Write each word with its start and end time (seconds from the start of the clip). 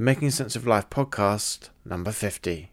the 0.00 0.04
Making 0.04 0.30
Sense 0.30 0.56
of 0.56 0.66
Life 0.66 0.88
podcast, 0.88 1.68
number 1.84 2.10
50. 2.10 2.70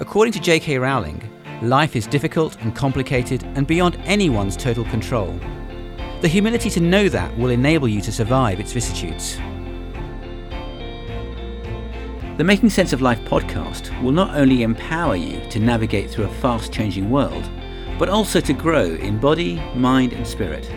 According 0.00 0.34
to 0.34 0.38
J.K. 0.38 0.76
Rowling, 0.76 1.22
life 1.62 1.96
is 1.96 2.06
difficult 2.06 2.60
and 2.60 2.76
complicated 2.76 3.42
and 3.54 3.66
beyond 3.66 3.96
anyone's 4.04 4.54
total 4.54 4.84
control. 4.84 5.32
The 6.20 6.28
humility 6.28 6.68
to 6.68 6.80
know 6.80 7.08
that 7.08 7.34
will 7.38 7.48
enable 7.48 7.88
you 7.88 8.02
to 8.02 8.12
survive 8.12 8.60
its 8.60 8.74
vicissitudes. 8.74 9.38
The 12.36 12.44
Making 12.44 12.68
Sense 12.68 12.92
of 12.92 13.00
Life 13.00 13.20
podcast 13.20 13.98
will 14.02 14.12
not 14.12 14.34
only 14.34 14.62
empower 14.62 15.16
you 15.16 15.40
to 15.48 15.58
navigate 15.58 16.10
through 16.10 16.26
a 16.26 16.34
fast 16.34 16.70
changing 16.70 17.08
world, 17.08 17.48
but 17.98 18.10
also 18.10 18.40
to 18.42 18.52
grow 18.52 18.84
in 18.84 19.18
body, 19.18 19.54
mind, 19.74 20.12
and 20.12 20.26
spirit. 20.26 20.70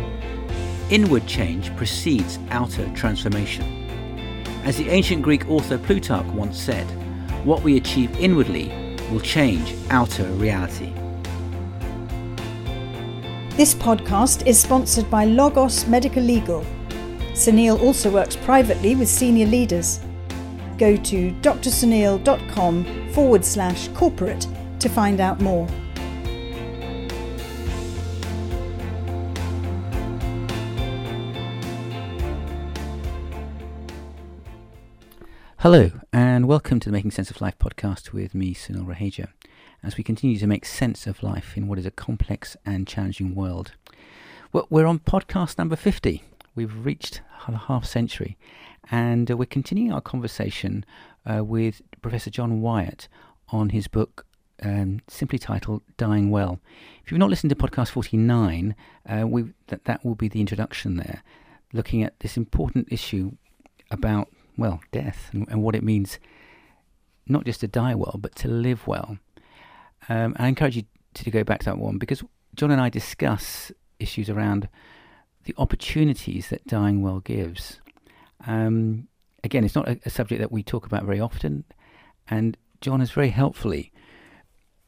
Inward 0.91 1.25
change 1.25 1.73
precedes 1.77 2.37
outer 2.49 2.85
transformation. 2.93 3.65
As 4.65 4.75
the 4.75 4.89
ancient 4.89 5.21
Greek 5.21 5.49
author 5.49 5.77
Plutarch 5.77 6.25
once 6.27 6.61
said, 6.61 6.85
what 7.45 7.63
we 7.63 7.77
achieve 7.77 8.13
inwardly 8.19 8.97
will 9.09 9.21
change 9.21 9.73
outer 9.89 10.25
reality. 10.33 10.91
This 13.55 13.73
podcast 13.73 14.45
is 14.45 14.59
sponsored 14.59 15.09
by 15.09 15.23
Logos 15.23 15.87
Medical 15.87 16.23
Legal. 16.23 16.65
Sunil 17.31 17.81
also 17.81 18.11
works 18.11 18.35
privately 18.35 18.93
with 18.95 19.07
senior 19.07 19.45
leaders. 19.45 20.01
Go 20.77 20.97
to 20.97 21.31
drsunil.com 21.41 23.09
forward 23.13 23.45
slash 23.45 23.87
corporate 23.89 24.45
to 24.79 24.89
find 24.89 25.21
out 25.21 25.39
more. 25.39 25.69
Hello, 35.61 35.91
and 36.11 36.47
welcome 36.47 36.79
to 36.79 36.89
the 36.89 36.91
Making 36.91 37.11
Sense 37.11 37.29
of 37.29 37.39
Life 37.39 37.59
podcast 37.59 38.13
with 38.13 38.33
me, 38.33 38.55
Sunil 38.55 38.87
Raheja, 38.87 39.27
as 39.83 39.95
we 39.95 40.03
continue 40.03 40.39
to 40.39 40.47
make 40.47 40.65
sense 40.65 41.05
of 41.05 41.21
life 41.21 41.55
in 41.55 41.67
what 41.67 41.77
is 41.77 41.85
a 41.85 41.91
complex 41.91 42.57
and 42.65 42.87
challenging 42.87 43.35
world. 43.35 43.73
Well, 44.51 44.65
we're 44.71 44.87
on 44.87 44.97
podcast 44.97 45.59
number 45.59 45.75
50. 45.75 46.23
We've 46.55 46.83
reached 46.83 47.21
a 47.47 47.55
half 47.55 47.85
century, 47.85 48.39
and 48.89 49.29
uh, 49.29 49.37
we're 49.37 49.45
continuing 49.45 49.93
our 49.93 50.01
conversation 50.01 50.83
uh, 51.27 51.43
with 51.43 51.83
Professor 52.01 52.31
John 52.31 52.61
Wyatt 52.61 53.07
on 53.49 53.69
his 53.69 53.87
book 53.87 54.25
um, 54.63 55.01
simply 55.07 55.37
titled 55.37 55.83
Dying 55.95 56.31
Well. 56.31 56.59
If 57.05 57.11
you've 57.11 57.19
not 57.19 57.29
listened 57.29 57.51
to 57.51 57.55
podcast 57.55 57.89
49, 57.89 58.75
uh, 59.07 59.27
we, 59.27 59.53
that, 59.67 59.85
that 59.85 60.03
will 60.03 60.15
be 60.15 60.27
the 60.27 60.39
introduction 60.39 60.97
there, 60.97 61.21
looking 61.71 62.01
at 62.01 62.19
this 62.21 62.35
important 62.35 62.87
issue 62.89 63.33
about 63.91 64.27
well, 64.57 64.81
death 64.91 65.29
and, 65.31 65.47
and, 65.49 65.63
what 65.63 65.75
it 65.75 65.83
means 65.83 66.19
not 67.27 67.45
just 67.45 67.61
to 67.61 67.67
die 67.67 67.95
well, 67.95 68.17
but 68.19 68.35
to 68.35 68.47
live 68.47 68.87
well. 68.87 69.17
Um, 70.09 70.35
I 70.37 70.47
encourage 70.47 70.75
you 70.75 70.83
to, 71.13 71.23
to 71.23 71.31
go 71.31 71.43
back 71.43 71.59
to 71.59 71.65
that 71.65 71.77
one 71.77 71.97
because 71.97 72.23
John 72.55 72.71
and 72.71 72.81
I 72.81 72.89
discuss 72.89 73.71
issues 73.99 74.29
around 74.29 74.67
the 75.45 75.55
opportunities 75.57 76.49
that 76.49 76.65
dying 76.67 77.01
well 77.01 77.19
gives. 77.19 77.79
Um, 78.45 79.07
again, 79.43 79.63
it's 79.63 79.75
not 79.75 79.87
a, 79.87 79.99
a, 80.05 80.09
subject 80.09 80.39
that 80.41 80.51
we 80.51 80.63
talk 80.63 80.85
about 80.85 81.03
very 81.03 81.19
often, 81.19 81.63
and 82.27 82.57
John 82.81 82.99
has 82.99 83.11
very 83.11 83.29
helpfully 83.29 83.91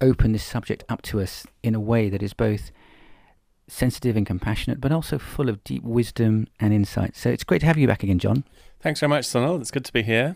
opened 0.02 0.36
this 0.36 0.44
subject 0.44 0.84
up 0.90 1.02
to 1.04 1.22
us 1.22 1.46
in 1.62 1.76
a 1.76 1.80
way 1.80 2.10
that 2.10 2.22
is 2.22 2.34
both 2.34 2.72
sensitive 3.68 4.16
and 4.16 4.26
compassionate, 4.26 4.82
but 4.82 4.92
also 4.92 5.18
full 5.18 5.50
of 5.50 5.64
deep 5.64 5.84
wisdom 5.84 6.48
and 6.60 6.74
insight. 6.74 7.16
So 7.16 7.30
it's 7.30 7.44
great 7.44 7.60
to 7.60 7.66
have 7.66 7.78
you 7.78 7.88
back 7.88 8.04
again, 8.04 8.20
John. 8.20 8.44
Thanks 8.80 9.00
very 9.00 9.10
much, 9.10 9.26
Sunil. 9.26 9.62
It's 9.62 9.72
good 9.72 9.86
to 9.86 9.94
be 9.94 10.04
here. 10.04 10.36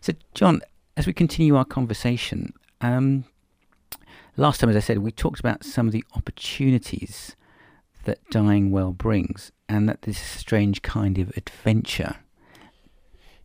So, 0.00 0.12
John, 0.34 0.60
as 0.96 1.06
we 1.06 1.12
continue 1.12 1.56
our 1.56 1.64
conversation, 1.64 2.54
um, 2.80 3.24
last 4.36 4.60
time, 4.60 4.70
as 4.70 4.76
I 4.76 4.80
said, 4.80 4.98
we 4.98 5.10
talked 5.10 5.40
about 5.40 5.64
some 5.64 5.86
of 5.86 5.92
the 5.92 6.04
opportunities 6.14 7.36
that 8.04 8.18
dying 8.30 8.70
well 8.70 8.92
brings, 8.92 9.52
and 9.68 9.88
that 9.88 10.02
this 10.02 10.18
strange 10.18 10.82
kind 10.82 11.18
of 11.18 11.36
adventure. 11.36 12.16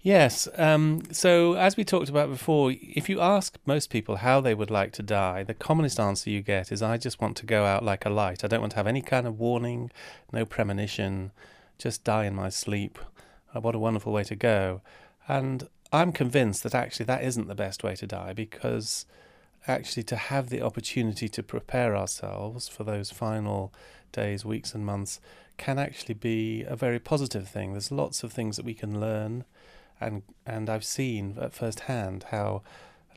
Yes. 0.05 0.47
Um, 0.55 1.01
so, 1.11 1.53
as 1.53 1.75
we 1.75 1.83
talked 1.83 2.09
about 2.09 2.29
before, 2.29 2.71
if 2.79 3.09
you 3.09 3.19
ask 3.19 3.57
most 3.65 3.89
people 3.89 4.17
how 4.17 4.39
they 4.39 4.53
would 4.53 4.69
like 4.69 4.91
to 4.91 5.01
die, 5.01 5.41
the 5.41 5.55
commonest 5.55 5.99
answer 5.99 6.29
you 6.29 6.43
get 6.43 6.71
is, 6.71 6.83
I 6.83 6.97
just 6.97 7.19
want 7.19 7.35
to 7.37 7.45
go 7.47 7.65
out 7.65 7.83
like 7.83 8.05
a 8.05 8.11
light. 8.11 8.43
I 8.43 8.47
don't 8.47 8.59
want 8.59 8.73
to 8.73 8.77
have 8.77 8.85
any 8.85 9.01
kind 9.01 9.25
of 9.25 9.39
warning, 9.39 9.89
no 10.31 10.45
premonition, 10.45 11.31
just 11.79 12.03
die 12.03 12.25
in 12.25 12.35
my 12.35 12.49
sleep. 12.49 12.99
Uh, 13.51 13.61
what 13.61 13.73
a 13.73 13.79
wonderful 13.79 14.13
way 14.13 14.23
to 14.25 14.35
go. 14.35 14.81
And 15.27 15.67
I'm 15.91 16.11
convinced 16.11 16.61
that 16.61 16.75
actually 16.75 17.07
that 17.07 17.23
isn't 17.23 17.47
the 17.47 17.55
best 17.55 17.83
way 17.83 17.95
to 17.95 18.05
die 18.05 18.33
because 18.33 19.07
actually 19.67 20.03
to 20.03 20.15
have 20.17 20.49
the 20.49 20.61
opportunity 20.61 21.27
to 21.29 21.41
prepare 21.41 21.97
ourselves 21.97 22.67
for 22.67 22.83
those 22.83 23.09
final 23.09 23.73
days, 24.11 24.45
weeks, 24.45 24.75
and 24.75 24.85
months 24.85 25.19
can 25.57 25.79
actually 25.79 26.13
be 26.13 26.61
a 26.61 26.75
very 26.75 26.99
positive 26.99 27.47
thing. 27.47 27.71
There's 27.71 27.91
lots 27.91 28.21
of 28.21 28.31
things 28.31 28.55
that 28.57 28.65
we 28.65 28.75
can 28.75 28.99
learn 28.99 29.45
and 29.99 30.23
and 30.45 30.69
I've 30.69 30.83
seen 30.83 31.37
at 31.39 31.53
first 31.53 31.81
hand 31.81 32.25
how 32.31 32.61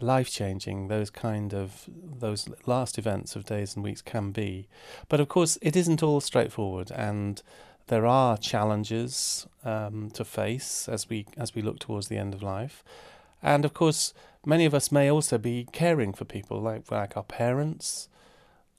life 0.00 0.30
changing 0.30 0.88
those 0.88 1.10
kind 1.10 1.52
of 1.52 1.88
those 1.88 2.48
last 2.66 2.98
events 2.98 3.34
of 3.36 3.44
days 3.44 3.74
and 3.74 3.84
weeks 3.84 4.02
can 4.02 4.30
be. 4.30 4.68
But 5.08 5.20
of 5.20 5.28
course, 5.28 5.58
it 5.60 5.76
isn't 5.76 6.02
all 6.02 6.20
straightforward, 6.20 6.90
and 6.90 7.42
there 7.88 8.06
are 8.06 8.36
challenges 8.36 9.46
um, 9.64 10.10
to 10.14 10.24
face 10.24 10.88
as 10.88 11.08
we 11.08 11.26
as 11.36 11.54
we 11.54 11.62
look 11.62 11.78
towards 11.78 12.08
the 12.08 12.18
end 12.18 12.34
of 12.34 12.42
life, 12.42 12.84
and 13.42 13.64
of 13.64 13.74
course, 13.74 14.14
many 14.44 14.64
of 14.64 14.74
us 14.74 14.92
may 14.92 15.10
also 15.10 15.38
be 15.38 15.66
caring 15.72 16.12
for 16.12 16.24
people 16.24 16.60
like 16.60 16.90
like 16.90 17.16
our 17.16 17.24
parents. 17.24 18.08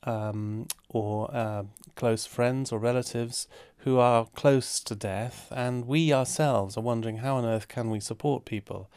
Um, 0.04 0.68
or 0.88 1.30
uh, 1.36 1.64
close 1.96 2.26
friends 2.26 2.72
or 2.72 2.80
relatives 2.80 3.48
who 3.80 4.00
are 4.00 4.28
close 4.34 4.80
to 4.80 4.96
death, 4.96 5.52
and 5.52 5.88
we 5.88 6.14
ourselves 6.14 6.78
are 6.78 6.84
wondering 6.84 7.18
how 7.18 7.36
on 7.36 7.46
earth 7.46 7.68
can 7.68 7.90
we 7.90 8.00
support 8.00 8.46
people 8.46 8.90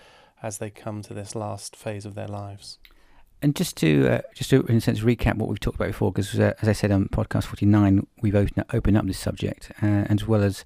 as 0.42 0.58
they 0.58 0.70
come 0.70 1.02
to 1.02 1.12
this 1.12 1.34
last 1.34 1.74
phase 1.74 2.06
of 2.06 2.14
their 2.14 2.28
lives. 2.28 2.78
And 3.42 3.56
just 3.56 3.76
to 3.78 4.08
uh, 4.08 4.20
just 4.32 4.50
to 4.50 4.62
in 4.68 4.76
a 4.76 4.80
sense 4.80 5.00
recap 5.00 5.34
what 5.34 5.48
we've 5.48 5.58
talked 5.58 5.74
about 5.74 5.88
before, 5.88 6.12
because 6.12 6.38
uh, 6.38 6.52
as 6.62 6.68
I 6.68 6.72
said 6.72 6.92
on 6.92 7.08
podcast 7.08 7.46
forty 7.46 7.66
nine, 7.66 8.06
we've 8.22 8.36
opened 8.36 8.64
opened 8.72 8.96
up 8.96 9.06
this 9.06 9.18
subject, 9.18 9.72
uh, 9.82 10.06
as 10.08 10.28
well 10.28 10.44
as 10.44 10.64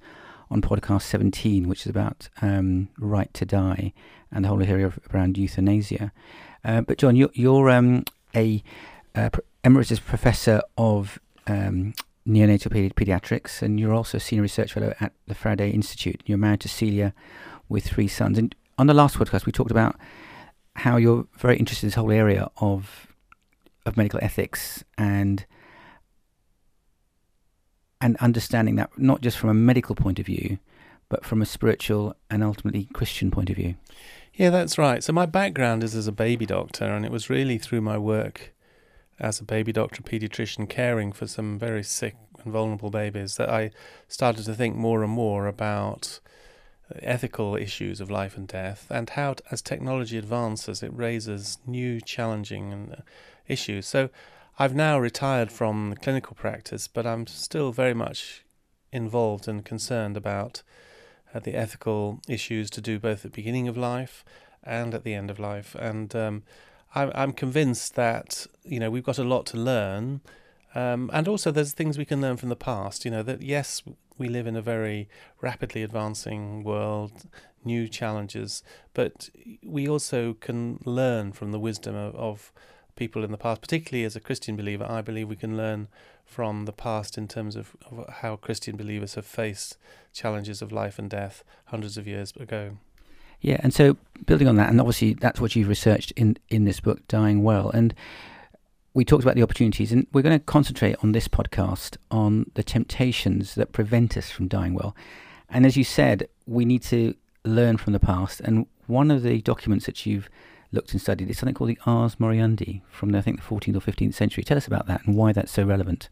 on 0.51 0.61
podcast 0.61 1.03
seventeen, 1.03 1.67
which 1.67 1.87
is 1.87 1.91
about 1.91 2.29
um, 2.43 2.89
right 2.99 3.33
to 3.33 3.47
die 3.47 3.95
and 4.31 4.45
the 4.45 4.49
whole 4.49 4.63
area 4.63 4.93
around 5.15 5.39
euthanasia. 5.39 6.13
Uh, 6.63 6.83
but 6.83 6.99
John, 6.99 7.17
you're, 7.17 7.31
you're 7.33 7.71
um, 7.71 8.05
a 8.35 8.63
emeritus 9.67 9.99
professor 9.99 10.63
of 10.79 11.19
um, 11.49 11.93
neonatal 12.27 12.69
pedi- 12.69 12.95
pediatrics, 12.95 13.63
and 13.63 13.81
you're 13.81 13.93
also 13.93 14.17
a 14.17 14.21
senior 14.21 14.43
research 14.43 14.73
fellow 14.73 14.95
at 15.01 15.13
the 15.27 15.35
Faraday 15.35 15.71
Institute. 15.71 16.23
You're 16.25 16.39
married 16.39 16.61
to 16.61 16.69
Celia 16.69 17.13
with 17.69 17.85
three 17.85 18.07
sons. 18.07 18.39
And 18.39 18.55
on 18.79 18.87
the 18.87 18.95
last 18.95 19.19
podcast, 19.19 19.45
we 19.45 19.53
talked 19.53 19.73
about 19.73 19.97
how 20.77 20.97
you're 20.97 21.27
very 21.37 21.57
interested 21.57 21.85
in 21.85 21.89
this 21.89 21.97
whole 21.97 22.13
area 22.13 22.49
of 22.59 23.09
of 23.85 23.97
medical 23.97 24.19
ethics 24.21 24.85
and 24.99 25.47
and 28.01 28.17
understanding 28.19 28.77
that 28.77 28.91
not 28.99 29.21
just 29.21 29.39
from 29.39 29.49
a 29.49 29.55
medical 29.55 29.95
point 29.95 30.19
of 30.19 30.27
view, 30.27 30.59
but 31.09 31.25
from 31.25 31.41
a 31.41 31.47
spiritual 31.47 32.15
and 32.31 32.45
ultimately 32.45 32.89
Christian 32.93 33.31
point 33.31 33.49
of 33.49 33.57
view. 33.57 33.75
Yeah, 34.35 34.51
that's 34.51 34.77
right. 34.77 35.03
So 35.03 35.13
my 35.13 35.25
background 35.25 35.83
is 35.83 35.95
as 35.95 36.07
a 36.07 36.13
baby 36.13 36.47
doctor, 36.47 36.85
and 36.85 37.05
it 37.05 37.11
was 37.11 37.31
really 37.31 37.59
through 37.59 37.81
my 37.81 37.97
work 37.97 38.53
as 39.19 39.41
a 39.41 39.45
baby 39.45 39.73
doctor, 39.73 40.03
pediatrician, 40.03 40.69
caring 40.69 41.13
for 41.13 41.27
some 41.27 41.59
very 41.59 41.83
sick 41.83 42.17
and 42.43 42.53
vulnerable 42.53 42.91
babies, 42.91 43.37
that 43.37 43.49
I 43.49 43.71
started 44.09 44.45
to 44.45 44.55
think 44.55 44.77
more 44.77 45.03
and 45.03 45.13
more 45.13 45.47
about 45.47 46.21
ethical 47.03 47.57
issues 47.57 48.01
of 48.01 48.11
life 48.11 48.37
and 48.37 48.47
death, 48.47 48.87
and 48.91 49.11
how, 49.11 49.37
as 49.51 49.63
technology 49.63 50.19
advances, 50.19 50.83
it 50.83 50.93
raises 50.95 51.59
new 51.67 52.01
challenging 52.01 52.93
uh, 52.93 53.01
issues. 53.49 53.87
So, 53.87 54.11
I've 54.59 54.75
now 54.75 54.99
retired 54.99 55.53
from 55.53 55.97
clinical 56.01 56.35
practice, 56.35 56.89
but 56.89 57.07
I'm 57.07 57.27
still 57.27 57.73
very 57.73 57.93
much 57.93 58.43
involved 58.91 59.49
and 59.49 59.63
concerned 59.63 60.17
about 60.17 60.63
uh, 61.35 61.41
the 61.41 61.55
ethical 61.55 62.21
issues 62.27 62.71
to 62.71 62.81
do 62.81 62.99
both 62.99 63.19
at 63.19 63.33
the 63.33 63.37
beginning 63.37 63.69
of 63.69 63.77
life 63.77 64.25
and 64.63 64.95
at 64.95 65.05
the 65.05 65.13
end 65.13 65.31
of 65.31 65.39
life. 65.39 65.75
And 65.75 66.15
um, 66.17 66.43
I'm, 66.97 67.33
convinced 67.33 67.95
that 67.95 68.47
you 68.65 68.81
know 68.81 68.91
we've 68.91 69.05
got 69.05 69.19
a 69.19 69.25
lot 69.25 69.47
to 69.47 69.57
learn, 69.57 70.21
um, 70.75 71.11
and 71.13 71.29
also 71.29 71.51
there's 71.51 71.73
things 71.73 71.99
we 71.99 72.05
can 72.05 72.21
learn 72.21 72.37
from 72.37 72.49
the 72.49 72.57
past. 72.57 73.05
You 73.05 73.11
know 73.11 73.23
that 73.23 73.43
yes, 73.43 73.83
we 74.19 74.29
live 74.29 74.47
in 74.47 74.57
a 74.57 74.63
very 74.63 75.09
rapidly 75.41 75.83
advancing 75.83 76.65
world, 76.65 77.29
new 77.65 77.87
challenges, 77.89 78.63
but 78.95 79.31
we 79.63 79.89
also 79.89 80.35
can 80.35 80.81
learn 80.85 81.33
from 81.33 81.53
the 81.53 81.59
wisdom 81.59 81.95
of, 81.95 82.15
of 82.15 82.53
people 82.95 83.23
in 83.23 83.31
the 83.31 83.39
past. 83.39 83.61
Particularly 83.61 84.05
as 84.05 84.17
a 84.17 84.21
Christian 84.21 84.57
believer, 84.57 84.87
I 84.89 85.03
believe 85.03 85.29
we 85.29 85.37
can 85.37 85.57
learn 85.57 85.89
from 86.25 86.65
the 86.65 86.73
past 86.73 87.17
in 87.17 87.29
terms 87.29 87.57
of, 87.57 87.77
of 87.91 88.09
how 88.09 88.37
Christian 88.37 88.77
believers 88.77 89.15
have 89.15 89.27
faced 89.27 89.77
challenges 90.13 90.63
of 90.63 90.73
life 90.73 90.99
and 90.99 91.09
death 91.09 91.45
hundreds 91.67 91.97
of 91.97 92.07
years 92.07 92.33
ago. 92.37 92.79
Yeah, 93.41 93.61
and 93.61 93.73
so 93.73 93.97
building 94.25 94.49
on 94.49 94.57
that, 94.57 94.71
and 94.71 94.81
obviously 94.81 95.15
that's 95.15 95.41
what 95.41 95.55
you've 95.55 95.69
researched 95.69 96.13
in 96.13 96.37
in 96.49 96.65
this 96.65 96.81
book, 96.81 97.07
Dying 97.09 97.43
Well, 97.43 97.71
and 97.71 97.95
we 98.97 99.05
talked 99.05 99.23
about 99.23 99.35
the 99.35 99.43
opportunities, 99.43 99.93
and 99.93 100.07
we're 100.15 100.23
going 100.23 100.39
to 100.39 100.45
concentrate 100.45 100.97
on 101.03 101.13
this 101.13 101.29
podcast 101.29 101.99
on 102.11 102.51
the 102.55 102.63
temptations 102.63 103.55
that 103.55 103.71
prevent 103.71 104.17
us 104.17 104.31
from 104.31 104.49
dying 104.49 104.73
well. 104.73 104.97
And 105.51 105.67
as 105.67 105.77
you 105.77 105.85
said, 105.85 106.29
we 106.47 106.65
need 106.65 106.83
to 106.85 107.15
learn 107.45 107.77
from 107.77 107.93
the 107.93 108.01
past. 108.01 108.41
And 108.41 108.67
one 108.87 109.11
of 109.11 109.23
the 109.23 109.43
documents 109.43 109.85
that 109.85 110.07
you've 110.07 110.31
looked 110.73 110.93
and 110.93 111.01
studied 111.01 111.29
is 111.29 111.39
something 111.39 111.55
called 111.55 111.69
the 111.69 111.79
Ars 111.85 112.17
Moriendi 112.17 112.81
from 112.91 113.11
the, 113.11 113.19
I 113.19 113.21
think 113.21 113.37
the 113.37 113.47
14th 113.47 113.77
or 113.77 113.81
15th 113.81 114.15
century. 114.15 114.43
Tell 114.43 114.57
us 114.57 114.67
about 114.67 114.87
that 114.87 115.07
and 115.07 115.15
why 115.15 115.33
that's 115.35 115.53
so 115.53 115.65
relevant. 115.65 116.09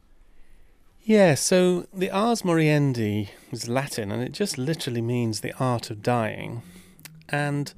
Yeah, 1.03 1.37
so 1.37 1.87
the 1.93 2.11
Ars 2.11 2.43
Moriendi 2.43 3.31
is 3.51 3.67
Latin, 3.67 4.13
and 4.13 4.23
it 4.23 4.33
just 4.33 4.59
literally 4.59 5.03
means 5.03 5.41
the 5.41 5.55
art 5.59 5.91
of 5.91 6.03
dying. 6.03 6.61
And 7.29 7.73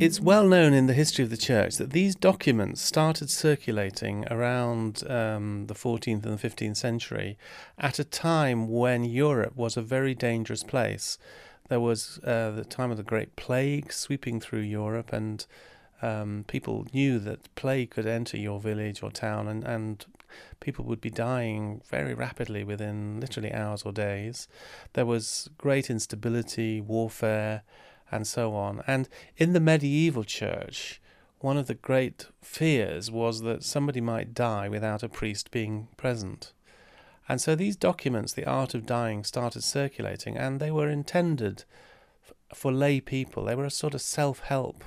it's 0.00 0.20
well 0.20 0.46
known 0.46 0.72
in 0.72 0.86
the 0.86 0.92
history 0.92 1.24
of 1.24 1.30
the 1.30 1.36
church 1.36 1.76
that 1.76 1.90
these 1.90 2.14
documents 2.14 2.80
started 2.80 3.28
circulating 3.28 4.24
around 4.30 5.02
um, 5.10 5.66
the 5.66 5.74
14th 5.74 6.24
and 6.24 6.38
the 6.38 6.48
15th 6.48 6.76
century 6.76 7.36
at 7.78 7.98
a 7.98 8.04
time 8.04 8.68
when 8.68 9.02
Europe 9.02 9.56
was 9.56 9.76
a 9.76 9.82
very 9.82 10.14
dangerous 10.14 10.62
place. 10.62 11.18
There 11.68 11.80
was 11.80 12.20
uh, 12.24 12.52
the 12.52 12.64
time 12.64 12.92
of 12.92 12.96
the 12.96 13.02
Great 13.02 13.34
Plague 13.34 13.92
sweeping 13.92 14.40
through 14.40 14.60
Europe, 14.60 15.12
and 15.12 15.44
um, 16.00 16.44
people 16.46 16.86
knew 16.94 17.18
that 17.18 17.52
plague 17.56 17.90
could 17.90 18.06
enter 18.06 18.36
your 18.36 18.60
village 18.60 19.02
or 19.02 19.10
town, 19.10 19.48
and, 19.48 19.64
and 19.64 20.06
people 20.60 20.84
would 20.84 21.00
be 21.00 21.10
dying 21.10 21.82
very 21.90 22.14
rapidly 22.14 22.62
within 22.62 23.18
literally 23.18 23.52
hours 23.52 23.82
or 23.82 23.92
days. 23.92 24.46
There 24.92 25.06
was 25.06 25.50
great 25.58 25.90
instability, 25.90 26.80
warfare 26.80 27.62
and 28.10 28.26
so 28.26 28.54
on. 28.54 28.82
And 28.86 29.08
in 29.36 29.52
the 29.52 29.60
medieval 29.60 30.24
church, 30.24 31.00
one 31.40 31.56
of 31.56 31.66
the 31.66 31.74
great 31.74 32.26
fears 32.42 33.10
was 33.10 33.42
that 33.42 33.62
somebody 33.62 34.00
might 34.00 34.34
die 34.34 34.68
without 34.68 35.02
a 35.02 35.08
priest 35.08 35.50
being 35.50 35.88
present. 35.96 36.52
And 37.28 37.40
so 37.40 37.54
these 37.54 37.76
documents, 37.76 38.32
The 38.32 38.46
Art 38.46 38.74
of 38.74 38.86
Dying, 38.86 39.22
started 39.22 39.62
circulating, 39.62 40.36
and 40.36 40.58
they 40.58 40.70
were 40.70 40.88
intended 40.88 41.64
for 42.54 42.72
lay 42.72 43.00
people. 43.00 43.44
They 43.44 43.54
were 43.54 43.66
a 43.66 43.70
sort 43.70 43.94
of 43.94 44.00
self 44.00 44.40
help 44.40 44.82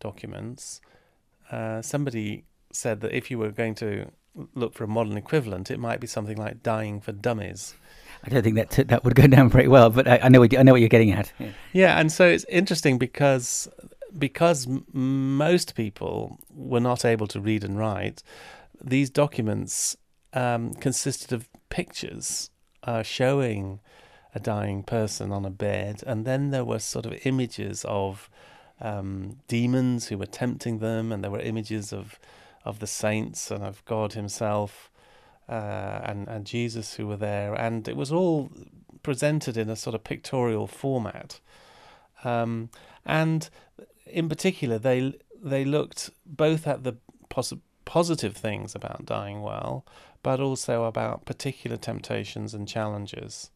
documents. 0.00 0.80
Uh, 1.50 1.80
somebody 1.80 2.44
said 2.72 3.00
that 3.00 3.16
if 3.16 3.30
you 3.30 3.38
were 3.38 3.50
going 3.50 3.74
to 3.76 4.10
look 4.54 4.74
for 4.74 4.84
a 4.84 4.88
modern 4.88 5.16
equivalent, 5.16 5.70
it 5.70 5.78
might 5.78 6.00
be 6.00 6.06
something 6.06 6.36
like 6.36 6.62
Dying 6.62 7.00
for 7.00 7.12
Dummies. 7.12 7.74
I 8.24 8.30
don't 8.30 8.42
think 8.42 8.56
that 8.56 8.70
that 8.88 9.04
would 9.04 9.14
go 9.14 9.26
down 9.26 9.48
very 9.48 9.68
well, 9.68 9.90
but 9.90 10.08
I, 10.08 10.20
I 10.24 10.28
know 10.28 10.42
I 10.44 10.62
know 10.62 10.72
what 10.72 10.80
you're 10.80 10.88
getting 10.88 11.12
at. 11.12 11.32
Yeah. 11.38 11.48
yeah, 11.72 12.00
and 12.00 12.10
so 12.10 12.26
it's 12.26 12.44
interesting 12.48 12.98
because 12.98 13.68
because 14.16 14.66
most 14.92 15.74
people 15.74 16.38
were 16.50 16.80
not 16.80 17.04
able 17.04 17.26
to 17.28 17.40
read 17.40 17.64
and 17.64 17.78
write. 17.78 18.22
These 18.82 19.10
documents 19.10 19.96
um, 20.32 20.74
consisted 20.74 21.32
of 21.32 21.48
pictures 21.68 22.50
uh, 22.84 23.02
showing 23.02 23.80
a 24.34 24.40
dying 24.40 24.82
person 24.82 25.32
on 25.32 25.44
a 25.44 25.50
bed, 25.50 26.02
and 26.06 26.24
then 26.24 26.50
there 26.50 26.64
were 26.64 26.78
sort 26.78 27.06
of 27.06 27.26
images 27.26 27.84
of 27.86 28.30
um, 28.80 29.38
demons 29.48 30.08
who 30.08 30.18
were 30.18 30.26
tempting 30.26 30.78
them, 30.78 31.12
and 31.12 31.22
there 31.22 31.30
were 31.30 31.40
images 31.40 31.92
of 31.92 32.18
of 32.64 32.80
the 32.80 32.86
saints 32.86 33.50
and 33.50 33.64
of 33.64 33.84
God 33.84 34.12
Himself 34.12 34.90
uh, 35.48 36.00
and 36.04 36.28
and 36.28 36.44
Jesus 36.44 36.94
who 36.94 37.06
were 37.06 37.16
there, 37.16 37.54
and 37.54 37.88
it 37.88 37.96
was 37.96 38.12
all 38.12 38.50
presented 39.02 39.56
in 39.56 39.70
a 39.70 39.76
sort 39.76 39.94
of 39.94 40.04
pictorial 40.04 40.66
format. 40.66 41.40
Um, 42.24 42.70
and 43.06 43.48
in 44.06 44.28
particular, 44.28 44.78
they 44.78 45.14
they 45.42 45.64
looked 45.64 46.10
both 46.26 46.66
at 46.66 46.84
the 46.84 46.96
pos- 47.28 47.54
positive 47.84 48.36
things 48.36 48.74
about 48.74 49.06
dying 49.06 49.40
well, 49.40 49.86
but 50.22 50.40
also 50.40 50.84
about 50.84 51.24
particular 51.24 51.76
temptations 51.76 52.54
and 52.54 52.68
challenges. 52.68 53.50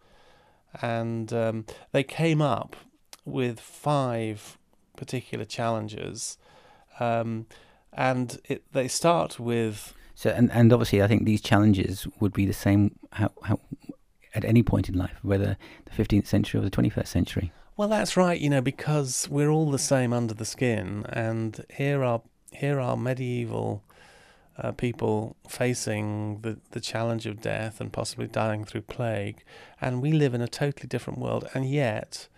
And 0.80 1.32
um, 1.32 1.66
they 1.90 2.02
came 2.02 2.40
up 2.40 2.76
with 3.24 3.60
five 3.60 4.56
particular 4.96 5.44
challenges, 5.44 6.38
um, 6.98 7.46
and 7.92 8.40
it, 8.48 8.64
they 8.72 8.88
start 8.88 9.38
with 9.38 9.92
so, 10.22 10.30
and, 10.30 10.52
and 10.52 10.72
obviously, 10.72 11.02
I 11.02 11.08
think 11.08 11.24
these 11.24 11.40
challenges 11.40 12.06
would 12.20 12.32
be 12.32 12.46
the 12.46 12.52
same 12.52 12.96
how, 13.10 13.32
how, 13.42 13.58
at 14.36 14.44
any 14.44 14.62
point 14.62 14.88
in 14.88 14.96
life, 14.96 15.18
whether 15.22 15.56
the 15.84 15.90
15th 15.90 16.28
century 16.28 16.60
or 16.60 16.62
the 16.62 16.70
21st 16.70 17.08
century. 17.08 17.50
Well, 17.76 17.88
that's 17.88 18.16
right, 18.16 18.40
you 18.40 18.48
know, 18.48 18.60
because 18.60 19.28
we're 19.28 19.50
all 19.50 19.72
the 19.72 19.80
same 19.80 20.12
under 20.12 20.32
the 20.32 20.44
skin, 20.44 21.04
and 21.08 21.64
here 21.74 22.04
are 22.04 22.22
here 22.52 22.78
are 22.78 22.96
medieval 22.96 23.82
uh, 24.56 24.70
people 24.70 25.34
facing 25.48 26.40
the, 26.42 26.60
the 26.70 26.80
challenge 26.80 27.26
of 27.26 27.40
death 27.40 27.80
and 27.80 27.92
possibly 27.92 28.28
dying 28.28 28.64
through 28.64 28.82
plague, 28.82 29.42
and 29.80 30.00
we 30.00 30.12
live 30.12 30.34
in 30.34 30.40
a 30.40 30.46
totally 30.46 30.86
different 30.86 31.18
world, 31.18 31.48
and 31.52 31.68
yet 31.68 32.28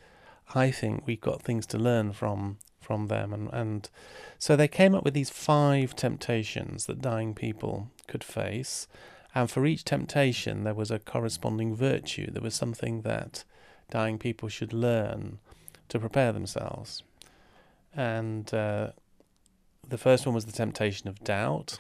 I 0.54 0.70
think 0.70 1.06
we've 1.06 1.20
got 1.20 1.42
things 1.42 1.66
to 1.66 1.76
learn 1.76 2.14
from 2.14 2.56
from 2.84 3.06
them. 3.08 3.32
And, 3.32 3.48
and 3.52 3.90
so 4.38 4.54
they 4.54 4.68
came 4.68 4.94
up 4.94 5.04
with 5.04 5.14
these 5.14 5.30
five 5.30 5.96
temptations 5.96 6.86
that 6.86 7.00
dying 7.00 7.34
people 7.34 7.90
could 8.06 8.22
face. 8.22 8.86
And 9.34 9.50
for 9.50 9.66
each 9.66 9.84
temptation, 9.84 10.64
there 10.64 10.74
was 10.74 10.90
a 10.90 10.98
corresponding 10.98 11.74
virtue. 11.74 12.30
There 12.30 12.42
was 12.42 12.54
something 12.54 13.02
that 13.02 13.44
dying 13.90 14.18
people 14.18 14.48
should 14.48 14.72
learn 14.72 15.38
to 15.88 15.98
prepare 15.98 16.32
themselves. 16.32 17.02
And 17.94 18.52
uh, 18.54 18.90
the 19.88 19.98
first 19.98 20.26
one 20.26 20.34
was 20.34 20.46
the 20.46 20.52
temptation 20.52 21.08
of 21.08 21.24
doubt. 21.24 21.78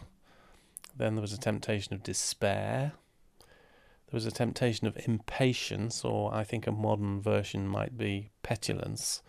Then 0.96 1.14
there 1.14 1.22
was 1.22 1.32
a 1.32 1.38
temptation 1.38 1.94
of 1.94 2.02
despair. 2.02 2.92
There 3.38 4.16
was 4.16 4.26
a 4.26 4.30
temptation 4.30 4.86
of 4.86 4.96
impatience, 5.06 6.04
or 6.04 6.32
I 6.32 6.44
think 6.44 6.66
a 6.66 6.72
modern 6.72 7.20
version 7.20 7.66
might 7.66 7.98
be 7.98 8.30
petulance. 8.42 9.22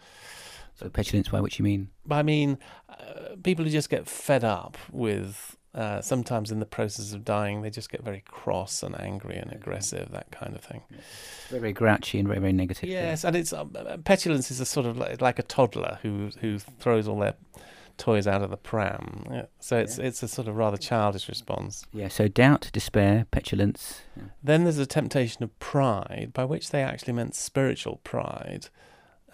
So 0.75 0.89
petulance, 0.89 1.30
by 1.30 1.42
which 1.42 1.57
you 1.60 1.63
mean? 1.63 1.89
I 2.10 2.24
mean, 2.24 2.57
uh, 2.89 3.36
people 3.44 3.66
who 3.66 3.72
just 3.72 3.89
get 3.89 4.07
fed 4.07 4.44
up 4.44 4.77
with. 4.92 5.57
Uh, 5.74 6.00
sometimes 6.00 6.51
in 6.54 6.62
the 6.62 6.66
process 6.66 7.12
of 7.12 7.25
dying, 7.25 7.62
they 7.62 7.69
just 7.69 7.92
get 7.92 8.01
very 8.01 8.24
cross 8.25 8.81
and 8.81 8.98
angry 8.98 9.36
and 9.36 9.51
aggressive, 9.51 10.10
that 10.10 10.31
kind 10.31 10.56
of 10.56 10.63
thing. 10.63 10.81
Very, 11.50 11.60
very 11.60 11.74
grouchy 11.74 12.18
and 12.18 12.30
very, 12.30 12.39
very 12.39 12.54
negative. 12.54 12.88
Yes, 12.88 13.23
yeah. 13.23 13.28
and 13.28 13.35
it's 13.35 13.52
um, 13.52 13.76
uh, 13.76 13.97
petulance 13.97 14.50
is 14.50 14.61
a 14.61 14.66
sort 14.66 14.85
of 14.85 14.97
like, 14.97 15.19
like, 15.19 15.38
a 15.38 15.44
toddler 15.44 16.00
who 16.02 16.30
who 16.40 16.59
throws 16.59 17.09
all 17.09 17.19
their 17.19 17.33
toys 17.97 18.28
out 18.28 18.42
of 18.42 18.52
the 18.52 18.57
pram. 18.57 19.26
Yeah. 19.30 19.45
So 19.59 19.78
it's 19.78 19.97
yeah. 19.97 20.06
it's 20.06 20.23
a 20.23 20.30
sort 20.30 20.47
of 20.47 20.56
rather 20.56 20.78
childish 20.78 21.28
response. 21.28 21.85
Yeah. 21.94 22.07
So 22.07 22.30
doubt, 22.30 22.69
despair, 22.71 23.26
petulance. 23.31 24.02
Then 24.42 24.64
there's 24.64 24.78
a 24.78 24.85
temptation 24.85 25.44
of 25.44 25.57
pride, 25.59 26.31
by 26.33 26.45
which 26.45 26.69
they 26.69 26.83
actually 26.83 27.14
meant 27.14 27.35
spiritual 27.35 28.00
pride 28.06 28.69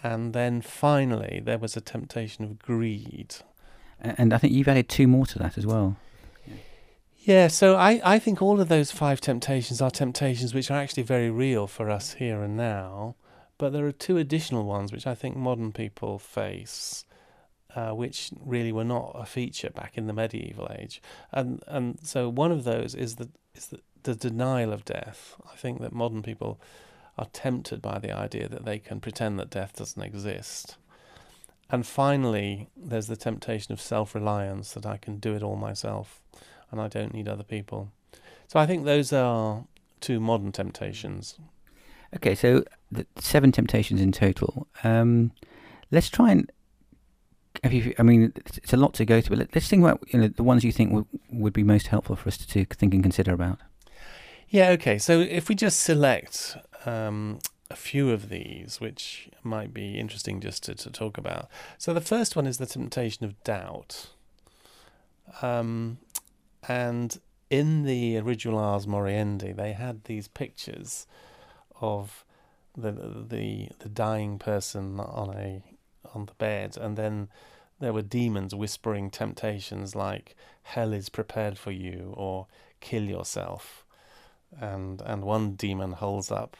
and 0.03 0.34
then 0.34 0.62
finally 0.62 1.41
there 1.43 1.58
was 1.58 1.77
a 1.77 1.81
temptation 1.81 2.43
of 2.43 2.60
greed. 2.60 3.36
And 4.00 4.34
I 4.34 4.38
think 4.38 4.53
you've 4.53 4.67
added 4.67 4.89
two 4.89 5.08
more 5.08 5.25
to 5.27 5.39
that 5.39 5.58
as 5.58 5.65
well. 5.65 5.98
Yeah, 7.24 7.50
so 7.50 7.75
I, 7.75 8.01
I 8.03 8.17
think 8.17 8.41
all 8.41 8.60
of 8.60 8.67
those 8.67 8.91
five 8.91 9.22
temptations 9.22 9.79
are 9.79 9.91
temptations 9.91 10.55
which 10.55 10.72
are 10.72 10.79
actually 10.79 11.03
very 11.03 11.29
real 11.29 11.67
for 11.67 11.89
us 11.89 12.13
here 12.13 12.41
and 12.41 12.58
now. 12.58 13.15
But 13.60 13.74
there 13.74 13.86
are 13.86 13.91
two 13.91 14.17
additional 14.17 14.65
ones 14.65 14.91
which 14.91 15.05
I 15.05 15.13
think 15.13 15.38
modern 15.38 15.72
people 15.72 16.17
face, 16.17 17.05
uh, 17.75 17.91
which 17.91 18.31
really 18.43 18.72
were 18.72 18.84
not 18.84 19.12
a 19.13 19.27
feature 19.27 19.70
back 19.70 20.00
in 20.00 20.08
the 20.08 20.13
medieval 20.13 20.67
age. 20.75 21.00
And 21.31 21.62
and 21.67 22.00
so 22.01 22.27
one 22.27 22.51
of 22.51 22.63
those 22.63 22.96
is 22.96 23.17
the 23.17 23.29
is 23.53 23.67
the, 23.67 23.81
the 24.01 24.15
denial 24.15 24.74
of 24.74 24.84
death. 24.84 25.36
I 25.53 25.55
think 25.58 25.79
that 25.81 25.93
modern 25.93 26.24
people 26.24 26.60
are 27.22 27.28
tempted 27.34 27.82
by 27.82 28.00
the 28.00 28.12
idea 28.12 28.50
that 28.50 28.66
they 28.66 28.80
can 28.80 29.00
pretend 29.00 29.38
that 29.40 29.51
death 29.51 29.75
doesn't 29.75 30.01
exist. 30.01 30.78
And 31.70 31.86
finally, 31.86 32.68
there's 32.75 33.08
the 33.08 33.16
temptation 33.16 33.72
of 33.72 33.80
self 33.80 34.16
reliance 34.16 34.74
that 34.74 34.86
I 34.86 34.98
can 34.98 35.18
do 35.18 35.36
it 35.36 35.44
all 35.44 35.56
myself 35.56 36.20
and 36.72 36.82
I 36.82 36.88
don't 36.88 37.13
need 37.13 37.30
other 37.30 37.44
people. 37.44 37.92
So 38.48 38.60
I 38.60 38.66
think 38.66 38.84
those 38.84 39.13
are 39.13 39.63
two 40.00 40.20
modern 40.20 40.51
temptations. 40.51 41.38
Okay, 42.16 42.36
so 42.36 42.66
the 42.92 43.06
seven 43.18 43.51
temptations 43.51 44.01
in 44.01 44.12
total. 44.12 44.68
Um, 44.84 45.32
let's 45.92 46.10
try 46.10 46.32
and. 46.32 46.51
You, 47.70 47.94
I 48.00 48.04
mean, 48.04 48.34
it's 48.36 48.74
a 48.74 48.78
lot 48.78 48.94
to 48.96 49.06
go 49.06 49.22
through, 49.22 49.38
but 49.38 49.50
let's 49.54 49.68
think 49.68 49.84
about 49.84 50.01
you 50.12 50.20
know, 50.20 50.28
the 50.30 50.42
ones 50.42 50.63
you 50.63 50.72
think 50.72 50.94
would, 50.94 51.06
would 51.32 51.54
be 51.54 51.63
most 51.63 51.88
helpful 51.88 52.16
for 52.16 52.30
us 52.30 52.38
to, 52.38 52.48
to 52.48 52.66
think 52.66 52.94
and 52.94 53.04
consider 53.04 53.34
about. 53.34 53.60
Yeah, 54.51 54.70
okay. 54.72 54.98
So 54.98 55.20
if 55.20 55.48
we 55.48 55.56
just 55.56 55.82
select 55.82 56.58
um, 56.86 57.40
a 57.70 57.76
few 57.76 58.12
of 58.12 58.30
these, 58.30 58.80
which 58.80 59.30
might 59.44 59.74
be 59.74 59.98
interesting 59.98 60.42
just 60.42 60.64
to, 60.64 60.76
to 60.76 60.90
talk 60.90 61.18
about. 61.18 61.50
So 61.78 61.94
the 61.94 62.02
first 62.02 62.36
one 62.36 62.46
is 62.46 62.58
the 62.58 62.66
temptation 62.66 63.26
of 63.26 63.42
doubt. 63.44 64.10
Um, 65.42 65.98
and 66.68 67.20
in 67.50 67.84
the 67.84 68.18
original 68.18 68.60
Ars 68.60 68.86
Moriendi, 68.86 69.56
they 69.56 69.74
had 69.74 70.04
these 70.04 70.28
pictures 70.28 71.08
of 71.80 72.26
the 72.78 72.92
the 72.92 73.70
the 73.80 73.90
dying 73.90 74.40
person 74.40 75.00
on 75.00 75.36
a 75.36 75.64
on 76.14 76.26
the 76.26 76.34
bed, 76.34 76.78
and 76.78 76.98
then 76.98 77.30
there 77.80 77.94
were 77.94 78.02
demons 78.02 78.54
whispering 78.54 79.10
temptations 79.10 79.96
like 79.96 80.36
"Hell 80.64 80.94
is 80.94 81.10
prepared 81.10 81.58
for 81.58 81.72
you" 81.72 82.14
or 82.16 82.48
"Kill 82.80 83.04
yourself," 83.04 83.86
and 84.60 85.02
and 85.02 85.24
one 85.24 85.54
demon 85.54 85.94
holds 85.94 86.32
up 86.32 86.58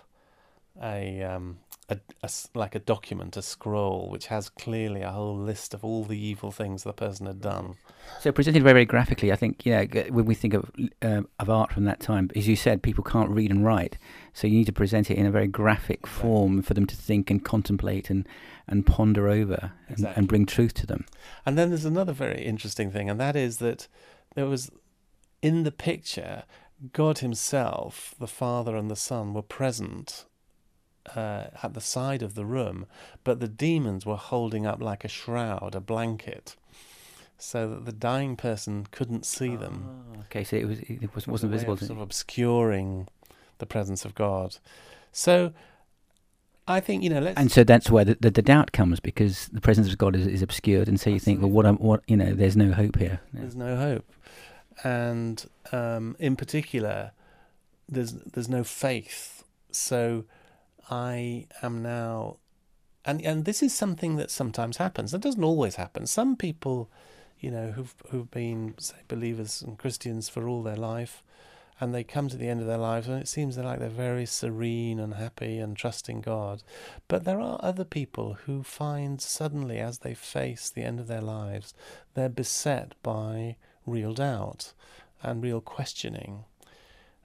a 0.82 1.22
um 1.24 1.60
a, 1.90 2.00
a 2.24 2.30
like 2.56 2.74
a 2.74 2.80
document, 2.80 3.36
a 3.36 3.42
scroll, 3.42 4.10
which 4.10 4.28
has 4.28 4.50
clearly 4.50 5.02
a 5.02 5.12
whole 5.12 5.38
list 5.38 5.74
of 5.74 5.84
all 5.84 6.04
the 6.06 6.18
evil 6.18 6.52
things 6.52 6.84
the 6.84 6.94
person 6.94 7.26
had 7.26 7.42
done. 7.42 7.76
So 8.22 8.32
presented 8.32 8.64
very, 8.64 8.74
very 8.74 8.86
graphically, 8.86 9.32
I 9.32 9.36
think, 9.36 9.66
yeah, 9.66 9.84
when 10.10 10.26
we 10.26 10.34
think 10.34 10.54
of 10.54 10.72
um, 11.02 11.28
of 11.38 11.50
art 11.50 11.74
from 11.74 11.84
that 11.86 12.00
time, 12.00 12.32
as 12.36 12.48
you 12.48 12.56
said, 12.56 12.82
people 12.82 13.04
can't 13.04 13.30
read 13.30 13.52
and 13.52 13.66
write, 13.66 13.98
so 14.34 14.48
you 14.48 14.54
need 14.58 14.66
to 14.66 14.72
present 14.72 15.12
it 15.12 15.18
in 15.18 15.26
a 15.26 15.32
very 15.32 15.48
graphic 15.48 16.00
Exactly. 16.04 16.22
form 16.22 16.62
for 16.62 16.74
them 16.74 16.86
to 16.86 16.96
think 16.96 17.30
and 17.30 17.44
contemplate 17.44 18.10
and, 18.10 18.28
and 18.68 18.86
ponder 18.86 19.28
over 19.28 19.74
and, 19.88 19.98
Exactly. 19.98 20.18
and 20.20 20.28
bring 20.28 20.46
truth 20.46 20.74
to 20.76 20.88
them. 20.88 21.06
And 21.46 21.58
then 21.58 21.70
there's 21.70 21.86
another 21.86 22.14
very 22.14 22.44
interesting 22.46 22.92
thing, 22.92 23.10
and 23.10 23.20
that 23.20 23.36
is 23.36 23.58
that 23.58 23.88
there 24.36 24.46
was 24.48 24.72
in 25.42 25.64
the 25.64 25.72
picture, 25.72 26.44
God 26.94 27.20
Himself, 27.20 28.16
the 28.18 28.28
Father 28.28 28.76
and 28.78 28.90
the 28.90 28.96
Son, 28.96 29.34
were 29.34 29.42
present 29.42 30.26
uh, 31.16 31.46
at 31.64 31.74
the 31.74 31.82
side 31.82 32.22
of 32.22 32.36
the 32.36 32.46
room, 32.46 32.86
but 33.24 33.40
the 33.40 33.48
demons 33.48 34.06
were 34.06 34.18
holding 34.18 34.66
up 34.66 34.82
like 34.82 35.04
a 35.04 35.08
shroud, 35.08 35.76
a 35.76 35.80
blanket, 35.82 36.56
so 37.38 37.70
that 37.70 37.86
the 37.86 37.92
dying 37.92 38.36
person 38.36 38.86
couldn't 38.92 39.26
see 39.26 39.56
them. 39.56 39.86
Ah, 39.88 40.20
Okay, 40.26 40.44
so 40.44 40.56
it 40.56 40.66
was 40.68 40.80
it 40.80 40.90
was, 40.90 41.02
It 41.02 41.16
was 41.16 41.28
a 41.28 41.32
wasn't 41.32 41.52
visible. 41.54 41.78
sort 41.78 41.92
of 41.92 42.00
obscuring 42.02 43.08
the 43.58 43.66
presence 43.66 44.06
of 44.06 44.14
God. 44.16 44.58
So 45.12 45.52
I 46.68 46.80
think 46.80 47.04
you 47.04 47.10
know. 47.10 47.20
Let's 47.20 47.38
and 47.40 47.52
so 47.52 47.64
that's 47.64 47.90
where 47.90 48.06
the, 48.06 48.16
the, 48.20 48.30
the 48.32 48.42
doubt 48.44 48.72
comes 48.72 49.00
because 49.00 49.48
the 49.52 49.60
presence 49.62 49.88
of 49.90 49.98
God 49.98 50.16
is, 50.16 50.28
is 50.28 50.42
obscured, 50.42 50.88
and 50.88 51.00
so 51.00 51.10
you 51.10 51.20
think, 51.20 51.42
well, 51.42 51.50
what, 51.50 51.66
I'm, 51.66 51.78
what, 51.78 52.02
you 52.08 52.16
know, 52.16 52.34
there's 52.34 52.56
no 52.56 52.72
hope 52.72 52.98
here. 52.98 53.20
Yeah. 53.34 53.42
There's 53.42 53.56
no 53.56 53.76
hope, 53.76 54.06
and 54.84 55.44
um, 55.72 56.16
in 56.20 56.36
particular, 56.36 57.12
there's 57.90 58.14
there's 58.14 58.48
no 58.50 58.64
faith. 58.64 59.44
So 59.72 60.26
I 60.92 61.48
am 61.64 61.82
now, 61.82 62.38
and 63.06 63.22
and 63.22 63.46
this 63.46 63.64
is 63.64 63.74
something 63.74 64.18
that 64.18 64.30
sometimes 64.30 64.78
happens. 64.78 65.12
That 65.12 65.22
doesn't 65.22 65.44
always 65.44 65.76
happen. 65.76 66.06
Some 66.06 66.36
people, 66.36 66.92
you 67.40 67.50
know, 67.50 67.72
who've 67.72 67.96
who've 68.10 68.30
been 68.30 68.76
say 68.78 68.98
believers 69.08 69.62
and 69.62 69.80
Christians 69.80 70.28
for 70.28 70.50
all 70.50 70.62
their 70.62 70.76
life, 70.76 71.24
and 71.80 71.96
they 71.96 72.04
come 72.04 72.28
to 72.28 72.36
the 72.36 72.50
end 72.50 72.60
of 72.60 72.68
their 72.68 72.78
lives, 72.78 73.08
and 73.08 73.22
it 73.22 73.30
seems 73.30 73.56
they're 73.56 73.64
like 73.64 73.80
they're 73.80 73.90
very 73.90 74.26
serene 74.26 75.00
and 75.00 75.14
happy 75.14 75.60
and 75.60 75.78
trusting 75.78 76.22
God. 76.22 76.62
But 77.08 77.24
there 77.24 77.40
are 77.40 77.58
other 77.64 77.86
people 77.86 78.34
who 78.46 78.62
find 78.62 79.22
suddenly, 79.22 79.80
as 79.80 80.00
they 80.00 80.14
face 80.14 80.70
the 80.70 80.84
end 80.84 81.00
of 81.00 81.08
their 81.08 81.22
lives, 81.22 81.74
they're 82.16 82.30
beset 82.30 82.96
by 83.02 83.56
real 83.86 84.14
doubt 84.14 84.74
and 85.24 85.42
real 85.42 85.62
questioning. 85.62 86.44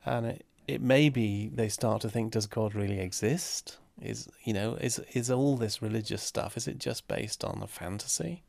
And 0.04 0.26
it, 0.26 0.46
it 0.66 0.80
may 0.80 1.08
be 1.08 1.48
they 1.52 1.68
start 1.68 2.02
to 2.02 2.10
think, 2.10 2.32
does 2.32 2.46
God 2.46 2.74
really 2.74 3.00
exist? 3.00 3.78
Is 4.00 4.28
you 4.44 4.52
know, 4.52 4.74
is 4.74 4.98
is 5.12 5.30
all 5.30 5.56
this 5.56 5.80
religious 5.80 6.22
stuff, 6.22 6.56
is 6.56 6.68
it 6.68 6.78
just 6.78 7.08
based 7.08 7.44
on 7.44 7.62
a 7.62 7.66
fantasy? 7.66 8.42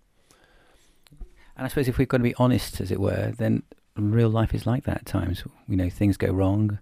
And 1.56 1.66
I 1.66 1.68
suppose 1.70 1.88
if 1.88 1.98
we've 1.98 2.08
got 2.08 2.18
to 2.18 2.24
be 2.24 2.36
honest, 2.36 2.80
as 2.82 2.92
it 2.92 3.00
were, 3.00 3.34
then 3.38 3.64
real 3.96 4.30
life 4.30 4.54
is 4.54 4.68
like 4.68 4.84
that 4.84 4.98
at 4.98 5.06
times. 5.06 5.44
You 5.68 5.76
know, 5.76 5.90
things 5.90 6.18
go 6.18 6.32
wrong. 6.32 6.78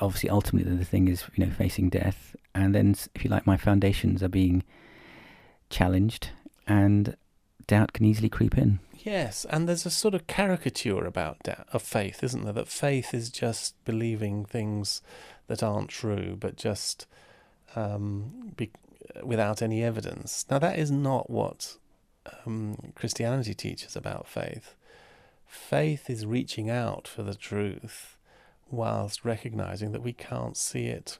Obviously, 0.00 0.30
ultimately, 0.30 0.76
the 0.76 0.84
thing 0.84 1.08
is, 1.08 1.24
you 1.34 1.44
know, 1.44 1.52
facing 1.52 1.88
death. 1.88 2.36
And 2.54 2.74
then, 2.74 2.94
if 3.14 3.24
you 3.24 3.30
like, 3.30 3.46
my 3.46 3.56
foundations 3.56 4.22
are 4.22 4.28
being 4.28 4.62
challenged, 5.70 6.30
and 6.68 7.16
doubt 7.66 7.92
can 7.92 8.04
easily 8.04 8.28
creep 8.28 8.56
in. 8.56 8.80
Yes, 9.04 9.44
and 9.50 9.68
there's 9.68 9.84
a 9.84 9.90
sort 9.90 10.14
of 10.14 10.26
caricature 10.26 11.04
about 11.04 11.42
da- 11.42 11.64
of 11.72 11.82
faith, 11.82 12.24
isn't 12.24 12.44
there? 12.44 12.54
That 12.54 12.68
faith 12.68 13.12
is 13.12 13.28
just 13.28 13.74
believing 13.84 14.44
things 14.44 15.02
that 15.46 15.62
aren't 15.62 15.90
true, 15.90 16.36
but 16.38 16.56
just 16.56 17.06
um, 17.76 18.52
be, 18.56 18.70
without 19.22 19.60
any 19.60 19.82
evidence. 19.82 20.46
Now, 20.50 20.58
that 20.58 20.78
is 20.78 20.90
not 20.90 21.28
what 21.28 21.76
um, 22.46 22.92
Christianity 22.94 23.52
teaches 23.54 23.94
about 23.94 24.26
faith. 24.26 24.74
Faith 25.46 26.08
is 26.08 26.24
reaching 26.24 26.70
out 26.70 27.06
for 27.06 27.22
the 27.22 27.34
truth, 27.34 28.16
whilst 28.70 29.24
recognizing 29.24 29.92
that 29.92 30.02
we 30.02 30.12
can't 30.12 30.56
see 30.56 30.86
it 30.86 31.18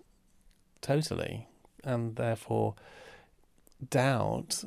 totally, 0.81 1.49
and 1.83 2.17
therefore, 2.17 2.75
doubt 3.91 4.65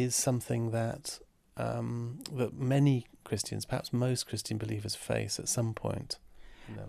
is 0.00 0.14
something 0.14 0.70
that 0.70 1.18
um, 1.56 2.20
that 2.32 2.54
many 2.54 3.06
Christians, 3.24 3.64
perhaps 3.66 3.92
most 3.92 4.26
Christian 4.26 4.58
believers, 4.58 4.94
face 4.94 5.38
at 5.38 5.48
some 5.48 5.74
point. 5.74 6.18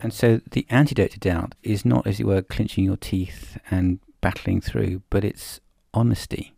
And 0.01 0.13
so, 0.13 0.39
the 0.51 0.65
antidote 0.69 1.11
to 1.11 1.19
doubt 1.19 1.55
is 1.61 1.83
not, 1.83 2.07
as 2.07 2.19
it 2.19 2.25
were, 2.25 2.41
clenching 2.41 2.85
your 2.85 2.95
teeth 2.95 3.57
and 3.69 3.99
battling 4.21 4.61
through, 4.61 5.01
but 5.09 5.25
it's 5.25 5.59
honesty. 5.93 6.53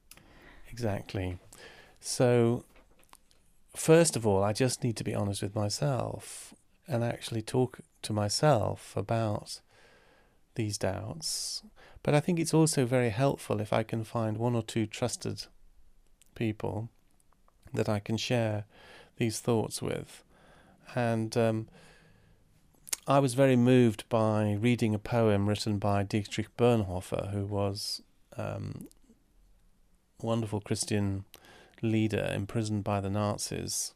exactly. 0.70 1.40
So, 2.00 2.66
first 3.76 4.16
of 4.16 4.28
all, 4.28 4.44
I 4.44 4.54
just 4.54 4.84
need 4.84 4.96
to 4.98 5.04
be 5.04 5.16
honest 5.16 5.42
with 5.42 5.56
myself 5.56 6.54
and 6.88 7.04
actually 7.04 7.42
talk 7.42 7.80
to 8.04 8.14
myself 8.14 8.96
about 8.96 9.62
these 10.54 10.78
doubts. 10.78 11.64
But 12.04 12.14
I 12.14 12.20
think 12.20 12.40
it's 12.40 12.54
also 12.54 12.86
very 12.86 13.10
helpful 13.10 13.60
if 13.60 13.74
I 13.74 13.84
can 13.84 14.04
find 14.04 14.38
one 14.38 14.56
or 14.56 14.62
two 14.62 14.86
trusted 14.86 15.48
people 16.36 16.90
that 17.74 17.90
I 17.90 18.00
can 18.00 18.18
share 18.18 18.66
these 19.18 19.40
thoughts 19.40 19.82
with. 19.82 20.24
And 20.94 21.36
um, 21.36 21.68
I 23.08 23.20
was 23.20 23.34
very 23.34 23.56
moved 23.56 24.08
by 24.10 24.58
reading 24.60 24.94
a 24.94 25.00
poem 25.00 25.48
written 25.48 25.78
by 25.78 26.04
Dietrich 26.04 26.56
Bonhoeffer, 26.58 27.32
who 27.32 27.46
was 27.46 28.02
um, 28.38 28.88
a 30.22 30.26
wonderful 30.26 30.62
Christian 30.62 31.26
leader 31.82 32.32
imprisoned 32.34 32.84
by 32.84 33.00
the 33.00 33.10
Nazis 33.10 33.94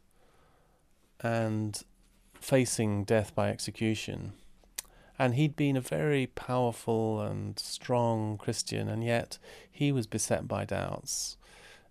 and 1.20 1.82
facing 2.34 3.04
death 3.04 3.34
by 3.34 3.50
execution. 3.50 4.32
And 5.18 5.34
he'd 5.34 5.54
been 5.54 5.76
a 5.76 5.82
very 5.82 6.26
powerful 6.28 7.20
and 7.20 7.58
strong 7.58 8.38
Christian, 8.38 8.88
and 8.88 9.04
yet 9.04 9.38
he 9.70 9.92
was 9.92 10.06
beset 10.06 10.48
by 10.48 10.64
doubts 10.64 11.36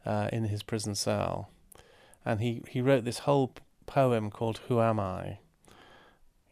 uh, 0.06 0.30
in 0.32 0.46
his 0.46 0.64
prison 0.64 0.96
cell. 0.96 1.50
And 2.26 2.42
he, 2.42 2.64
he 2.68 2.82
wrote 2.82 3.06
this 3.06 3.20
whole 3.20 3.54
poem 3.86 4.30
called 4.30 4.60
Who 4.68 4.80
Am 4.80 5.00
I? 5.00 5.40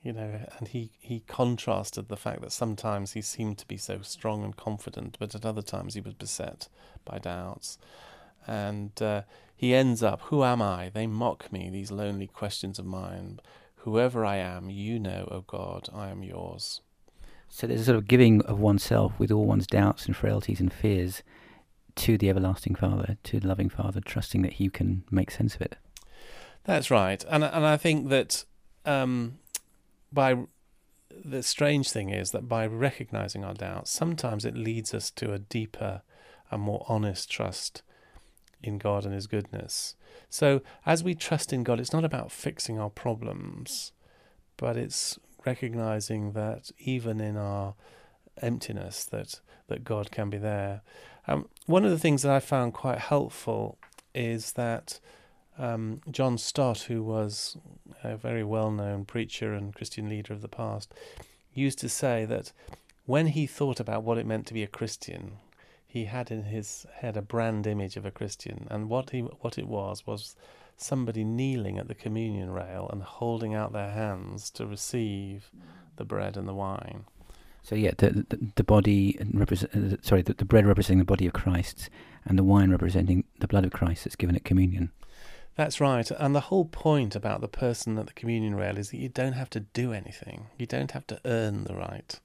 You 0.02 0.14
know, 0.14 0.40
and 0.58 0.70
he, 0.70 0.92
he 1.00 1.22
contrasted 1.28 2.08
the 2.08 2.16
fact 2.16 2.42
that 2.42 2.52
sometimes 2.52 3.12
he 3.12 3.22
seemed 3.22 3.58
to 3.58 3.68
be 3.68 3.78
so 3.78 4.02
strong 4.02 4.44
and 4.44 4.56
confident, 4.56 5.18
but 5.20 5.36
at 5.36 5.46
other 5.46 5.62
times 5.62 5.96
he 5.96 6.02
was 6.02 6.14
beset 6.14 6.70
by 7.04 7.20
doubts. 7.20 7.78
And 8.46 9.00
uh, 9.02 9.24
he 9.56 9.74
ends 9.74 10.02
up, 10.02 10.22
Who 10.24 10.44
am 10.44 10.62
I? 10.62 10.90
They 10.94 11.08
mock 11.08 11.52
me, 11.52 11.70
these 11.70 11.92
lonely 11.92 12.28
questions 12.28 12.80
of 12.80 12.86
mine. 12.86 13.40
Whoever 13.78 14.26
I 14.26 14.38
am, 14.38 14.70
you 14.70 15.00
know, 15.00 15.28
O 15.32 15.42
God, 15.42 15.90
I 15.94 16.10
am 16.10 16.24
yours. 16.24 16.82
So, 17.50 17.66
there's 17.68 17.82
a 17.82 17.86
sort 17.86 17.98
of 17.98 18.08
giving 18.08 18.42
of 18.44 18.60
oneself 18.60 19.14
with 19.18 19.32
all 19.32 19.46
one's 19.46 19.68
doubts 19.68 20.06
and 20.06 20.16
frailties 20.16 20.60
and 20.60 20.72
fears 20.72 21.24
to 21.98 22.18
the 22.18 22.30
everlasting 22.30 22.76
Father, 22.76 23.18
to 23.24 23.40
the 23.40 23.48
loving 23.48 23.70
Father, 23.70 24.00
trusting 24.00 24.42
that 24.44 24.54
He 24.54 24.70
can 24.70 25.04
make 25.12 25.32
sense 25.32 25.56
of 25.56 25.62
it. 25.62 25.76
That's 26.64 26.92
right, 26.92 27.24
and 27.30 27.44
and 27.44 27.66
I 27.66 27.78
think 27.78 28.10
that 28.10 28.46
um, 28.86 29.40
by 30.12 30.38
the 31.24 31.44
strange 31.44 31.92
thing 31.92 32.10
is 32.10 32.32
that 32.32 32.48
by 32.48 32.66
recognizing 32.68 33.44
our 33.44 33.54
doubts, 33.54 33.92
sometimes 33.92 34.46
it 34.46 34.56
leads 34.56 34.94
us 34.94 35.10
to 35.12 35.34
a 35.34 35.40
deeper 35.40 36.02
and 36.52 36.62
more 36.62 36.86
honest 36.88 37.30
trust 37.30 37.82
in 38.62 38.78
God 38.78 39.06
and 39.06 39.14
His 39.14 39.28
goodness. 39.28 39.96
So 40.30 40.62
as 40.86 41.04
we 41.04 41.16
trust 41.16 41.54
in 41.54 41.64
God, 41.64 41.80
it's 41.80 41.94
not 41.94 42.06
about 42.06 42.32
fixing 42.32 42.80
our 42.80 42.90
problems, 42.90 43.92
but 44.58 44.78
it's 44.78 45.18
recognizing 45.46 46.34
that 46.34 46.72
even 46.80 47.22
in 47.22 47.38
our 47.38 47.76
emptiness, 48.42 49.06
that 49.06 49.40
that 49.68 49.84
God 49.84 50.12
can 50.12 50.30
be 50.30 50.38
there. 50.38 50.82
Um, 51.28 51.48
one 51.66 51.84
of 51.84 51.92
the 51.92 52.00
things 52.00 52.22
that 52.22 52.32
I 52.32 52.40
found 52.40 52.74
quite 52.74 53.00
helpful 53.00 53.78
is 54.16 54.54
that 54.54 55.00
um, 55.58 56.02
John 56.10 56.38
Stott, 56.38 56.82
who 56.84 57.04
was 57.04 57.58
a 58.04 58.16
very 58.16 58.44
well 58.44 58.72
known 58.72 59.06
preacher 59.06 59.54
and 59.54 59.76
Christian 59.76 60.08
leader 60.08 60.34
of 60.34 60.42
the 60.42 60.48
past, 60.48 60.94
used 61.54 61.80
to 61.80 61.90
say 61.90 62.26
that 62.26 62.52
when 63.06 63.28
he 63.28 63.48
thought 63.48 63.80
about 63.80 64.04
what 64.04 64.18
it 64.18 64.26
meant 64.26 64.46
to 64.48 64.54
be 64.54 64.64
a 64.64 64.68
Christian, 64.68 65.38
he 65.86 66.06
had 66.06 66.30
in 66.30 66.44
his 66.44 66.86
head 66.96 67.18
a 67.18 67.22
brand 67.22 67.66
image 67.66 67.98
of 67.98 68.06
a 68.06 68.12
Christian, 68.12 68.68
and 68.70 68.90
what 68.90 69.10
he 69.10 69.22
what 69.22 69.58
it 69.58 69.68
was 69.68 70.06
was 70.06 70.36
somebody 70.76 71.24
kneeling 71.24 71.78
at 71.80 71.88
the 71.88 71.96
communion 71.96 72.52
rail 72.52 72.88
and 72.92 73.02
holding 73.02 73.56
out 73.56 73.74
their 73.74 73.92
hands 73.92 74.52
to 74.52 74.66
receive 74.66 75.50
the 75.96 76.06
bread 76.06 76.38
and 76.38 76.48
the 76.48 76.54
wine. 76.54 77.06
So 77.68 77.76
yeah, 77.76 77.92
the 77.98 78.26
the, 78.30 78.40
the 78.56 78.64
body 78.64 79.20
represent 79.34 79.76
uh, 79.76 79.98
sorry, 80.02 80.22
the, 80.22 80.34
the 80.34 80.46
bread 80.46 80.66
representing 80.66 81.00
the 81.00 81.14
body 81.14 81.28
of 81.28 81.34
Christ, 81.34 81.90
and 82.24 82.40
the 82.40 82.44
wine 82.44 82.72
representing 82.72 83.26
the 83.42 83.48
blood 83.48 83.66
of 83.66 83.74
Christ 83.74 84.06
that's 84.06 84.16
given 84.16 84.38
at 84.38 84.46
communion. 84.46 84.92
That's 85.58 85.82
right. 85.82 86.10
And 86.12 86.34
the 86.34 86.48
whole 86.48 86.64
point 86.64 87.14
about 87.14 87.42
the 87.42 87.50
person 87.50 87.98
at 87.98 88.08
the 88.08 88.14
communion 88.14 88.56
rail 88.56 88.78
is 88.78 88.92
that 88.92 89.00
you 89.00 89.10
don't 89.10 89.34
have 89.34 89.50
to 89.50 89.60
do 89.60 89.92
anything. 89.92 90.48
You 90.58 90.66
don't 90.66 90.92
have 90.92 91.06
to 91.08 91.20
earn 91.26 91.66
the 91.66 91.76
right 91.76 92.18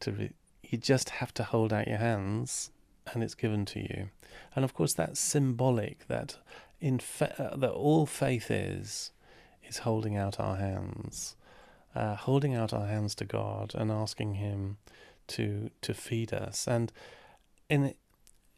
to. 0.00 0.12
Re- 0.12 0.34
you 0.62 0.78
just 0.78 1.10
have 1.10 1.34
to 1.34 1.42
hold 1.42 1.72
out 1.72 1.88
your 1.88 1.98
hands, 1.98 2.70
and 3.12 3.24
it's 3.24 3.34
given 3.34 3.64
to 3.64 3.80
you. 3.80 4.10
And 4.54 4.64
of 4.64 4.72
course, 4.72 4.94
that's 4.94 5.18
symbolic. 5.18 6.06
That 6.06 6.36
in 6.80 7.00
fa- 7.00 7.34
uh, 7.54 7.56
that 7.56 7.72
all 7.72 8.06
faith 8.06 8.52
is 8.52 9.10
is 9.68 9.78
holding 9.78 10.16
out 10.16 10.38
our 10.38 10.58
hands, 10.58 11.34
uh, 11.94 12.16
holding 12.16 12.54
out 12.54 12.72
our 12.72 12.86
hands 12.86 13.14
to 13.16 13.24
God 13.24 13.72
and 13.74 13.90
asking 13.90 14.34
Him 14.34 14.78
to 15.28 15.70
to 15.82 15.94
feed 15.94 16.32
us. 16.32 16.66
And 16.66 16.92
in 17.68 17.94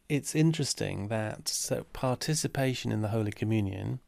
it's 0.09 0.35
interesting 0.35 1.07
that 1.07 1.47
so 1.47 1.85
participation 1.93 2.91
in 2.91 3.01
the 3.01 3.07
Holy 3.09 3.31
Communion, 3.31 3.99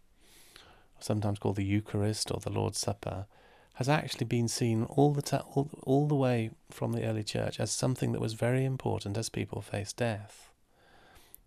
sometimes 1.00 1.39
called 1.39 1.55
the 1.55 1.65
Eucharist 1.65 2.32
or 2.32 2.39
the 2.39 2.51
Lord's 2.51 2.79
Supper, 2.79 3.25
has 3.75 3.89
actually 3.89 4.25
been 4.25 4.48
seen 4.48 4.84
all 4.84 5.13
the 5.13 5.22
ta- 5.22 5.46
all, 5.53 5.70
all 5.84 6.08
the 6.08 6.15
way 6.15 6.51
from 6.70 6.91
the 6.91 7.05
early 7.05 7.24
church 7.24 7.60
as 7.60 7.72
something 7.72 8.12
that 8.12 8.22
was 8.22 8.34
very 8.34 8.65
important 8.65 9.17
as 9.17 9.29
people 9.29 9.62
faced 9.62 9.98
death. 9.98 10.51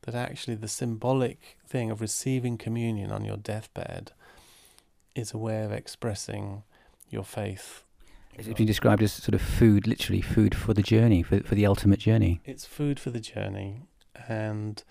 That 0.02 0.14
actually 0.14 0.56
the 0.56 0.68
symbolic 0.68 1.58
thing 1.66 1.90
of 1.90 2.00
receiving 2.00 2.56
communion 2.56 3.11
on 3.11 3.25
your 3.25 3.37
deathbed 3.37 4.12
is 5.14 5.32
a 5.32 5.38
way 5.38 5.62
of 5.64 5.73
expressing 5.73 6.62
your 7.10 7.24
faith. 7.24 7.84
It's 8.34 8.46
been 8.48 8.66
described 8.66 9.02
as 9.02 9.12
sort 9.12 9.34
of 9.34 9.42
food, 9.42 9.88
literally 9.88 10.20
food 10.20 10.54
for 10.54 10.72
the 10.72 10.82
journey, 10.82 11.22
for 11.24 11.40
for 11.40 11.56
the 11.56 11.66
ultimate 11.66 11.98
journey. 11.98 12.40
It's 12.44 12.64
food 12.64 13.00
for 13.00 13.10
the 13.10 13.20
journey, 13.20 13.82
and 14.28 14.82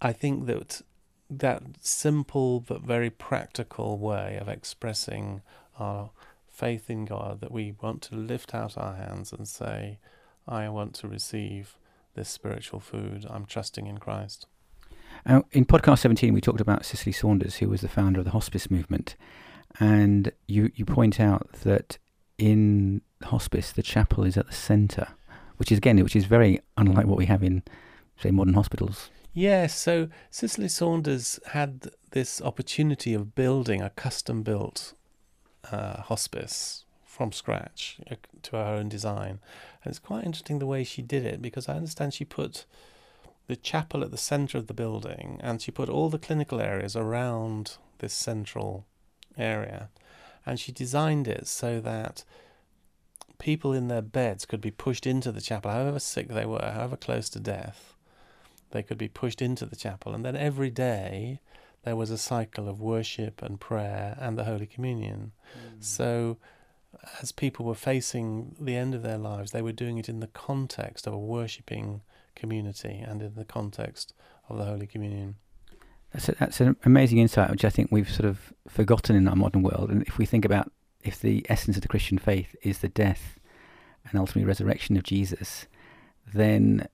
I 0.00 0.12
think 0.12 0.46
that 0.46 0.82
that 1.28 1.62
simple 1.80 2.60
but 2.60 2.82
very 2.82 3.10
practical 3.10 3.98
way 3.98 4.38
of 4.40 4.48
expressing 4.48 5.42
our 5.78 6.10
faith 6.48 6.88
in 6.88 7.04
God 7.04 7.40
that 7.40 7.52
we 7.52 7.74
want 7.80 8.02
to 8.02 8.16
lift 8.16 8.54
out 8.54 8.78
our 8.78 8.94
hands 8.94 9.32
and 9.32 9.46
say, 9.46 9.98
I 10.46 10.68
want 10.68 10.94
to 10.94 11.08
receive 11.08 11.76
this 12.14 12.28
spiritual 12.28 12.80
food. 12.80 13.26
I'm 13.28 13.44
trusting 13.44 13.86
in 13.86 13.98
Christ. 13.98 14.46
Uh, 15.26 15.42
in 15.52 15.64
podcast 15.64 16.00
17, 16.00 16.32
we 16.32 16.40
talked 16.40 16.60
about 16.60 16.84
Cicely 16.84 17.12
Saunders, 17.12 17.56
who 17.56 17.68
was 17.68 17.80
the 17.82 17.88
founder 17.88 18.20
of 18.20 18.24
the 18.24 18.32
hospice 18.32 18.70
movement. 18.70 19.14
And 19.80 20.32
you, 20.46 20.70
you 20.74 20.84
point 20.84 21.20
out 21.20 21.52
that 21.64 21.98
in 22.36 23.02
hospice, 23.22 23.72
the 23.72 23.82
chapel 23.82 24.24
is 24.24 24.36
at 24.36 24.46
the 24.46 24.52
centre, 24.52 25.08
which 25.56 25.70
is, 25.70 25.78
again, 25.78 26.02
which 26.02 26.16
is 26.16 26.24
very 26.24 26.60
unlike 26.76 27.06
what 27.06 27.18
we 27.18 27.26
have 27.26 27.42
in, 27.42 27.62
say, 28.16 28.30
modern 28.30 28.54
hospitals. 28.54 29.10
Yes, 29.32 29.78
so 29.78 30.08
Cicely 30.30 30.68
Saunders 30.68 31.38
had 31.48 31.90
this 32.10 32.40
opportunity 32.42 33.14
of 33.14 33.34
building 33.34 33.82
a 33.82 33.90
custom 33.90 34.42
built 34.42 34.94
uh, 35.70 36.02
hospice 36.02 36.84
from 37.04 37.32
scratch 37.32 37.98
uh, 38.10 38.16
to 38.42 38.56
her 38.56 38.64
own 38.64 38.88
design. 38.88 39.40
And 39.84 39.90
it's 39.90 39.98
quite 39.98 40.24
interesting 40.24 40.58
the 40.58 40.66
way 40.66 40.84
she 40.84 41.02
did 41.02 41.24
it 41.24 41.42
because 41.42 41.68
I 41.68 41.74
understand 41.74 42.14
she 42.14 42.24
put 42.24 42.64
the 43.48 43.56
chapel 43.56 44.02
at 44.02 44.10
the 44.10 44.16
centre 44.16 44.58
of 44.58 44.66
the 44.66 44.74
building 44.74 45.40
and 45.42 45.60
she 45.60 45.70
put 45.70 45.88
all 45.88 46.08
the 46.08 46.18
clinical 46.18 46.60
areas 46.60 46.94
around 46.94 47.76
this 47.98 48.12
central 48.12 48.86
area. 49.38 49.90
And 50.44 50.58
she 50.58 50.72
designed 50.72 51.28
it 51.28 51.46
so 51.46 51.80
that 51.80 52.24
people 53.38 53.72
in 53.72 53.88
their 53.88 54.02
beds 54.02 54.44
could 54.44 54.60
be 54.60 54.70
pushed 54.70 55.06
into 55.06 55.32
the 55.32 55.40
chapel, 55.40 55.70
however 55.70 55.98
sick 55.98 56.28
they 56.28 56.44
were, 56.44 56.72
however 56.74 56.96
close 56.96 57.28
to 57.30 57.40
death. 57.40 57.94
They 58.70 58.82
could 58.82 58.98
be 58.98 59.08
pushed 59.08 59.40
into 59.40 59.64
the 59.64 59.76
chapel. 59.76 60.14
And 60.14 60.24
then 60.24 60.36
every 60.36 60.70
day 60.70 61.40
there 61.84 61.96
was 61.96 62.10
a 62.10 62.18
cycle 62.18 62.68
of 62.68 62.80
worship 62.80 63.40
and 63.42 63.60
prayer 63.60 64.16
and 64.20 64.36
the 64.36 64.44
Holy 64.44 64.66
Communion. 64.66 65.32
Mm. 65.56 65.82
So, 65.82 66.36
as 67.22 67.32
people 67.32 67.64
were 67.64 67.74
facing 67.74 68.56
the 68.60 68.76
end 68.76 68.94
of 68.94 69.02
their 69.02 69.18
lives, 69.18 69.52
they 69.52 69.62
were 69.62 69.72
doing 69.72 69.98
it 69.98 70.08
in 70.08 70.20
the 70.20 70.26
context 70.26 71.06
of 71.06 71.12
a 71.12 71.18
worshipping 71.18 72.02
community 72.34 72.98
and 72.98 73.22
in 73.22 73.34
the 73.34 73.44
context 73.44 74.14
of 74.48 74.58
the 74.58 74.64
Holy 74.64 74.86
Communion. 74.86 75.36
That's 76.12 76.28
a, 76.28 76.34
that's 76.38 76.60
an 76.60 76.76
amazing 76.84 77.18
insight, 77.18 77.50
which 77.50 77.64
I 77.64 77.70
think 77.70 77.90
we've 77.90 78.10
sort 78.10 78.28
of 78.28 78.52
forgotten 78.66 79.14
in 79.14 79.28
our 79.28 79.36
modern 79.36 79.62
world. 79.62 79.90
And 79.90 80.02
if 80.02 80.18
we 80.18 80.26
think 80.26 80.44
about 80.44 80.70
if 81.02 81.20
the 81.20 81.44
essence 81.48 81.76
of 81.76 81.82
the 81.82 81.88
Christian 81.88 82.18
faith 82.18 82.54
is 82.62 82.78
the 82.78 82.88
death 82.88 83.38
and 84.08 84.18
ultimately 84.18 84.44
resurrection 84.44 84.96
of 84.96 85.02
Jesus, 85.02 85.66
then 86.34 86.88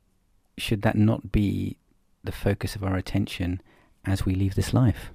should 0.58 0.82
that 0.82 0.96
not 0.96 1.32
be 1.32 1.78
the 2.22 2.32
focus 2.32 2.74
of 2.74 2.84
our 2.84 2.96
attention 2.96 3.60
as 4.04 4.24
we 4.24 4.34
leave 4.34 4.54
this 4.54 4.74
life? 4.74 5.10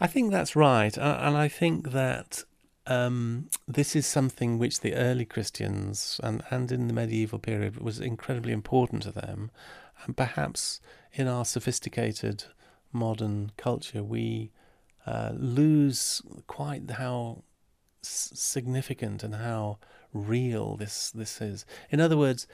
I 0.00 0.06
think 0.06 0.30
that's 0.30 0.56
right, 0.56 0.96
and 0.96 1.36
I 1.36 1.48
think 1.48 1.90
that 1.92 2.44
um, 2.86 3.48
this 3.68 3.94
is 3.94 4.06
something 4.06 4.58
which 4.58 4.80
the 4.80 4.94
early 4.94 5.26
Christians 5.26 6.18
and, 6.22 6.42
and 6.50 6.72
in 6.72 6.88
the 6.88 6.94
medieval 6.94 7.38
period 7.38 7.78
was 7.78 8.00
incredibly 8.00 8.52
important 8.52 9.02
to 9.02 9.12
them, 9.12 9.50
and 10.04 10.16
perhaps 10.16 10.80
in 11.12 11.28
our 11.28 11.44
sophisticated 11.44 12.44
modern 12.92 13.52
culture 13.56 14.02
we 14.02 14.50
uh, 15.06 15.30
lose 15.34 16.22
quite 16.46 16.90
how 16.90 17.42
significant 18.02 19.22
and 19.22 19.34
how 19.36 19.78
real 20.12 20.76
this 20.76 21.10
this 21.10 21.40
is. 21.40 21.64
In 21.90 22.00
other 22.00 22.16
words, 22.16 22.46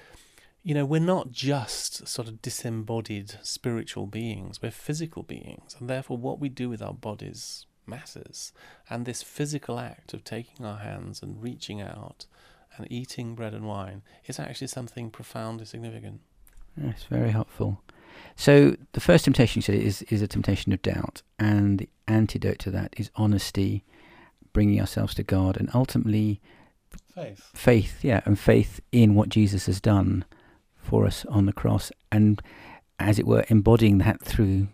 you 0.63 0.75
know, 0.75 0.85
we're 0.85 1.01
not 1.01 1.31
just 1.31 2.09
sort 2.09 2.29
of 2.29 2.43
disembodied 2.43 3.39
spiritual 3.43 4.07
beings, 4.07 4.61
we're 4.61 4.71
physical 4.71 5.23
beings, 5.23 5.77
and 5.79 5.89
therefore 5.89 6.17
what 6.17 6.41
we 6.41 6.49
do 6.49 6.69
with 6.69 6.83
our 6.83 6.95
bodies 6.95 7.67
matters. 7.87 8.53
And 8.91 9.07
this 9.07 9.23
physical 9.23 9.79
act 9.79 10.13
of 10.13 10.25
taking 10.25 10.67
our 10.67 10.79
hands 10.79 11.23
and 11.23 11.43
reaching 11.43 11.81
out 11.81 12.27
and 12.77 12.87
eating 12.91 13.35
bread 13.35 13.55
and 13.55 13.67
wine 13.67 14.03
is 14.27 14.39
actually 14.39 14.67
something 14.67 15.11
profoundly 15.11 15.67
significant. 15.67 16.21
It's 16.77 17.05
very 17.05 17.31
helpful. 17.31 17.81
So 18.37 18.77
the 18.93 19.01
first 19.01 19.25
temptation 19.25 19.61
you 19.61 19.63
said 19.63 19.77
is 19.77 20.03
is 20.03 20.23
a 20.23 20.29
temptation 20.29 20.73
of 20.73 20.83
doubt, 20.83 21.23
and 21.39 21.79
the 21.79 21.89
antidote 22.07 22.59
to 22.61 22.71
that 22.73 22.95
is 22.97 23.11
honesty, 23.17 23.85
bringing 24.53 24.81
ourselves 24.81 25.15
to 25.15 25.23
God, 25.23 25.57
and 25.57 25.71
ultimately 25.75 26.41
faith. 27.15 27.51
Faith, 27.55 28.05
yeah, 28.05 28.21
and 28.25 28.39
faith 28.39 28.81
in 28.93 29.15
what 29.15 29.29
Jesus 29.29 29.67
has 29.67 29.81
done 29.81 30.25
for 30.77 31.07
us 31.07 31.25
on 31.27 31.47
the 31.47 31.53
cross, 31.53 31.91
and 32.13 32.43
as 32.99 33.19
it 33.19 33.27
were, 33.27 33.45
embodying 33.49 33.99
that 33.99 34.23
through 34.23 34.69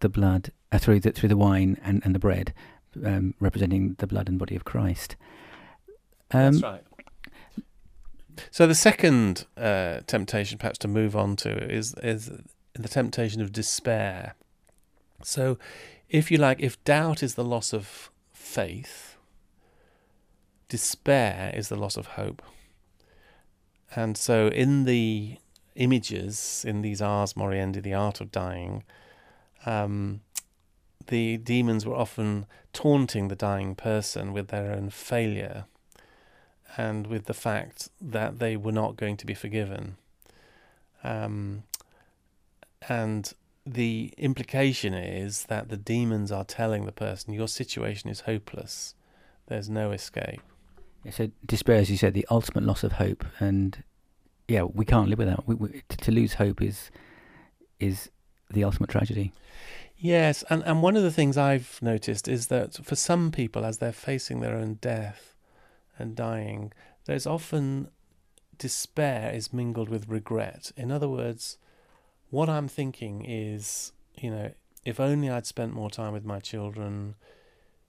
the 0.00 0.08
blood, 0.08 0.50
uh, 0.70 0.78
through 0.78 1.00
the 1.00 1.12
through 1.12 1.28
the 1.28 1.36
wine 1.36 1.78
and, 1.82 2.02
and 2.04 2.14
the 2.14 2.18
bread, 2.18 2.52
um, 3.04 3.34
representing 3.40 3.96
the 3.98 4.06
blood 4.06 4.28
and 4.28 4.38
body 4.38 4.54
of 4.54 4.64
Christ. 4.64 5.16
Um, 6.30 6.52
That's 6.52 6.62
right. 6.62 6.82
So 8.50 8.66
the 8.66 8.74
second 8.74 9.46
uh, 9.56 10.00
temptation, 10.06 10.58
perhaps 10.58 10.78
to 10.78 10.88
move 10.88 11.16
on 11.16 11.36
to, 11.36 11.50
is 11.50 11.94
is 12.02 12.30
the 12.84 12.88
temptation 12.88 13.40
of 13.40 13.52
despair. 13.52 14.34
So, 15.22 15.58
if 16.08 16.30
you 16.30 16.38
like, 16.38 16.60
if 16.60 16.82
doubt 16.84 17.22
is 17.22 17.34
the 17.34 17.44
loss 17.44 17.72
of 17.72 18.10
faith, 18.32 19.16
despair 20.68 21.52
is 21.54 21.68
the 21.68 21.76
loss 21.76 21.96
of 21.96 22.08
hope. 22.08 22.42
And 23.94 24.16
so, 24.16 24.48
in 24.48 24.84
the 24.84 25.38
images 25.74 26.64
in 26.66 26.82
these 26.82 27.00
Ars 27.00 27.34
Moriendi, 27.34 27.82
the 27.82 27.94
art 27.94 28.20
of 28.20 28.30
dying, 28.30 28.84
um, 29.66 30.20
the 31.06 31.38
demons 31.38 31.86
were 31.86 31.96
often 31.96 32.46
taunting 32.72 33.28
the 33.28 33.36
dying 33.36 33.74
person 33.74 34.32
with 34.32 34.48
their 34.48 34.72
own 34.72 34.90
failure 34.90 35.64
and 36.76 37.06
with 37.06 37.24
the 37.24 37.34
fact 37.34 37.88
that 38.00 38.38
they 38.38 38.56
were 38.56 38.72
not 38.72 38.96
going 38.96 39.16
to 39.16 39.26
be 39.26 39.34
forgiven. 39.34 39.96
Um, 41.02 41.64
and 42.88 43.32
the 43.66 44.14
implication 44.16 44.94
is 44.94 45.44
that 45.44 45.68
the 45.68 45.76
demons 45.76 46.32
are 46.32 46.44
telling 46.44 46.86
the 46.86 46.92
person, 46.92 47.34
your 47.34 47.48
situation 47.48 48.08
is 48.10 48.20
hopeless, 48.20 48.94
there's 49.46 49.68
no 49.68 49.92
escape. 49.92 50.40
Yeah, 51.04 51.12
so 51.12 51.30
despair, 51.46 51.76
as 51.76 51.90
you 51.90 51.96
said, 51.96 52.14
the 52.14 52.26
ultimate 52.30 52.64
loss 52.64 52.82
of 52.82 52.92
hope, 52.92 53.24
and 53.38 53.82
yeah, 54.48 54.62
we 54.62 54.84
can't 54.84 55.08
live 55.08 55.18
without. 55.18 55.46
We, 55.46 55.54
we, 55.54 55.82
to, 55.88 55.96
to 55.96 56.12
lose 56.12 56.34
hope 56.34 56.60
is 56.62 56.90
is 57.78 58.10
the 58.50 58.64
ultimate 58.64 58.90
tragedy. 58.90 59.32
Yes, 59.96 60.44
and, 60.48 60.62
and 60.64 60.82
one 60.82 60.96
of 60.96 61.02
the 61.02 61.10
things 61.10 61.36
I've 61.36 61.78
noticed 61.82 62.28
is 62.28 62.46
that 62.48 62.84
for 62.84 62.94
some 62.94 63.30
people, 63.30 63.64
as 63.64 63.78
they're 63.78 63.92
facing 63.92 64.40
their 64.40 64.56
own 64.56 64.74
death 64.74 65.34
and 65.98 66.14
dying, 66.14 66.72
there's 67.06 67.26
often 67.26 67.88
despair 68.56 69.32
is 69.32 69.52
mingled 69.52 69.88
with 69.88 70.08
regret. 70.08 70.72
In 70.76 70.92
other 70.92 71.08
words, 71.08 71.58
what 72.30 72.48
I'm 72.48 72.68
thinking 72.68 73.24
is, 73.24 73.92
you 74.16 74.30
know, 74.30 74.52
if 74.84 75.00
only 75.00 75.30
I'd 75.30 75.46
spent 75.46 75.74
more 75.74 75.90
time 75.90 76.12
with 76.12 76.24
my 76.24 76.40
children, 76.40 77.14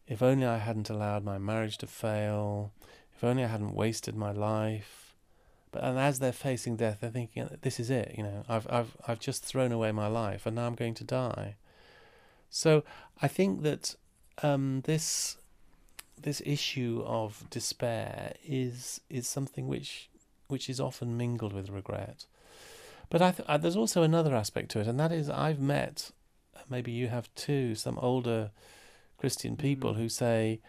if 0.08 0.21
only 0.21 0.45
I 0.45 0.58
hadn't 0.58 0.89
allowed 0.89 1.23
my 1.23 1.38
marriage 1.38 1.78
to 1.80 1.88
fail, 1.88 2.71
if 3.15 3.23
only 3.23 3.43
I 3.43 3.47
hadn't 3.47 3.75
wasted 3.75 4.15
my 4.15 4.32
life. 4.32 5.13
But 5.71 5.84
and 5.84 5.99
as 5.99 6.19
they're 6.19 6.32
facing 6.32 6.78
death, 6.78 6.99
they're 7.02 7.12
thinking, 7.12 7.47
"This 7.62 7.80
is 7.80 7.89
it. 7.89 8.15
You 8.17 8.23
know, 8.23 8.43
I've 8.49 8.67
I've 8.71 8.97
I've 9.08 9.19
just 9.19 9.43
thrown 9.43 9.71
away 9.71 9.91
my 9.91 10.08
life, 10.08 10.45
and 10.45 10.56
now 10.56 10.65
I'm 10.65 10.75
going 10.75 10.95
to 10.95 11.04
die." 11.04 11.58
So 12.49 12.84
I 13.21 13.28
think 13.28 13.62
that 13.62 13.95
um, 14.41 14.82
this 14.86 15.38
this 16.19 16.41
issue 16.45 17.04
of 17.06 17.47
despair 17.49 18.34
is 18.43 19.02
is 19.10 19.28
something 19.28 19.67
which 19.67 20.10
which 20.47 20.69
is 20.69 20.80
often 20.80 21.17
mingled 21.17 21.54
with 21.54 21.69
regret. 21.69 22.25
But 23.09 23.21
I 23.21 23.31
th- 23.31 23.47
I, 23.49 23.57
there's 23.57 23.75
also 23.75 24.03
another 24.03 24.35
aspect 24.35 24.69
to 24.71 24.79
it, 24.79 24.87
and 24.87 24.99
that 24.99 25.11
is 25.11 25.29
I've 25.29 25.59
met, 25.59 26.11
maybe 26.69 26.91
you 26.91 27.07
have 27.07 27.33
too, 27.35 27.75
some 27.75 27.97
older 27.99 28.51
Christian 29.17 29.53
mm-hmm. 29.53 29.61
people 29.61 29.93
who 29.95 30.09
say, 30.09 30.59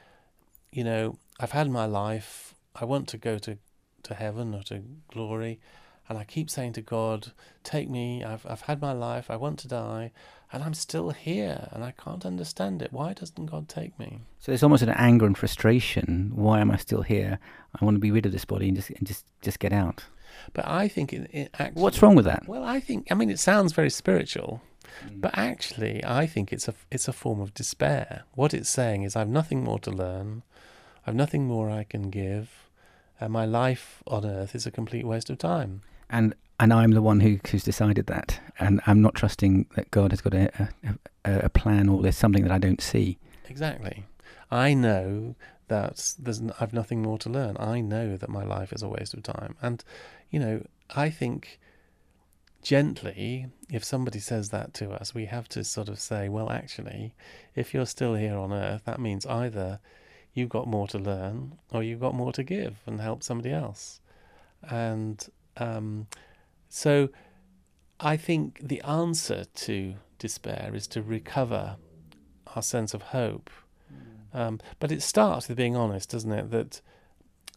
you 0.73 0.85
know, 0.85 1.19
I've 1.39 1.53
had 1.53 1.71
my 1.71 1.87
life, 1.87 2.55
I 2.75 2.85
want 2.85 3.09
to 3.09 3.19
go 3.19 3.39
to, 3.39 3.59
to 4.05 4.15
heaven 4.15 4.55
or 4.55 4.63
to 4.65 4.83
glory, 5.13 5.61
and 6.09 6.19
I 6.19 6.25
keep 6.25 6.51
saying 6.51 6.73
to 6.75 6.81
God, 6.83 7.33
take 7.63 7.89
me, 7.89 8.25
I've 8.25 8.45
I've 8.47 8.63
had 8.63 8.81
my 8.81 8.93
life, 8.93 9.31
I 9.31 9.37
want 9.37 9.59
to 9.61 9.69
die, 9.69 10.11
and 10.53 10.65
I'm 10.65 10.75
still 10.75 11.11
here, 11.11 11.69
and 11.73 11.85
I 11.85 11.93
can't 11.93 12.27
understand 12.27 12.83
it. 12.83 12.93
Why 12.93 13.13
doesn't 13.13 13.47
God 13.47 13.69
take 13.69 13.99
me? 13.99 14.23
So 14.41 14.51
there's 14.51 14.63
almost 14.63 14.83
an 14.83 14.89
anger 14.91 15.27
and 15.27 15.39
frustration. 15.39 16.33
Why 16.35 16.61
am 16.61 16.71
I 16.71 16.77
still 16.79 17.03
here? 17.03 17.39
I 17.81 17.85
want 17.85 17.95
to 17.97 18.01
be 18.01 18.11
rid 18.11 18.27
of 18.27 18.33
this 18.33 18.45
body 18.45 18.69
and 18.69 18.77
just 18.77 18.91
and 18.91 19.07
just 19.07 19.25
just 19.43 19.59
get 19.59 19.73
out. 19.73 20.05
But 20.53 20.67
I 20.67 20.89
think 20.89 21.13
it, 21.13 21.31
it 21.33 21.51
actually. 21.59 21.83
What's 21.83 22.03
wrong 22.03 22.15
with 22.15 22.25
that? 22.25 22.47
Well, 22.47 22.65
I 22.65 22.81
think 22.81 23.07
I 23.11 23.15
mean 23.15 23.31
it 23.31 23.39
sounds 23.39 23.73
very 23.73 23.91
spiritual, 23.91 24.63
mm. 25.05 25.21
but 25.21 25.37
actually 25.37 26.05
I 26.05 26.27
think 26.27 26.53
it's 26.53 26.69
a 26.69 26.75
it's 26.91 27.09
a 27.09 27.13
form 27.13 27.41
of 27.41 27.55
despair. 27.55 28.25
What 28.35 28.55
it's 28.55 28.71
saying 28.71 29.03
is 29.03 29.17
I've 29.17 29.29
nothing 29.29 29.65
more 29.65 29.79
to 29.81 29.91
learn, 29.91 30.43
I've 31.07 31.15
nothing 31.15 31.47
more 31.47 31.71
I 31.71 31.85
can 31.85 32.11
give, 32.11 32.69
and 33.21 33.33
my 33.33 33.45
life 33.45 34.03
on 34.07 34.25
earth 34.25 34.55
is 34.55 34.67
a 34.67 34.71
complete 34.71 35.07
waste 35.07 35.31
of 35.31 35.39
time. 35.39 35.83
And 36.09 36.35
and 36.59 36.73
I'm 36.73 36.91
the 36.91 37.03
one 37.03 37.21
who 37.21 37.39
who's 37.51 37.65
decided 37.65 38.07
that, 38.07 38.41
and 38.59 38.81
I'm 38.87 39.01
not 39.01 39.15
trusting 39.15 39.67
that 39.77 39.91
God 39.91 40.13
has 40.13 40.21
got 40.21 40.35
a 40.35 40.69
a, 41.25 41.41
a 41.45 41.49
plan 41.49 41.89
or 41.89 42.03
there's 42.03 42.17
something 42.17 42.43
that 42.43 42.53
I 42.53 42.59
don't 42.59 42.81
see. 42.81 43.19
Exactly. 43.49 44.05
I 44.51 44.75
know 44.75 45.35
that 45.69 46.15
there's 46.19 46.41
n- 46.41 46.53
I've 46.61 46.73
nothing 46.73 47.01
more 47.01 47.19
to 47.19 47.31
learn. 47.31 47.57
I 47.59 47.81
know 47.81 48.17
that 48.17 48.29
my 48.29 48.45
life 48.45 48.73
is 48.73 48.83
a 48.83 48.89
waste 48.89 49.15
of 49.15 49.23
time, 49.23 49.57
and 49.63 49.83
you 50.31 50.39
know 50.39 50.63
I 50.95 51.11
think 51.11 51.59
gently, 52.63 53.47
if 53.71 53.85
somebody 53.85 54.19
says 54.19 54.51
that 54.51 54.75
to 54.75 54.91
us, 54.91 55.15
we 55.15 55.27
have 55.27 55.49
to 55.51 55.65
sort 55.65 55.89
of 55.89 55.99
say, 55.99 56.29
well, 56.29 56.51
actually, 56.51 57.15
if 57.55 57.73
you're 57.73 57.87
still 57.87 58.15
here 58.15 58.37
on 58.37 58.53
earth, 58.53 58.83
that 58.85 59.01
means 59.01 59.27
either 59.27 59.81
you've 60.35 60.49
got 60.49 60.67
more 60.67 60.87
to 60.89 60.99
learn 60.99 61.59
or 61.71 61.83
you've 61.83 62.01
got 62.01 62.15
more 62.15 62.33
to 62.33 62.43
give 62.43 62.77
and 62.87 63.01
help 63.01 63.23
somebody 63.23 63.53
else. 63.53 64.01
And 64.63 65.27
um, 65.57 66.07
so 66.69 67.09
I 67.99 68.17
think 68.17 68.61
the 68.63 68.81
answer 68.83 69.45
to 69.45 69.95
despair 70.19 70.73
is 70.75 70.87
to 70.89 71.03
recover 71.03 71.77
our 72.55 72.63
sense 72.63 72.95
of 72.95 73.03
hope. 73.03 73.51
Um, 74.33 74.61
but 74.79 74.93
it 74.93 75.03
starts 75.03 75.49
with 75.49 75.57
being 75.57 75.75
honest, 75.75 76.11
doesn't 76.11 76.31
it? 76.31 76.51
That 76.51 76.81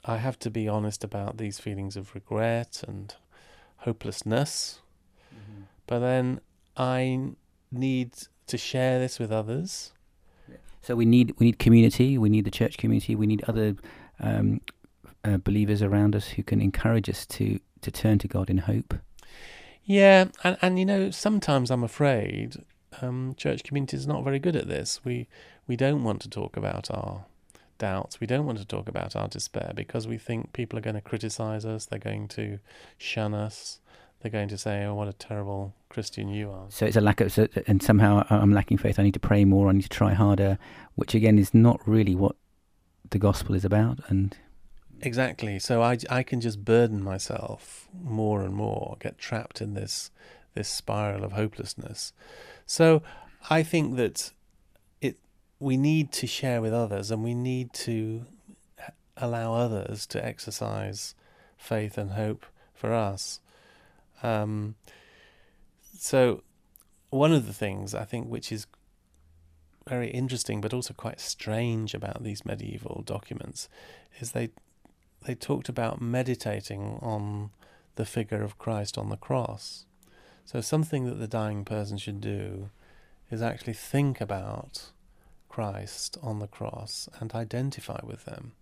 I 0.05 0.17
have 0.17 0.37
to 0.39 0.49
be 0.49 0.67
honest 0.67 1.03
about 1.03 1.37
these 1.37 1.59
feelings 1.59 1.95
of 1.95 2.13
regret 2.13 2.83
and 2.87 3.15
hopelessness. 3.77 4.81
But 5.87 5.99
then 5.99 6.39
I 6.77 7.31
need 7.71 8.13
to 8.47 8.57
share 8.57 8.99
this 8.99 9.19
with 9.19 9.31
others. 9.31 9.91
So 10.81 10.95
we 10.95 11.05
need 11.05 11.33
we 11.39 11.45
need 11.47 11.59
community. 11.59 12.17
We 12.17 12.29
need 12.29 12.45
the 12.45 12.51
church 12.51 12.77
community. 12.77 13.15
We 13.15 13.27
need 13.27 13.43
other 13.47 13.75
um, 14.19 14.61
uh, 15.23 15.37
believers 15.37 15.81
around 15.81 16.15
us 16.15 16.29
who 16.29 16.43
can 16.43 16.61
encourage 16.61 17.09
us 17.09 17.25
to 17.27 17.59
to 17.81 17.91
turn 17.91 18.19
to 18.19 18.27
God 18.27 18.49
in 18.49 18.59
hope. 18.59 18.95
Yeah, 19.85 20.25
and, 20.43 20.57
and 20.61 20.79
you 20.79 20.85
know, 20.85 21.11
sometimes 21.11 21.69
I'm 21.69 21.83
afraid 21.83 22.63
um, 23.01 23.33
church 23.37 23.63
community 23.63 23.97
is 23.97 24.07
not 24.07 24.23
very 24.23 24.39
good 24.39 24.55
at 24.55 24.67
this. 24.67 25.01
We 25.03 25.27
we 25.67 25.75
don't 25.75 26.03
want 26.03 26.21
to 26.21 26.29
talk 26.29 26.57
about 26.57 26.91
our 26.91 27.25
doubts. 27.83 28.21
We 28.21 28.27
don't 28.27 28.45
want 28.45 28.59
to 28.59 28.65
talk 28.65 28.87
about 28.87 29.13
our 29.13 29.27
despair 29.27 29.73
because 29.75 30.07
we 30.07 30.17
think 30.17 30.53
people 30.53 30.79
are 30.79 30.81
going 30.81 30.95
to 30.95 31.01
criticize 31.01 31.65
us. 31.65 31.85
They're 31.85 31.99
going 31.99 32.29
to 32.29 32.59
shun 32.97 33.33
us. 33.33 33.79
They're 34.19 34.31
going 34.31 34.47
to 34.49 34.57
say, 34.57 34.85
"Oh, 34.85 34.95
what 34.95 35.09
a 35.09 35.13
terrible 35.13 35.73
Christian 35.89 36.29
you 36.29 36.49
are." 36.49 36.67
So 36.69 36.85
it's 36.85 36.95
a 36.95 37.01
lack 37.01 37.19
of, 37.19 37.33
so, 37.33 37.49
and 37.67 37.83
somehow 37.83 38.25
I'm 38.29 38.53
lacking 38.53 38.77
faith. 38.77 38.99
I 38.99 39.03
need 39.03 39.15
to 39.15 39.19
pray 39.19 39.43
more. 39.43 39.67
I 39.67 39.73
need 39.73 39.81
to 39.83 39.89
try 39.89 40.13
harder, 40.13 40.57
which 40.95 41.13
again 41.13 41.37
is 41.37 41.53
not 41.53 41.81
really 41.85 42.15
what 42.15 42.37
the 43.09 43.19
gospel 43.19 43.53
is 43.53 43.65
about. 43.65 43.99
And 44.07 44.37
Exactly. 45.01 45.59
So 45.59 45.81
I, 45.81 45.97
I 46.09 46.23
can 46.23 46.39
just 46.39 46.63
burden 46.63 47.03
myself 47.03 47.89
more 48.01 48.43
and 48.43 48.53
more, 48.53 48.95
get 49.01 49.17
trapped 49.17 49.59
in 49.59 49.73
this 49.73 50.09
this 50.55 50.69
spiral 50.69 51.25
of 51.25 51.33
hopelessness. 51.33 52.13
So 52.65 53.01
I 53.49 53.61
think 53.63 53.97
that 53.97 54.31
we 55.63 55.77
need 55.77 56.11
to 56.11 56.27
share 56.27 56.61
with 56.61 56.73
others, 56.73 57.09
and 57.09 57.23
we 57.23 57.33
need 57.33 57.71
to 57.73 58.25
allow 59.15 59.53
others 59.53 60.05
to 60.07 60.23
exercise 60.23 61.15
faith 61.57 61.97
and 61.97 62.11
hope 62.11 62.45
for 62.73 62.93
us. 62.93 63.39
Um, 64.21 64.75
so 65.97 66.43
one 67.09 67.31
of 67.31 67.47
the 67.47 67.53
things 67.53 67.95
I 67.95 68.03
think 68.03 68.27
which 68.27 68.51
is 68.51 68.67
very 69.87 70.09
interesting, 70.09 70.59
but 70.59 70.73
also 70.73 70.93
quite 70.93 71.19
strange 71.19 71.93
about 71.93 72.23
these 72.23 72.45
medieval 72.45 73.01
documents, 73.05 73.69
is 74.19 74.31
they 74.31 74.49
they 75.25 75.35
talked 75.35 75.69
about 75.69 76.01
meditating 76.01 76.99
on 77.01 77.51
the 77.95 78.05
figure 78.05 78.43
of 78.43 78.57
Christ 78.57 78.97
on 78.97 79.07
the 79.07 79.15
cross. 79.15 79.85
So 80.43 80.59
something 80.59 81.05
that 81.05 81.19
the 81.19 81.27
dying 81.27 81.63
person 81.63 81.97
should 81.97 82.19
do 82.19 82.69
is 83.31 83.41
actually 83.41 83.73
think 83.73 84.19
about 84.19 84.91
Christ 85.53 86.17
on 86.23 86.39
the 86.39 86.47
cross 86.47 87.07
and 87.19 87.31
identify 87.35 87.99
with 88.03 88.25
them. 88.25 88.53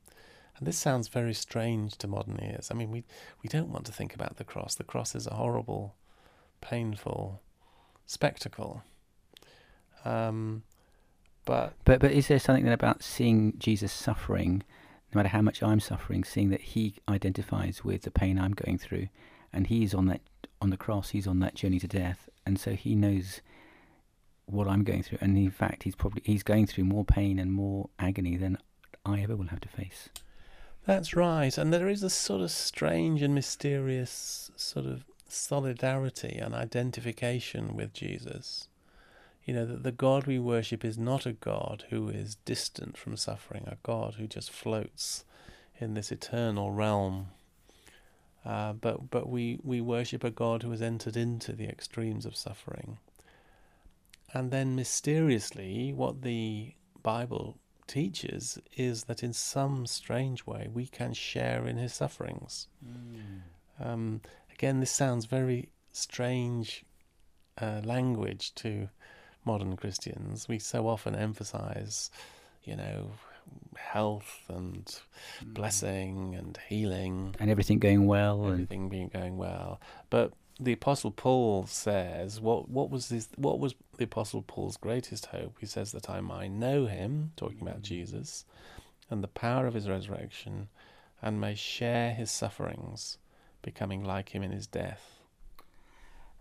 And 0.58 0.68
this 0.68 0.78
sounds 0.78 1.08
very 1.08 1.34
strange 1.34 1.98
to 2.00 2.06
modern 2.06 2.38
ears. 2.44 2.68
I 2.70 2.74
mean, 2.74 2.92
we 2.92 3.06
we 3.42 3.48
don't 3.48 3.72
want 3.72 3.86
to 3.86 3.94
think 3.94 4.14
about 4.14 4.36
the 4.36 4.44
cross. 4.44 4.76
The 4.76 4.84
cross 4.84 5.16
is 5.16 5.26
a 5.26 5.36
horrible, 5.36 5.96
painful 6.60 7.40
spectacle. 8.06 8.84
Um, 10.04 10.64
but 11.46 11.76
but 11.86 12.02
but 12.02 12.12
is 12.12 12.28
there 12.28 12.40
something 12.40 12.66
then 12.66 12.74
about 12.74 13.04
seeing 13.04 13.54
Jesus 13.58 13.94
suffering, 13.94 14.62
no 15.14 15.20
matter 15.20 15.30
how 15.30 15.42
much 15.42 15.64
I'm 15.64 15.80
suffering, 15.80 16.26
seeing 16.26 16.50
that 16.50 16.76
He 16.76 16.96
identifies 17.08 17.86
with 17.86 18.02
the 18.02 18.12
pain 18.12 18.38
I'm 18.38 18.52
going 18.52 18.78
through, 18.78 19.08
and 19.54 19.68
He's 19.68 19.94
on 19.94 20.08
that 20.08 20.20
on 20.62 20.72
the 20.72 20.84
cross. 20.86 21.12
He's 21.12 21.26
on 21.26 21.40
that 21.40 21.56
journey 21.56 21.80
to 21.80 21.88
death, 21.88 22.28
and 22.46 22.60
so 22.60 22.74
He 22.74 22.96
knows 22.96 23.40
what 24.46 24.68
I'm 24.68 24.84
going 24.84 25.04
through. 25.04 25.20
And 25.22 25.38
in 25.38 25.52
fact, 25.52 25.84
He's 25.84 25.96
probably 25.96 26.22
He's 26.26 26.44
going 26.44 26.68
through 26.68 26.86
more 26.86 27.06
pain 27.06 27.40
and 27.40 27.52
more 27.52 27.90
agony 28.00 28.38
than 28.38 28.58
I 29.06 29.22
ever 29.22 29.36
will 29.36 29.48
have 29.48 29.62
to 29.62 29.70
face. 29.70 30.10
That's 30.86 31.16
right, 31.16 31.56
and 31.58 31.72
there 31.72 31.88
is 31.88 32.02
a 32.02 32.10
sort 32.10 32.42
of 32.42 32.50
strange 32.50 33.22
and 33.22 33.36
mysterious 33.36 34.50
sort 34.56 34.88
of 34.88 35.06
solidarity 35.28 36.38
and 36.38 36.56
identification 36.56 37.76
with 37.76 37.94
Jesus. 37.94 38.68
You 39.46 39.54
know, 39.54 39.66
that 39.66 39.84
the 39.84 39.92
God 39.92 40.26
we 40.26 40.40
worship 40.40 40.84
is 40.84 40.98
not 40.98 41.26
a 41.26 41.34
God 41.34 41.86
who 41.90 42.10
is 42.10 42.36
distant 42.46 42.98
from 42.98 43.16
suffering, 43.16 43.64
a 43.68 43.78
God 43.84 44.16
who 44.16 44.28
just 44.28 44.52
floats 44.52 45.24
in 45.80 45.94
this 45.94 46.12
eternal 46.12 46.72
realm. 46.72 47.28
Uh, 48.44 48.74
but 48.74 49.12
but 49.12 49.30
we, 49.30 49.60
we 49.64 49.82
worship 49.82 50.24
a 50.24 50.32
God 50.32 50.64
who 50.64 50.72
has 50.72 50.82
entered 50.82 51.16
into 51.16 51.54
the 51.54 51.68
extremes 51.68 52.26
of 52.26 52.36
suffering. 52.36 52.98
And 54.34 54.52
then 54.52 54.76
mysteriously, 54.76 55.94
what 55.94 56.22
the 56.22 56.74
Bible 57.04 57.58
teaches 57.88 58.58
is 58.78 59.04
that 59.06 59.24
in 59.24 59.34
some 59.34 59.86
strange 59.86 60.46
way 60.46 60.70
we 60.72 60.88
can 60.88 61.14
share 61.14 61.68
in 61.68 61.78
his 61.78 61.94
sufferings. 61.94 62.68
Um, 63.80 64.22
again, 64.54 64.80
this 64.80 64.92
sounds 64.92 65.26
very 65.26 65.70
strange 65.92 66.86
uh, 67.60 67.82
language 67.84 68.56
to 68.56 68.88
modern 69.44 69.76
Christians. 69.76 70.48
We 70.48 70.60
so 70.60 70.88
often 70.88 71.16
emphasize, 71.16 72.12
you 72.64 72.76
know, 72.76 73.12
health 73.76 74.44
and 74.48 75.00
blessing 75.44 76.36
and 76.36 76.58
healing, 76.70 77.36
and 77.40 77.50
everything 77.50 77.80
going 77.80 78.06
well, 78.06 78.44
and 78.46 78.54
everything 78.54 78.88
being 78.88 79.10
going 79.10 79.38
well. 79.38 79.82
But 80.10 80.32
the 80.60 80.74
Apostle 80.74 81.12
Paul 81.12 81.66
says, 81.66 82.40
what 82.40 82.70
what 82.70 82.90
was 82.90 83.10
this? 83.10 83.30
What 83.36 83.60
was 83.60 83.76
the 83.98 84.04
Apostle 84.04 84.42
Paul's 84.42 84.78
greatest 84.78 85.28
hope? 85.28 85.58
He 85.60 85.66
says 85.66 85.92
that 85.92 86.10
I 86.10 86.22
might 86.22 86.52
know 86.52 86.86
him, 86.86 87.32
talking 87.36 87.62
about 87.62 87.82
Jesus, 87.82 88.46
and 89.10 89.24
the 89.24 89.28
power 89.28 89.68
of 89.68 89.74
his 89.74 89.90
resurrection, 89.90 90.70
and 91.22 91.42
may 91.42 91.56
share 91.56 92.14
his 92.14 92.32
sufferings, 92.32 93.18
becoming 93.62 94.04
like 94.04 94.30
him 94.30 94.44
in 94.44 94.52
his 94.52 94.68
death. 94.68 95.20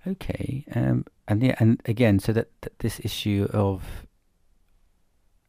Okay, 0.06 0.64
um, 0.74 1.04
and 1.28 1.42
yeah, 1.42 1.56
and 1.58 1.80
again, 1.84 2.18
so 2.18 2.32
that, 2.32 2.48
that 2.62 2.78
this 2.78 3.00
issue 3.00 3.48
of 3.52 4.06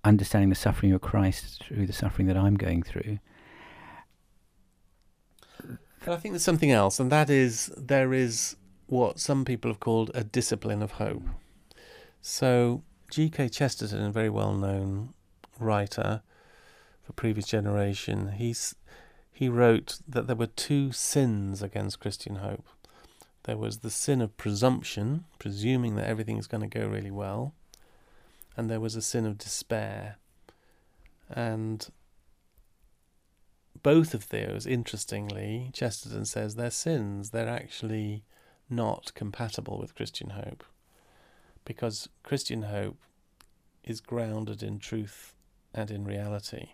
understanding 0.04 0.50
the 0.50 0.56
suffering 0.56 0.92
of 0.92 1.02
Christ 1.02 1.64
through 1.64 1.86
the 1.86 1.94
suffering 1.94 2.28
that 2.28 2.38
I'm 2.38 2.56
going 2.56 2.84
through. 2.84 3.20
But 6.04 6.14
I 6.14 6.18
think 6.18 6.34
there's 6.34 6.44
something 6.44 6.72
else, 6.72 7.00
and 7.00 7.12
that 7.12 7.30
is 7.30 7.72
there 7.78 8.14
is 8.14 8.56
what 8.88 9.20
some 9.20 9.46
people 9.46 9.70
have 9.72 9.80
called 9.80 10.12
a 10.14 10.24
discipline 10.24 10.82
of 10.82 10.94
hope. 10.94 11.24
So 12.22 12.84
G.K. 13.12 13.50
Chesterton, 13.50 14.04
a 14.04 14.12
very 14.12 14.30
well-known 14.30 15.14
writer 15.60 16.24
for 17.04 17.14
previous 17.14 17.48
generation, 17.48 18.34
he's 18.34 18.76
he 19.32 19.48
wrote 19.50 20.00
that 20.08 20.28
there 20.28 20.36
were 20.36 20.48
two 20.48 20.92
sins 20.92 21.64
against 21.64 22.00
Christian 22.00 22.38
hope. 22.38 22.68
There 23.44 23.58
was 23.58 23.80
the 23.80 23.90
sin 23.90 24.22
of 24.22 24.38
presumption, 24.38 25.26
presuming 25.40 25.96
that 25.96 26.08
everything 26.08 26.38
is 26.38 26.48
going 26.48 26.62
to 26.62 26.80
go 26.80 26.88
really 26.88 27.10
well, 27.10 27.54
and 28.56 28.70
there 28.70 28.80
was 28.80 28.96
a 28.96 29.02
sin 29.02 29.26
of 29.26 29.38
despair. 29.38 30.18
And 31.30 31.88
both 33.84 34.14
of 34.14 34.30
those, 34.30 34.66
interestingly, 34.66 35.72
Chesterton 35.74 36.26
says 36.26 36.56
they're 36.56 36.72
sins. 36.72 37.32
They're 37.32 37.50
actually 37.50 38.24
not 38.70 39.12
compatible 39.16 39.78
with 39.78 39.96
Christian 39.96 40.32
hope 40.32 40.64
because 41.66 42.10
Christian 42.24 42.64
hope 42.64 42.98
is 43.84 44.00
grounded 44.00 44.64
in 44.64 44.80
truth 44.80 45.34
and 45.74 45.92
in 45.92 46.06
reality. 46.06 46.70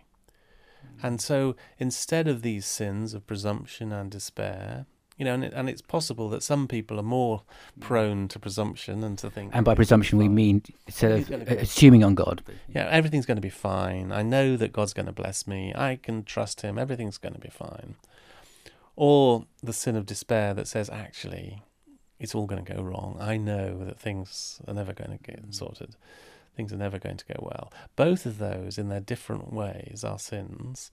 Hmm. 0.80 1.06
And 1.06 1.20
so 1.20 1.56
instead 1.78 2.28
of 2.28 2.42
these 2.42 2.66
sins 2.66 3.14
of 3.14 3.26
presumption 3.26 3.92
and 3.92 4.10
despair, 4.10 4.86
you 5.18 5.24
know, 5.24 5.34
and, 5.34 5.44
it, 5.44 5.52
and 5.52 5.68
it's 5.68 5.82
possible 5.82 6.28
that 6.30 6.44
some 6.44 6.68
people 6.68 6.98
are 6.98 7.04
more 7.04 7.42
prone 7.80 8.28
to 8.28 8.38
presumption 8.38 9.02
and 9.02 9.18
to 9.18 9.28
think. 9.28 9.50
And 9.52 9.64
by 9.64 9.74
presumption, 9.74 10.16
we 10.16 10.28
mean 10.28 10.62
sort 10.88 11.12
of 11.12 11.30
assuming 11.30 12.04
on 12.04 12.14
God. 12.14 12.42
Yeah, 12.72 12.86
everything's 12.88 13.26
going 13.26 13.36
to 13.36 13.42
be 13.42 13.50
fine. 13.50 14.12
I 14.12 14.22
know 14.22 14.56
that 14.56 14.72
God's 14.72 14.92
going 14.92 15.06
to 15.06 15.12
bless 15.12 15.46
me. 15.46 15.74
I 15.74 15.96
can 15.96 16.22
trust 16.22 16.60
Him. 16.60 16.78
Everything's 16.78 17.18
going 17.18 17.34
to 17.34 17.40
be 17.40 17.50
fine. 17.50 17.96
Or 18.94 19.44
the 19.60 19.72
sin 19.72 19.96
of 19.96 20.06
despair 20.06 20.54
that 20.54 20.68
says, 20.68 20.88
actually, 20.88 21.62
it's 22.20 22.34
all 22.34 22.46
going 22.46 22.64
to 22.64 22.74
go 22.74 22.80
wrong. 22.80 23.16
I 23.20 23.36
know 23.36 23.84
that 23.84 23.98
things 23.98 24.60
are 24.68 24.74
never 24.74 24.92
going 24.92 25.10
to 25.10 25.18
get 25.18 25.48
mm. 25.48 25.54
sorted. 25.54 25.96
Things 26.56 26.72
are 26.72 26.76
never 26.76 26.98
going 26.98 27.16
to 27.16 27.24
go 27.24 27.40
well. 27.40 27.72
Both 27.96 28.24
of 28.24 28.38
those, 28.38 28.78
in 28.78 28.88
their 28.88 29.00
different 29.00 29.52
ways, 29.52 30.04
are 30.04 30.18
sins. 30.18 30.90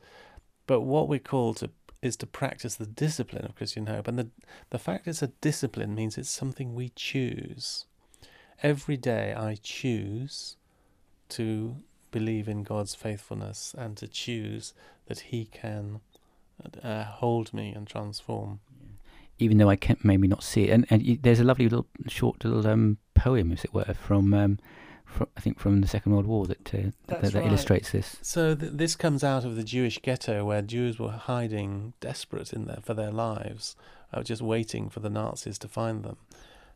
But 0.67 0.81
what 0.81 1.07
we're 1.07 1.19
called 1.19 1.57
to 1.57 1.69
is 2.05 2.15
to 2.17 2.27
practice 2.27 2.75
the 2.75 2.85
discipline 2.85 3.45
of 3.45 3.55
Christian 3.55 3.87
hope. 3.87 4.07
And 4.07 4.17
the, 4.19 4.27
the 4.69 4.79
fact 4.79 5.07
it's 5.07 5.23
a 5.23 5.33
discipline 5.41 5.95
means 5.95 6.17
it's 6.17 6.29
something 6.29 6.73
we 6.75 6.89
choose. 6.95 7.85
Every 8.63 8.97
day 8.97 9.33
I 9.33 9.57
choose 9.61 10.57
to 11.29 11.75
believe 12.11 12.47
in 12.47 12.63
God's 12.63 12.95
faithfulness 12.95 13.75
and 13.77 13.97
to 13.97 14.07
choose 14.07 14.73
that 15.07 15.19
He 15.31 15.45
can 15.45 15.99
uh, 16.83 17.03
hold 17.03 17.53
me 17.53 17.73
and 17.75 17.85
transform. 17.87 18.59
even 19.37 19.57
though 19.57 19.69
I 19.69 19.75
can't, 19.75 20.03
maybe 20.03 20.27
not 20.27 20.43
see 20.43 20.65
it. 20.65 20.69
And, 20.71 20.85
and 20.89 21.19
there's 21.21 21.39
a 21.39 21.43
lovely 21.43 21.67
little 21.67 21.87
short 22.07 22.43
little 22.43 22.65
um, 22.67 22.97
poem, 23.13 23.51
as 23.51 23.63
it 23.63 23.73
were, 23.73 23.93
from, 23.93 24.33
um, 24.33 24.59
fro 25.05 25.27
I 25.37 25.41
think 25.41 25.59
from 25.59 25.81
the 25.81 25.87
Second 25.87 26.11
World 26.11 26.25
War 26.25 26.45
that 26.47 26.73
uh, 26.73 26.91
that, 27.07 27.21
that 27.21 27.33
right. 27.33 27.45
illustrates 27.45 27.91
this. 27.91 28.17
So 28.21 28.55
th- 28.55 28.73
this 28.73 28.95
comes 28.95 29.23
out 29.23 29.45
of 29.45 29.55
the 29.55 29.63
Jewish 29.63 30.01
ghetto 30.01 30.43
where 30.45 30.61
Jews 30.61 30.99
were 30.99 31.11
hiding, 31.11 31.93
desperate 31.99 32.53
in 32.53 32.65
there 32.65 32.81
for 32.83 32.93
their 32.93 33.11
lives, 33.11 33.75
uh, 34.13 34.23
just 34.23 34.41
waiting 34.41 34.89
for 34.89 34.99
the 34.99 35.09
Nazis 35.09 35.57
to 35.59 35.67
find 35.67 36.03
them. 36.03 36.17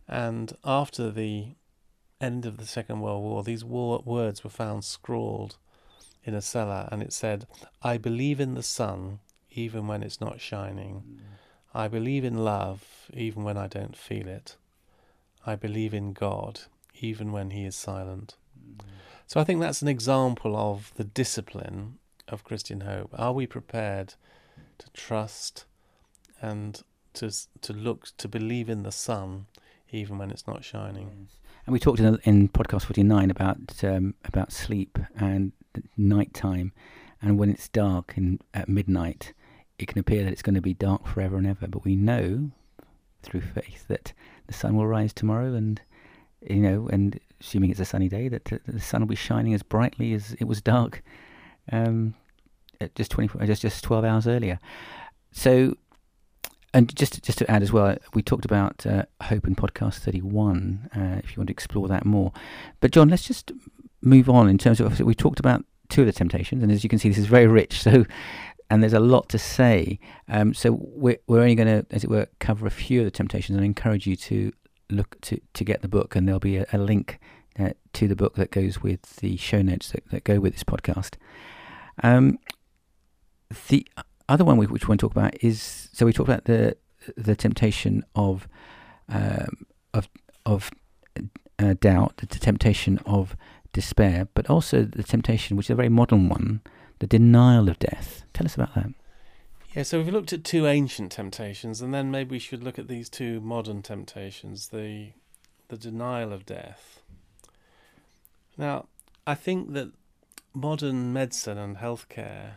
And 0.07 0.53
after 0.63 1.11
the 1.11 1.55
end 2.21 2.45
of 2.45 2.57
the 2.57 2.65
Second 2.65 3.01
World 3.01 3.23
War, 3.23 3.43
these 3.43 3.63
war- 3.63 4.01
words 4.05 4.43
were 4.43 4.49
found 4.49 4.83
scrawled 4.83 5.57
in 6.23 6.33
a 6.33 6.41
cellar, 6.41 6.89
and 6.91 7.01
it 7.01 7.13
said, 7.13 7.47
"I 7.81 7.97
believe 7.97 8.39
in 8.39 8.55
the 8.55 8.63
sun, 8.63 9.19
even 9.51 9.87
when 9.87 10.03
it's 10.03 10.21
not 10.21 10.39
shining. 10.39 11.21
I 11.73 11.87
believe 11.87 12.23
in 12.25 12.43
love, 12.43 13.09
even 13.13 13.43
when 13.43 13.57
I 13.57 13.67
don't 13.67 13.95
feel 13.95 14.27
it. 14.27 14.57
I 15.45 15.55
believe 15.55 15.93
in 15.93 16.13
God, 16.13 16.61
even 17.01 17.31
when 17.31 17.51
He 17.51 17.65
is 17.65 17.75
silent." 17.75 18.35
So 19.27 19.39
I 19.39 19.43
think 19.43 19.61
that's 19.61 19.81
an 19.81 19.87
example 19.87 20.55
of 20.55 20.91
the 20.95 21.03
discipline 21.03 21.99
of 22.27 22.43
Christian 22.43 22.81
hope. 22.81 23.13
Are 23.13 23.33
we 23.33 23.45
prepared 23.45 24.15
to 24.79 24.89
trust 24.91 25.65
and 26.41 26.81
to 27.13 27.31
to 27.61 27.73
look 27.73 28.07
to 28.17 28.27
believe 28.27 28.69
in 28.69 28.83
the 28.83 28.91
sun 28.91 29.45
even 29.91 30.17
when 30.17 30.31
it's 30.31 30.47
not 30.47 30.63
shining? 30.63 31.27
And 31.65 31.73
we 31.73 31.79
talked 31.79 31.99
in, 31.99 32.17
in 32.23 32.49
podcast 32.49 32.85
49 32.85 33.29
about 33.29 33.83
um, 33.83 34.15
about 34.25 34.51
sleep 34.51 34.97
and 35.15 35.51
night 35.97 36.33
time, 36.33 36.73
and 37.21 37.37
when 37.37 37.49
it's 37.49 37.67
dark 37.69 38.17
and 38.17 38.41
at 38.53 38.69
midnight, 38.69 39.33
it 39.77 39.87
can 39.87 39.99
appear 39.99 40.23
that 40.23 40.33
it's 40.33 40.41
going 40.41 40.55
to 40.55 40.61
be 40.61 40.73
dark 40.73 41.05
forever 41.05 41.37
and 41.37 41.45
ever. 41.45 41.67
But 41.67 41.85
we 41.85 41.95
know 41.95 42.51
through 43.21 43.41
faith 43.41 43.87
that 43.87 44.13
the 44.47 44.53
sun 44.53 44.75
will 44.75 44.87
rise 44.87 45.13
tomorrow, 45.13 45.53
and 45.53 45.81
you 46.41 46.57
know, 46.57 46.87
and 46.91 47.19
assuming 47.41 47.71
it's 47.71 47.79
a 47.79 47.85
sunny 47.85 48.09
day, 48.09 48.27
that 48.27 48.51
uh, 48.51 48.57
the 48.65 48.79
sun 48.79 49.01
will 49.01 49.07
be 49.07 49.15
shining 49.15 49.53
as 49.53 49.63
brightly 49.63 50.13
as 50.13 50.33
it 50.39 50.45
was 50.45 50.61
dark 50.61 51.03
um, 51.71 52.13
at 52.81 52.95
just 52.95 53.11
24, 53.11 53.45
just 53.45 53.61
just 53.61 53.83
12 53.83 54.05
hours 54.05 54.27
earlier. 54.27 54.59
So 55.31 55.75
and 56.73 56.95
just 56.95 57.23
just 57.23 57.37
to 57.39 57.49
add 57.49 57.63
as 57.63 57.71
well, 57.71 57.97
we 58.13 58.21
talked 58.21 58.45
about 58.45 58.85
uh, 58.85 59.03
hope 59.23 59.47
in 59.47 59.55
podcast 59.55 59.99
thirty 59.99 60.21
one. 60.21 60.89
Uh, 60.95 61.19
if 61.23 61.31
you 61.31 61.39
want 61.39 61.47
to 61.47 61.53
explore 61.53 61.87
that 61.87 62.05
more, 62.05 62.31
but 62.79 62.91
John, 62.91 63.09
let's 63.09 63.23
just 63.23 63.51
move 64.01 64.29
on 64.29 64.49
in 64.49 64.57
terms 64.57 64.79
of 64.79 64.99
we 64.99 65.15
talked 65.15 65.39
about 65.39 65.65
two 65.89 66.01
of 66.01 66.07
the 66.07 66.13
temptations, 66.13 66.61
and 66.61 66.71
as 66.71 66.83
you 66.83 66.89
can 66.89 66.99
see, 66.99 67.09
this 67.09 67.17
is 67.17 67.25
very 67.25 67.47
rich. 67.47 67.83
So, 67.89 68.05
and 68.71 68.83
there's 68.83 68.93
a 68.93 68.99
lot 68.99 69.29
to 69.29 69.39
say. 69.39 69.99
Um, 70.27 70.53
so 70.53 70.77
we're 70.79 71.17
we're 71.25 71.41
only 71.41 71.55
going 71.55 71.67
to, 71.67 71.87
as 71.89 72.03
it 72.03 72.09
were, 72.09 72.27
cover 72.37 72.67
a 72.67 72.71
few 72.71 72.99
of 72.99 73.05
the 73.05 73.11
temptations, 73.11 73.55
and 73.55 73.65
encourage 73.65 74.05
you 74.05 74.15
to 74.15 74.53
look 74.89 75.19
to 75.21 75.39
to 75.53 75.63
get 75.63 75.81
the 75.81 75.87
book, 75.87 76.15
and 76.15 76.27
there'll 76.27 76.39
be 76.39 76.57
a, 76.57 76.65
a 76.73 76.77
link 76.77 77.19
uh, 77.59 77.71
to 77.93 78.07
the 78.07 78.15
book 78.15 78.35
that 78.35 78.51
goes 78.51 78.81
with 78.81 79.01
the 79.17 79.37
show 79.37 79.61
notes 79.61 79.91
that, 79.91 80.09
that 80.11 80.23
go 80.23 80.39
with 80.39 80.53
this 80.53 80.63
podcast. 80.63 81.15
Um, 82.01 82.39
the 83.67 83.87
other 84.27 84.45
one 84.45 84.57
we, 84.57 84.67
which 84.67 84.87
we 84.87 84.91
want 84.91 84.99
to 84.99 85.07
talk 85.07 85.15
about 85.15 85.43
is 85.43 85.89
so 85.93 86.05
we 86.05 86.13
talked 86.13 86.29
about 86.29 86.45
the 86.45 86.77
the 87.17 87.35
temptation 87.35 88.03
of 88.15 88.47
um, 89.07 89.65
of 89.93 90.07
of 90.45 90.71
uh, 91.59 91.75
doubt, 91.79 92.17
the 92.17 92.39
temptation 92.39 92.99
of 93.05 93.35
despair, 93.73 94.27
but 94.33 94.49
also 94.49 94.83
the 94.83 95.03
temptation, 95.03 95.57
which 95.57 95.67
is 95.67 95.71
a 95.71 95.75
very 95.75 95.89
modern 95.89 96.29
one, 96.29 96.61
the 96.99 97.07
denial 97.07 97.69
of 97.69 97.77
death. 97.79 98.23
Tell 98.33 98.45
us 98.45 98.55
about 98.55 98.73
that. 98.75 98.87
Yeah, 99.75 99.83
so 99.83 99.99
we've 99.99 100.11
looked 100.11 100.33
at 100.33 100.43
two 100.43 100.65
ancient 100.65 101.11
temptations, 101.11 101.79
and 101.79 101.93
then 101.93 102.09
maybe 102.09 102.31
we 102.31 102.39
should 102.39 102.63
look 102.63 102.79
at 102.79 102.87
these 102.87 103.07
two 103.07 103.39
modern 103.39 103.83
temptations: 103.83 104.69
the 104.69 105.11
the 105.67 105.77
denial 105.77 106.33
of 106.33 106.45
death. 106.45 107.03
Now, 108.57 108.87
I 109.27 109.35
think 109.35 109.73
that 109.73 109.91
modern 110.55 111.13
medicine 111.13 111.59
and 111.59 111.77
healthcare 111.77 112.53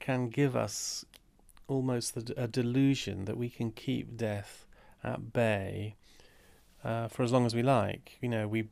can 0.00 0.28
give 0.28 0.56
us 0.56 1.04
almost 1.68 2.16
a 2.36 2.48
delusion 2.48 3.26
that 3.26 3.36
we 3.36 3.48
can 3.48 3.70
keep 3.70 4.16
death 4.16 4.66
at 5.04 5.32
bay 5.32 5.94
uh, 6.82 7.06
for 7.06 7.22
as 7.22 7.30
long 7.30 7.46
as 7.46 7.54
we 7.54 7.62
like. 7.62 8.18
You 8.20 8.28
know, 8.28 8.48
we 8.48 8.68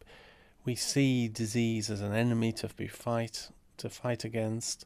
we 0.65 0.75
see 0.75 1.29
disease 1.29 1.91
as 1.91 2.01
an 2.01 2.13
enemy 2.13 2.51
to 2.55 2.69
be 2.77 2.89
fight 2.89 3.51
to 3.77 3.89
fight 3.89 4.25
against, 4.25 4.85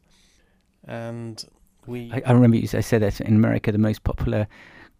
and 0.87 1.43
we 1.89 2.11
I, 2.13 2.23
I 2.27 2.33
remember 2.33 2.57
you 2.57 2.69
I 2.73 2.81
said 2.81 3.03
that 3.03 3.21
in 3.21 3.35
America, 3.35 3.73
the 3.73 3.79
most 3.79 4.05
popular 4.05 4.47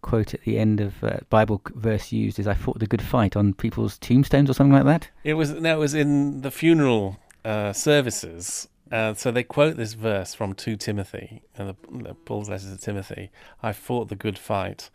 quote 0.01 0.33
at 0.33 0.41
the 0.41 0.57
end 0.57 0.79
of 0.79 1.03
uh, 1.03 1.17
Bible 1.29 1.61
verse 1.75 2.11
used 2.11 2.39
is 2.39 2.47
"I 2.47 2.53
fought 2.53 2.79
the 2.79 2.87
good 2.87 3.01
fight" 3.01 3.35
on 3.35 3.53
people's 3.53 3.97
tombstones 3.97 4.49
or 4.49 4.53
something 4.53 4.73
like 4.73 4.85
that. 4.85 5.09
It 5.23 5.35
was 5.35 5.51
no, 5.51 5.75
it 5.75 5.79
was 5.79 5.93
in 5.93 6.41
the 6.41 6.51
funeral 6.51 7.17
uh, 7.45 7.73
services. 7.73 8.67
Uh, 8.91 9.13
so 9.13 9.29
they 9.29 9.43
quote 9.43 9.77
this 9.77 9.93
verse 9.93 10.33
from 10.33 10.55
2 10.55 10.75
Timothy, 10.75 11.43
the, 11.55 11.75
the 11.91 12.15
Paul's 12.15 12.49
letter 12.49 12.75
to 12.75 12.77
Timothy. 12.77 13.29
I 13.61 13.71
fought 13.71 14.09
the 14.09 14.15
good 14.15 14.39
fight, 14.39 14.89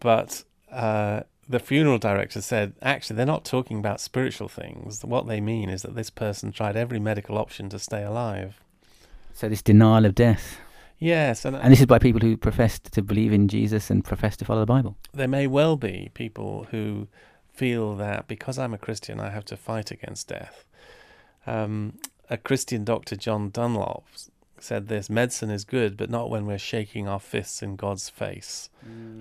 but 0.00 0.42
uh, 0.72 1.20
the 1.48 1.60
funeral 1.60 1.98
director 1.98 2.40
said 2.40 2.74
actually 2.82 3.16
they're 3.16 3.26
not 3.26 3.44
talking 3.44 3.78
about 3.78 4.00
spiritual 4.00 4.48
things. 4.48 5.04
What 5.04 5.26
they 5.28 5.40
mean 5.40 5.68
is 5.68 5.82
that 5.82 5.94
this 5.94 6.10
person 6.10 6.50
tried 6.50 6.76
every 6.76 6.98
medical 6.98 7.38
option 7.38 7.68
to 7.68 7.78
stay 7.78 8.02
alive. 8.02 8.60
So 9.32 9.48
this 9.48 9.62
denial 9.62 10.04
of 10.04 10.14
death, 10.14 10.58
Yes, 10.98 11.44
and, 11.44 11.54
and 11.56 11.70
this 11.70 11.80
is 11.80 11.86
by 11.86 11.98
people 11.98 12.20
who 12.20 12.36
profess 12.36 12.78
to 12.78 13.02
believe 13.02 13.32
in 13.32 13.48
Jesus 13.48 13.90
and 13.90 14.04
profess 14.04 14.36
to 14.38 14.44
follow 14.44 14.60
the 14.60 14.66
Bible. 14.66 14.96
there 15.12 15.28
may 15.28 15.46
well 15.46 15.76
be 15.76 16.10
people 16.14 16.66
who 16.70 17.08
feel 17.52 17.96
that 17.96 18.26
because 18.28 18.58
I'm 18.58 18.74
a 18.74 18.78
Christian, 18.78 19.20
I 19.20 19.30
have 19.30 19.44
to 19.46 19.56
fight 19.56 19.90
against 19.90 20.28
death. 20.28 20.64
Um, 21.46 21.98
a 22.28 22.36
Christian 22.36 22.84
doctor, 22.84 23.16
John 23.16 23.50
Dunlop, 23.50 24.06
said 24.58 24.88
this 24.88 25.10
medicine 25.10 25.50
is 25.50 25.64
good, 25.64 25.96
but 25.96 26.10
not 26.10 26.30
when 26.30 26.46
we're 26.46 26.58
shaking 26.58 27.06
our 27.06 27.20
fists 27.20 27.62
in 27.62 27.76
God's 27.76 28.08
face 28.08 28.70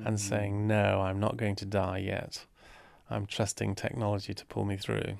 and 0.05 0.19
saying, 0.19 0.65
No, 0.65 1.01
I'm 1.01 1.19
not 1.19 1.37
going 1.37 1.55
to 1.57 1.65
die 1.65 1.99
yet. 1.99 2.45
I'm 3.09 3.25
trusting 3.25 3.75
technology 3.75 4.33
to 4.33 4.45
pull 4.45 4.65
me 4.65 4.77
through. 4.77 5.17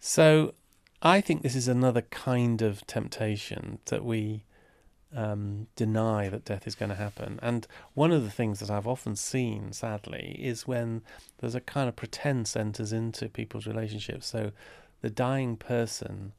So 0.00 0.54
I 1.02 1.20
think 1.20 1.42
this 1.42 1.56
is 1.56 1.68
another 1.68 2.02
kind 2.02 2.62
of 2.62 2.86
temptation 2.86 3.78
that 3.86 4.04
we 4.04 4.44
um, 5.14 5.66
deny 5.76 6.28
that 6.28 6.44
death 6.44 6.66
is 6.66 6.74
going 6.74 6.90
to 6.90 6.94
happen. 6.94 7.38
And 7.42 7.66
one 7.94 8.12
of 8.12 8.24
the 8.24 8.30
things 8.30 8.60
that 8.60 8.70
I've 8.70 8.86
often 8.86 9.16
seen, 9.16 9.72
sadly, 9.72 10.36
is 10.38 10.66
when 10.66 11.02
there's 11.38 11.54
a 11.54 11.60
kind 11.60 11.88
of 11.88 11.96
pretense 11.96 12.56
enters 12.56 12.92
into 12.92 13.28
people's 13.28 13.66
relationships. 13.66 14.26
So 14.26 14.52
the 15.00 15.10
dying 15.10 15.56
person 15.56 16.32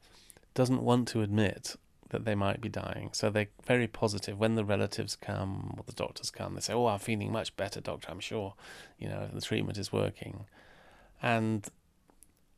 doesn't 0.54 0.82
want 0.82 1.08
to 1.08 1.22
admit 1.22 1.76
that 2.10 2.24
they 2.24 2.34
might 2.34 2.60
be 2.60 2.68
dying. 2.68 3.10
So 3.12 3.30
they're 3.30 3.48
very 3.64 3.86
positive. 3.86 4.38
When 4.38 4.56
the 4.56 4.64
relatives 4.64 5.16
come 5.16 5.74
or 5.76 5.84
the 5.86 5.92
doctors 5.92 6.30
come, 6.30 6.54
they 6.54 6.60
say, 6.60 6.74
Oh, 6.74 6.86
I'm 6.86 6.98
feeling 6.98 7.32
much 7.32 7.56
better, 7.56 7.80
doctor, 7.80 8.10
I'm 8.10 8.20
sure. 8.20 8.54
You 8.98 9.08
know, 9.08 9.28
the 9.32 9.40
treatment 9.40 9.78
is 9.78 9.92
working. 9.92 10.46
And 11.22 11.66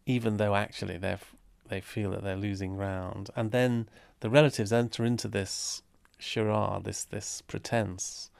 even 0.07 0.37
though 0.37 0.55
actually 0.55 0.97
they 0.97 1.17
they 1.69 1.81
feel 1.81 2.11
that 2.11 2.23
they're 2.23 2.37
losing 2.37 2.77
ground. 2.77 3.31
And 3.35 3.51
then 3.51 3.89
the 4.21 4.29
relatives 4.29 4.73
enter 4.73 5.05
into 5.05 5.29
this 5.29 5.83
charade, 6.23 6.85
this 6.85 7.05
this 7.05 7.43
pretense, 7.43 8.31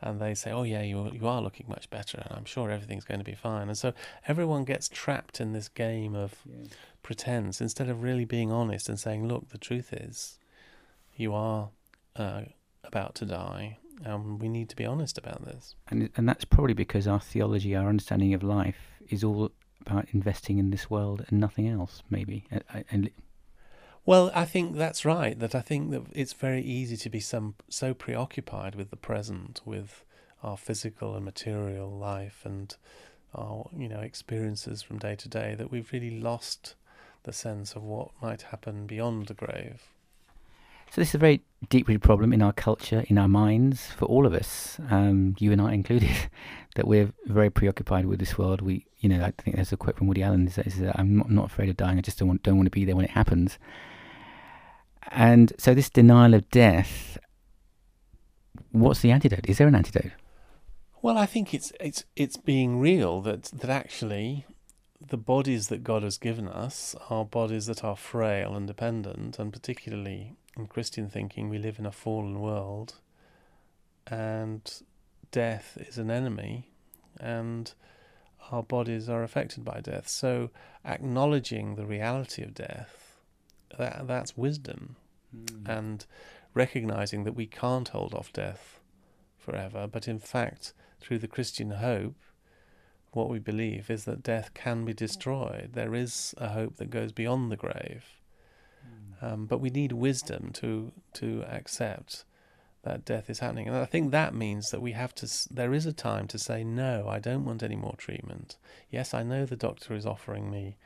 and 0.00 0.20
they 0.20 0.34
say, 0.34 0.50
"Oh 0.50 0.62
yeah, 0.62 0.82
you 0.82 1.10
you 1.12 1.26
are 1.26 1.42
looking 1.42 1.66
much 1.68 1.90
better, 1.90 2.18
and 2.18 2.32
I'm 2.32 2.44
sure 2.44 2.70
everything's 2.70 3.04
going 3.04 3.20
to 3.20 3.24
be 3.24 3.34
fine." 3.34 3.68
And 3.68 3.78
so 3.78 3.92
everyone 4.26 4.64
gets 4.64 4.88
trapped 4.88 5.40
in 5.40 5.52
this 5.52 5.68
game 5.68 6.14
of 6.14 6.34
yeah. 6.46 6.66
pretense 7.02 7.60
instead 7.60 7.88
of 7.88 8.02
really 8.02 8.24
being 8.24 8.52
honest 8.52 8.88
and 8.88 8.98
saying, 8.98 9.28
"Look, 9.28 9.48
the 9.50 9.58
truth 9.58 9.92
is, 9.92 10.38
you 11.16 11.34
are 11.34 11.70
uh, 12.16 12.42
about 12.84 13.14
to 13.16 13.24
die, 13.24 13.78
and 14.04 14.40
we 14.40 14.48
need 14.48 14.68
to 14.70 14.76
be 14.76 14.86
honest 14.86 15.18
about 15.18 15.44
this." 15.44 15.74
And 15.88 16.10
and 16.16 16.28
that's 16.28 16.44
probably 16.44 16.74
because 16.74 17.06
our 17.06 17.20
theology, 17.20 17.76
our 17.76 17.88
understanding 17.88 18.34
of 18.34 18.42
life, 18.42 18.78
is 19.08 19.22
all 19.22 19.50
about 19.80 20.06
investing 20.12 20.58
in 20.58 20.70
this 20.70 20.88
world 20.88 21.24
and 21.28 21.40
nothing 21.40 21.68
else, 21.68 22.02
maybe. 22.08 22.44
And 22.90 23.10
well, 24.04 24.30
I 24.34 24.44
think 24.44 24.76
that's 24.76 25.04
right. 25.04 25.38
That 25.38 25.54
I 25.54 25.60
think 25.60 25.90
that 25.92 26.02
it's 26.12 26.32
very 26.32 26.62
easy 26.62 26.96
to 26.96 27.10
be 27.10 27.20
some 27.20 27.54
so 27.68 27.94
preoccupied 27.94 28.74
with 28.74 28.90
the 28.90 28.96
present, 28.96 29.60
with 29.64 30.04
our 30.42 30.56
physical 30.56 31.14
and 31.14 31.24
material 31.24 31.90
life, 31.90 32.42
and 32.44 32.74
our 33.34 33.68
you 33.76 33.88
know 33.88 34.00
experiences 34.00 34.82
from 34.82 34.98
day 34.98 35.14
to 35.16 35.28
day, 35.28 35.54
that 35.54 35.70
we've 35.70 35.92
really 35.92 36.18
lost 36.18 36.74
the 37.22 37.32
sense 37.32 37.74
of 37.74 37.82
what 37.82 38.10
might 38.20 38.42
happen 38.42 38.86
beyond 38.86 39.26
the 39.26 39.34
grave. 39.34 39.82
So 40.90 41.00
this 41.00 41.10
is 41.10 41.14
a 41.14 41.18
very 41.18 41.40
deep-rooted 41.70 42.02
problem 42.02 42.34
in 42.34 42.42
our 42.42 42.52
culture, 42.52 43.02
in 43.08 43.16
our 43.16 43.28
minds, 43.28 43.86
for 43.86 44.04
all 44.06 44.26
of 44.26 44.34
us, 44.34 44.78
um, 44.90 45.34
you 45.38 45.50
and 45.50 45.58
I 45.58 45.72
included, 45.72 46.10
that 46.74 46.86
we're 46.86 47.10
very 47.24 47.48
preoccupied 47.48 48.04
with 48.04 48.18
this 48.18 48.36
world. 48.36 48.60
We, 48.60 48.84
you 48.98 49.08
know, 49.08 49.24
I 49.24 49.30
think 49.42 49.56
there's 49.56 49.72
a 49.72 49.78
quote 49.78 49.96
from 49.96 50.06
Woody 50.08 50.22
Allen 50.22 50.44
that 50.44 50.52
says, 50.52 50.92
"I'm 50.96 51.24
not, 51.28 51.46
afraid 51.46 51.70
of 51.70 51.78
dying. 51.78 51.96
I 51.96 52.02
just 52.02 52.18
don't 52.18 52.28
want, 52.28 52.42
don't 52.42 52.56
want 52.56 52.66
to 52.66 52.70
be 52.70 52.84
there 52.84 52.96
when 52.96 53.06
it 53.06 53.12
happens." 53.12 53.58
And 55.10 55.52
so 55.58 55.74
this 55.74 55.90
denial 55.90 56.34
of 56.34 56.48
death, 56.50 57.18
what's 58.70 59.00
the 59.00 59.10
antidote? 59.10 59.48
Is 59.48 59.58
there 59.58 59.68
an 59.68 59.74
antidote? 59.74 60.12
Well, 61.02 61.18
I 61.18 61.26
think 61.26 61.52
it's 61.52 61.72
it's 61.80 62.04
it's 62.14 62.36
being 62.36 62.78
real 62.78 63.20
that 63.22 63.44
that 63.44 63.70
actually 63.70 64.46
the 65.08 65.16
bodies 65.16 65.68
that 65.68 65.82
God 65.82 66.02
has 66.04 66.16
given 66.16 66.46
us 66.48 66.94
are 67.10 67.24
bodies 67.24 67.66
that 67.66 67.82
are 67.82 67.96
frail 67.96 68.54
and 68.54 68.66
dependent, 68.66 69.38
and 69.38 69.52
particularly 69.52 70.36
in 70.56 70.66
Christian 70.66 71.08
thinking, 71.08 71.48
we 71.48 71.58
live 71.58 71.78
in 71.78 71.86
a 71.86 71.92
fallen 71.92 72.40
world, 72.40 72.94
and 74.06 74.82
death 75.30 75.76
is 75.80 75.98
an 75.98 76.10
enemy, 76.10 76.70
and 77.18 77.72
our 78.50 78.62
bodies 78.62 79.08
are 79.08 79.22
affected 79.22 79.64
by 79.64 79.80
death. 79.80 80.08
So, 80.08 80.50
acknowledging 80.84 81.74
the 81.74 81.86
reality 81.86 82.42
of 82.42 82.54
death 82.54 83.01
that 83.78 84.06
that's 84.06 84.36
wisdom, 84.36 84.96
mm. 85.34 85.68
and 85.68 86.06
recognizing 86.54 87.24
that 87.24 87.34
we 87.34 87.46
can't 87.46 87.88
hold 87.88 88.14
off 88.14 88.32
death 88.32 88.80
forever, 89.38 89.86
but 89.86 90.06
in 90.06 90.18
fact, 90.18 90.72
through 91.00 91.18
the 91.18 91.28
Christian 91.28 91.70
hope, 91.70 92.16
what 93.12 93.28
we 93.28 93.38
believe 93.38 93.90
is 93.90 94.04
that 94.04 94.22
death 94.22 94.54
can 94.54 94.84
be 94.84 94.94
destroyed. 94.94 95.70
There 95.74 95.94
is 95.94 96.34
a 96.38 96.48
hope 96.48 96.76
that 96.76 96.90
goes 96.90 97.12
beyond 97.12 97.50
the 97.50 97.56
grave, 97.56 98.04
mm. 98.86 99.32
um, 99.32 99.46
but 99.46 99.60
we 99.60 99.70
need 99.70 99.92
wisdom 99.92 100.50
to 100.54 100.92
to 101.14 101.44
accept 101.44 102.24
that 102.82 103.04
death 103.04 103.30
is 103.30 103.38
happening. 103.38 103.68
And 103.68 103.76
I 103.76 103.84
think 103.84 104.10
that 104.10 104.34
means 104.34 104.70
that 104.70 104.82
we 104.82 104.92
have 104.92 105.14
to, 105.16 105.28
there 105.50 105.72
is 105.72 105.86
a 105.86 105.92
time 105.92 106.26
to 106.28 106.38
say, 106.38 106.64
no, 106.64 107.06
I 107.08 107.20
don't 107.20 107.44
want 107.44 107.62
any 107.62 107.76
more 107.76 107.94
treatment. 107.96 108.56
Yes, 108.90 109.14
I 109.14 109.22
know 109.22 109.46
the 109.46 109.56
doctor 109.56 109.94
is 109.94 110.04
offering 110.04 110.50
me 110.50 110.76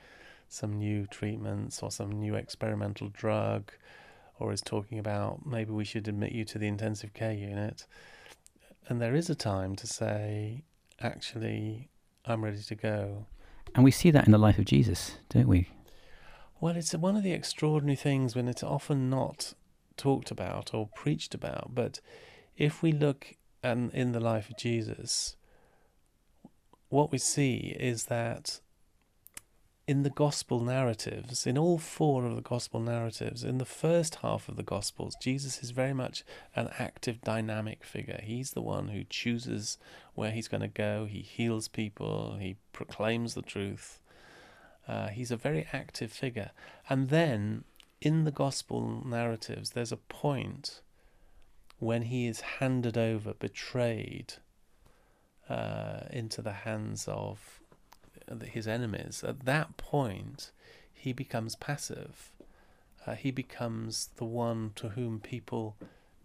some 0.48 0.78
new 0.78 1.06
treatments 1.06 1.82
or 1.82 1.90
some 1.90 2.11
new 2.11 2.35
experimental 2.35 3.09
drug, 3.09 3.72
or 4.38 4.52
is 4.52 4.61
talking 4.61 4.98
about 4.98 5.46
maybe 5.46 5.72
we 5.72 5.85
should 5.85 6.09
admit 6.09 6.32
you 6.32 6.44
to 6.44 6.59
the 6.59 6.66
intensive 6.66 7.14
care 7.14 7.32
unit. 7.32 7.87
And 8.88 9.00
there 9.00 9.14
is 9.14 9.28
a 9.28 9.35
time 9.35 9.74
to 9.76 9.87
say, 9.87 10.64
actually, 11.00 11.90
I'm 12.24 12.44
ready 12.44 12.62
to 12.62 12.74
go. 12.74 13.26
And 13.74 13.85
we 13.85 13.90
see 13.90 14.11
that 14.11 14.26
in 14.26 14.32
the 14.32 14.38
life 14.38 14.59
of 14.59 14.64
Jesus, 14.64 15.18
don't 15.28 15.48
we? 15.48 15.68
Well, 16.61 16.76
it's 16.76 16.94
one 16.94 17.16
of 17.16 17.22
the 17.22 17.32
extraordinary 17.32 17.96
things 17.96 18.35
when 18.35 18.48
it's 18.48 18.62
often 18.62 19.11
not 19.11 19.54
talked 19.96 20.30
about 20.30 20.72
or 20.72 20.88
preached 20.94 21.35
about. 21.35 21.74
But 21.74 22.00
if 22.56 22.82
we 22.82 22.92
look 22.92 23.35
and 23.62 23.92
in 23.92 24.12
the 24.12 24.20
life 24.20 24.48
of 24.48 24.56
Jesus, 24.56 25.37
what 26.88 27.11
we 27.11 27.18
see 27.18 27.76
is 27.78 28.04
that 28.04 28.61
in 29.87 30.03
the 30.03 30.11
gospel 30.11 30.61
narratives, 30.61 31.46
in 31.46 31.57
all 31.57 31.79
four 31.79 32.27
of 32.27 32.35
the 32.35 32.42
gospel 32.42 32.81
narratives, 32.81 33.44
in 33.44 33.59
the 33.59 33.64
first 33.64 34.16
half 34.16 34.49
of 34.49 34.57
the 34.57 34.64
gospels, 34.64 35.16
Jesus 35.20 35.62
is 35.62 35.70
very 35.70 35.94
much 35.94 36.25
an 36.57 36.70
active, 36.79 37.20
dynamic 37.20 37.85
figure. 37.85 38.20
He's 38.22 38.51
the 38.51 38.62
one 38.62 38.88
who 38.88 39.05
chooses 39.05 39.79
where 40.14 40.33
he's 40.33 40.49
going 40.49 40.62
to 40.62 40.68
go, 40.68 41.05
he 41.05 41.20
heals 41.20 41.68
people, 41.68 42.37
he 42.40 42.57
proclaims 42.72 43.35
the 43.35 43.42
truth. 43.42 44.01
Uh, 44.88 45.09
he's 45.09 45.31
a 45.31 45.37
very 45.37 45.68
active 45.72 46.11
figure. 46.11 46.51
And 46.88 47.09
then 47.09 47.64
in 48.01 48.25
the 48.25 48.33
gospel 48.33 49.05
narratives, 49.07 49.70
there's 49.70 49.92
a 49.92 49.96
point 49.96 50.81
when 51.79 52.03
he 52.03 52.27
is 52.27 52.40
handed 52.40 52.99
over, 52.99 53.35
betrayed 53.35 54.35
uh, 55.49 56.01
into 56.11 56.42
the 56.42 56.53
hands 56.53 57.07
of 57.07 57.61
his 58.42 58.66
enemies, 58.66 59.24
at 59.26 59.44
that 59.44 59.76
point, 59.76 60.50
he 60.92 61.12
becomes 61.12 61.56
passive. 61.56 62.32
Uh, 63.06 63.14
he 63.14 63.30
becomes 63.30 64.10
the 64.16 64.24
one 64.24 64.72
to 64.76 64.90
whom 64.90 65.20
people 65.20 65.76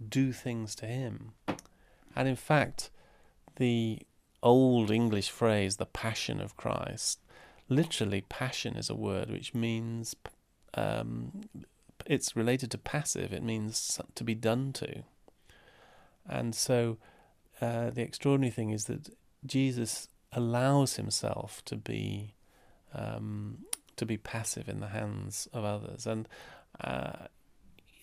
do 0.07 0.31
things 0.31 0.75
to 0.75 0.85
him. 0.85 1.33
And 2.15 2.27
in 2.27 2.35
fact, 2.35 2.89
the 3.57 3.99
old 4.41 4.89
English 4.89 5.29
phrase, 5.29 5.77
the 5.77 5.85
passion 5.85 6.41
of 6.41 6.57
Christ, 6.57 7.19
literally, 7.69 8.21
passion 8.21 8.75
is 8.75 8.89
a 8.89 8.95
word 8.95 9.29
which 9.29 9.53
means 9.53 10.15
um, 10.73 11.43
it's 12.05 12.35
related 12.35 12.71
to 12.71 12.77
passive, 12.77 13.31
it 13.31 13.43
means 13.43 13.99
to 14.15 14.23
be 14.23 14.35
done 14.35 14.73
to. 14.73 15.03
And 16.27 16.55
so 16.55 16.97
uh, 17.61 17.91
the 17.91 18.01
extraordinary 18.01 18.51
thing 18.51 18.71
is 18.71 18.85
that 18.85 19.09
Jesus 19.45 20.07
allows 20.33 20.95
himself 20.95 21.63
to 21.65 21.75
be 21.75 22.35
um, 22.93 23.59
to 23.95 24.05
be 24.05 24.17
passive 24.17 24.67
in 24.67 24.79
the 24.79 24.87
hands 24.87 25.47
of 25.53 25.63
others, 25.63 26.05
and 26.07 26.27
uh, 26.79 27.27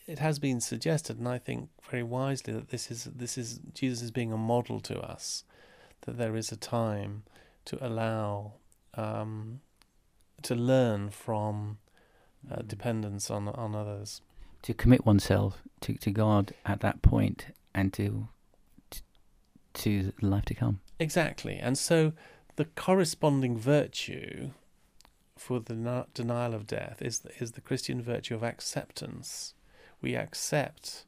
it 0.06 0.18
has 0.18 0.38
been 0.38 0.60
suggested, 0.60 1.18
and 1.18 1.28
I 1.28 1.38
think 1.38 1.68
very 1.90 2.02
wisely, 2.02 2.52
that 2.54 2.70
this 2.70 2.90
is 2.90 3.04
this 3.04 3.36
is 3.36 3.60
Jesus 3.74 4.02
is 4.02 4.10
being 4.10 4.32
a 4.32 4.38
model 4.38 4.80
to 4.80 4.98
us, 4.98 5.44
that 6.02 6.16
there 6.16 6.34
is 6.34 6.50
a 6.50 6.56
time 6.56 7.24
to 7.66 7.86
allow 7.86 8.54
um, 8.94 9.60
to 10.42 10.54
learn 10.54 11.10
from 11.10 11.78
uh, 12.50 12.56
mm. 12.56 12.68
dependence 12.68 13.30
on 13.30 13.48
on 13.48 13.74
others, 13.74 14.22
to 14.62 14.72
commit 14.72 15.04
oneself 15.04 15.62
to 15.82 15.94
to 15.94 16.10
God 16.10 16.54
at 16.64 16.80
that 16.80 17.02
point, 17.02 17.46
and 17.74 17.92
to 17.92 18.28
to 19.74 20.12
life 20.22 20.46
to 20.46 20.54
come. 20.54 20.80
Exactly. 20.98 21.56
And 21.56 21.78
so 21.78 22.12
the 22.56 22.64
corresponding 22.64 23.56
virtue 23.56 24.50
for 25.36 25.60
the 25.60 26.06
denial 26.14 26.54
of 26.54 26.66
death 26.66 27.00
is 27.00 27.20
the, 27.20 27.30
is 27.38 27.52
the 27.52 27.60
Christian 27.60 28.02
virtue 28.02 28.34
of 28.34 28.42
acceptance. 28.42 29.54
We 30.00 30.16
accept 30.16 31.04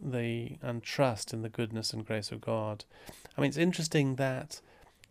the 0.00 0.56
and 0.62 0.82
trust 0.82 1.32
in 1.32 1.42
the 1.42 1.48
goodness 1.48 1.92
and 1.92 2.06
grace 2.06 2.30
of 2.30 2.40
God. 2.40 2.84
I 3.36 3.40
mean, 3.40 3.48
it's 3.48 3.56
interesting 3.56 4.16
that 4.16 4.60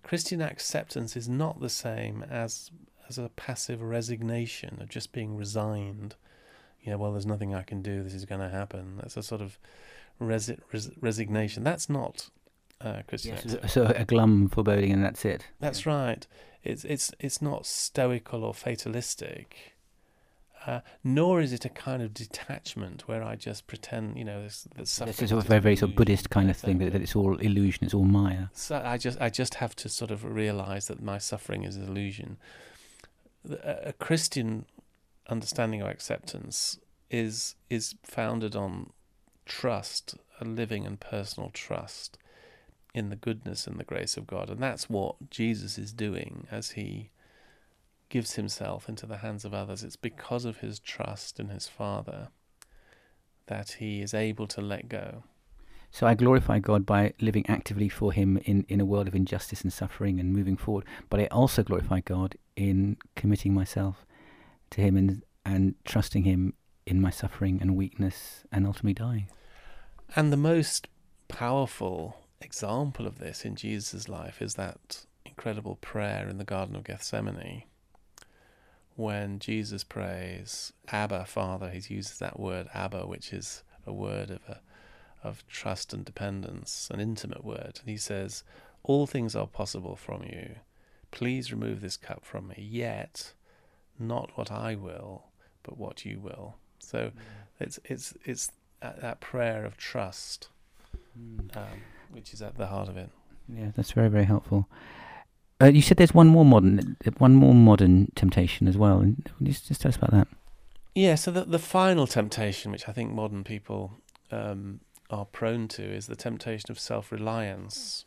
Christian 0.04 0.42
acceptance 0.42 1.16
is 1.16 1.28
not 1.28 1.60
the 1.60 1.70
same 1.70 2.24
as 2.30 2.72
as 3.10 3.18
a 3.18 3.30
passive 3.36 3.82
resignation 3.82 4.78
of 4.82 4.90
just 4.90 5.14
being 5.14 5.38
resigned. 5.38 6.16
You 6.82 6.92
know, 6.92 6.98
well, 6.98 7.14
there's 7.14 7.26
nothing 7.26 7.56
I 7.56 7.64
can 7.64 7.82
do. 7.82 8.04
This 8.04 8.14
is 8.14 8.26
going 8.26 8.42
to 8.42 8.50
happen. 8.50 8.98
That's 8.98 9.18
a 9.18 9.24
sort 9.24 9.42
of 9.42 9.58
resi- 10.22 10.60
res- 10.72 10.92
resignation. 11.00 11.64
That's 11.64 11.90
not 11.90 12.30
uh, 12.82 13.02
Christian 13.08 13.34
Yes, 13.34 13.46
activity. 13.46 13.68
so 13.68 13.86
a 13.96 14.06
glum 14.06 14.50
foreboding, 14.50 14.92
and 14.92 15.04
that's 15.04 15.26
it. 15.26 15.46
That's 15.60 15.86
right. 15.86 16.26
It's 16.64 16.84
it's 16.86 17.12
it's 17.20 17.42
not 17.42 17.66
stoical 17.66 18.44
or 18.44 18.54
fatalistic, 18.54 19.76
uh, 20.66 20.82
nor 21.04 21.40
is 21.42 21.54
it 21.54 21.66
a 21.66 21.70
kind 21.70 22.02
of 22.02 22.14
detachment 22.14 23.08
where 23.08 23.24
I 23.24 23.36
just 23.36 23.68
pretend, 23.68 24.18
you 24.18 24.26
know, 24.26 24.44
this, 24.44 24.64
that 24.64 24.78
This 24.78 24.92
suffering 24.92 25.26
is 25.26 25.32
a 25.32 25.42
very, 25.42 25.62
very 25.62 25.76
sort 25.76 25.92
of. 25.92 25.96
Buddhist 25.96 26.30
kind 26.30 26.50
of 26.50 26.58
thing 26.58 26.80
that, 26.80 26.92
that 26.94 27.02
it's 27.02 27.16
all 27.16 27.38
illusion, 27.38 27.86
it's 27.86 27.94
all 27.94 28.04
Maya. 28.04 28.48
So 28.54 28.82
I 28.84 28.98
just 28.98 29.20
I 29.22 29.30
just 29.30 29.56
have 29.56 29.76
to 29.78 29.90
sort 29.90 30.12
of 30.12 30.24
realize 30.24 30.88
that 30.88 31.02
my 31.02 31.18
suffering 31.20 31.64
is 31.64 31.78
an 31.78 31.88
illusion. 31.88 32.38
A, 33.50 33.90
a 33.90 33.94
Christian 33.94 34.66
understanding 35.30 35.82
of 35.82 35.88
acceptance 35.88 36.80
is 37.10 37.56
is 37.70 37.96
founded 38.04 38.56
on 38.56 38.92
trust, 39.46 40.16
a 40.42 40.46
living 40.46 40.86
and 40.86 41.00
personal 41.00 41.50
trust 41.54 42.18
in 42.98 43.10
the 43.10 43.16
goodness 43.16 43.68
and 43.68 43.80
the 43.80 43.84
grace 43.84 44.18
of 44.18 44.28
God, 44.28 44.50
and 44.50 44.62
that's 44.62 44.90
what 44.90 45.30
Jesus 45.30 45.78
is 45.78 45.94
doing 45.94 46.48
as 46.50 46.72
he 46.72 47.12
gives 48.10 48.34
himself 48.34 48.90
into 48.90 49.06
the 49.06 49.18
hands 49.18 49.46
of 49.46 49.54
others. 49.54 49.84
It's 49.84 49.96
because 49.96 50.46
of 50.46 50.58
his 50.58 50.80
trust 50.80 51.40
in 51.40 51.50
his 51.50 51.68
Father 51.68 52.30
that 53.48 53.74
he 53.80 54.02
is 54.02 54.14
able 54.14 54.48
to 54.48 54.62
let 54.62 54.90
go. 54.90 55.24
So 55.92 56.06
I 56.06 56.16
glorify 56.16 56.60
God 56.60 56.86
by 56.86 57.14
living 57.22 57.46
actively 57.48 57.90
for 57.90 58.12
Him 58.12 58.38
in, 58.44 58.66
in 58.68 58.82
a 58.82 58.86
world 58.86 59.08
of 59.08 59.16
injustice 59.16 59.62
and 59.62 59.72
suffering 59.72 60.20
and 60.20 60.34
moving 60.34 60.58
forward. 60.58 60.86
But 61.10 61.22
I 61.22 61.28
also 61.28 61.64
glorify 61.64 62.02
God 62.02 62.36
in 62.56 62.98
committing 63.16 63.54
myself 63.54 64.06
to 64.72 64.82
Him 64.82 64.98
and, 64.98 65.24
and 65.46 65.76
trusting 65.86 66.24
Him 66.24 66.54
in 66.86 67.02
my 67.02 67.10
suffering 67.10 67.60
and 67.62 67.76
weakness 67.76 68.44
and 68.52 68.68
ultimately 68.68 68.94
dying. 68.94 69.30
And 70.16 70.32
the 70.32 70.38
most 70.38 70.88
powerful 71.30 72.18
example 72.42 73.08
of 73.08 73.20
this 73.20 73.46
in 73.46 73.56
Jesus' 73.56 74.10
life 74.10 74.42
is 74.42 74.56
that 74.56 75.06
incredible 75.26 75.76
prayer 75.76 76.28
in 76.30 76.38
the 76.38 76.44
Garden 76.44 76.76
of 76.76 76.84
Gethsemane. 76.84 77.64
When 78.96 79.38
Jesus 79.40 79.84
prays, 79.84 80.74
Abba, 80.90 81.26
Father, 81.26 81.70
he 81.70 81.94
uses 81.94 82.18
that 82.18 82.40
word 82.40 82.68
Abba, 82.74 83.06
which 83.06 83.32
is 83.32 83.64
a 83.86 83.94
word 83.94 84.32
of 84.32 84.42
a, 84.48 84.60
of 85.24 85.48
trust 85.48 85.94
and 85.94 86.04
dependence, 86.04 86.90
an 86.92 87.00
intimate 87.00 87.46
word. 87.46 87.80
And 87.80 87.90
he 87.90 87.98
says, 87.98 88.44
All 88.84 89.06
things 89.06 89.36
are 89.36 89.48
possible 89.48 89.96
from 89.96 90.24
you. 90.24 90.56
Please 91.12 91.52
remove 91.52 91.82
this 91.82 91.98
cup 91.98 92.26
from 92.26 92.48
me, 92.48 92.68
yet 92.70 93.34
not 94.00 94.32
what 94.36 94.52
I 94.52 94.76
will, 94.76 95.26
but 95.64 95.78
what 95.78 96.06
you 96.06 96.20
will. 96.20 96.56
So 96.80 96.98
mm. 96.98 97.12
it's 97.60 97.80
it's 97.86 98.14
it's 98.26 98.52
that, 98.82 99.02
that 99.02 99.20
prayer 99.20 99.66
of 99.66 99.78
trust, 99.78 100.50
mm. 101.18 101.56
um, 101.56 101.82
which 102.12 102.34
is 102.34 102.42
at 102.42 102.58
the 102.58 102.68
heart 102.68 102.90
of 102.90 102.98
it. 102.98 103.10
Yeah, 103.48 103.72
that's 103.76 103.92
very, 103.92 104.10
very 104.10 104.26
helpful. 104.26 104.68
Uh, 105.62 105.68
you 105.68 105.82
said 105.82 105.98
there's 105.98 106.14
one 106.14 106.28
more 106.28 106.46
modern, 106.46 106.98
one 107.18 107.34
more 107.34 107.54
modern 107.54 108.12
temptation 108.16 108.68
as 108.68 108.78
well. 108.78 109.00
And 109.00 109.30
just, 109.42 109.68
just 109.68 109.82
tell 109.82 109.90
us 109.90 109.96
about 109.96 110.12
that. 110.12 110.28
Yeah. 110.94 111.16
So 111.16 111.32
the 111.32 111.46
the 111.46 111.60
final 111.60 112.08
temptation, 112.08 112.72
which 112.72 112.88
I 112.88 112.92
think 112.92 113.12
modern 113.12 113.44
people 113.44 113.94
um, 114.32 114.82
are 115.10 115.26
prone 115.26 115.68
to, 115.70 115.84
is 115.84 116.08
the 116.08 116.16
temptation 116.16 116.70
of 116.72 116.80
self 116.80 117.12
reliance. 117.12 118.06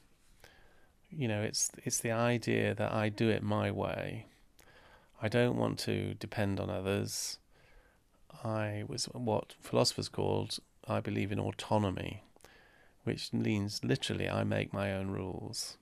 You 1.10 1.26
know, 1.26 1.42
it's 1.42 1.70
it's 1.84 1.98
the 1.98 2.12
idea 2.12 2.74
that 2.74 2.92
I 2.92 3.08
do 3.08 3.28
it 3.28 3.42
my 3.42 3.70
way. 3.70 4.26
I 5.22 5.28
don't 5.28 5.56
want 5.56 5.78
to 5.80 6.14
depend 6.14 6.60
on 6.60 6.70
others. 6.70 7.38
I 8.42 8.84
was 8.86 9.04
what 9.06 9.54
philosophers 9.60 10.08
called, 10.08 10.58
I 10.88 11.00
believe, 11.00 11.30
in 11.30 11.38
autonomy, 11.38 12.22
which 13.10 13.32
means 13.32 13.82
literally 13.82 14.30
I 14.30 14.44
make 14.44 14.72
my 14.72 14.92
own 14.92 15.10
rules. 15.10 15.76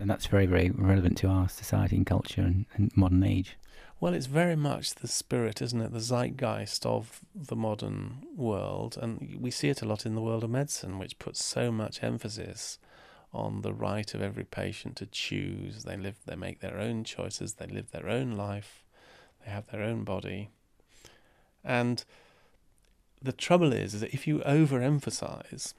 And 0.00 0.10
that's 0.10 0.26
very, 0.26 0.46
very 0.46 0.70
relevant 0.70 1.16
to 1.18 1.28
our 1.28 1.48
society 1.48 1.94
and 1.94 2.04
culture 2.04 2.40
and, 2.40 2.66
and 2.74 2.90
modern 2.96 3.22
age. 3.22 3.56
Well, 4.00 4.12
it's 4.12 4.26
very 4.26 4.56
much 4.56 4.96
the 4.96 5.06
spirit, 5.06 5.62
isn't 5.62 5.80
it? 5.80 5.92
The 5.92 6.00
zeitgeist 6.00 6.84
of 6.84 7.20
the 7.36 7.54
modern 7.54 8.26
world. 8.34 8.98
And 9.00 9.38
we 9.40 9.52
see 9.52 9.68
it 9.68 9.80
a 9.80 9.86
lot 9.86 10.04
in 10.04 10.16
the 10.16 10.20
world 10.20 10.42
of 10.42 10.50
medicine, 10.50 10.98
which 10.98 11.20
puts 11.20 11.44
so 11.44 11.70
much 11.70 12.02
emphasis 12.02 12.78
on 13.32 13.62
the 13.62 13.72
right 13.72 14.12
of 14.12 14.20
every 14.20 14.44
patient 14.44 14.96
to 14.96 15.06
choose. 15.06 15.84
They 15.84 15.96
live, 15.96 16.16
they 16.26 16.36
make 16.36 16.58
their 16.58 16.80
own 16.80 17.04
choices, 17.04 17.54
they 17.54 17.68
live 17.68 17.92
their 17.92 18.08
own 18.08 18.32
life, 18.32 18.82
they 19.44 19.52
have 19.52 19.68
their 19.68 19.82
own 19.82 20.02
body. 20.02 20.50
And 21.62 22.04
the 23.22 23.32
trouble 23.32 23.72
is, 23.72 23.94
is 23.94 24.00
that 24.00 24.12
if 24.12 24.26
you 24.26 24.40
overemphasize 24.40 25.74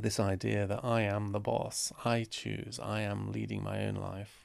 this 0.00 0.18
idea 0.18 0.66
that 0.66 0.84
I 0.84 1.02
am 1.02 1.32
the 1.32 1.40
boss, 1.40 1.92
I 2.04 2.24
choose, 2.24 2.80
I 2.82 3.02
am 3.02 3.32
leading 3.32 3.62
my 3.62 3.84
own 3.86 3.94
life, 3.94 4.44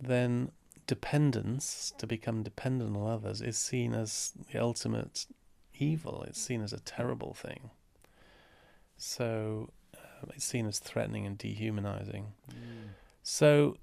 then 0.00 0.52
dependence, 0.86 1.92
to 1.98 2.06
become 2.06 2.42
dependent 2.42 2.96
on 2.96 3.10
others, 3.10 3.42
is 3.42 3.58
seen 3.58 3.94
as 3.94 4.32
the 4.52 4.58
ultimate 4.60 5.26
evil. 5.78 6.24
It's 6.26 6.40
seen 6.40 6.62
as 6.62 6.72
a 6.72 6.80
terrible 6.80 7.34
thing. 7.34 7.70
So 8.96 9.70
um, 9.96 10.30
it's 10.34 10.44
seen 10.44 10.66
as 10.66 10.78
threatening 10.78 11.26
and 11.26 11.36
dehumanizing. 11.36 12.32
So 13.22 13.76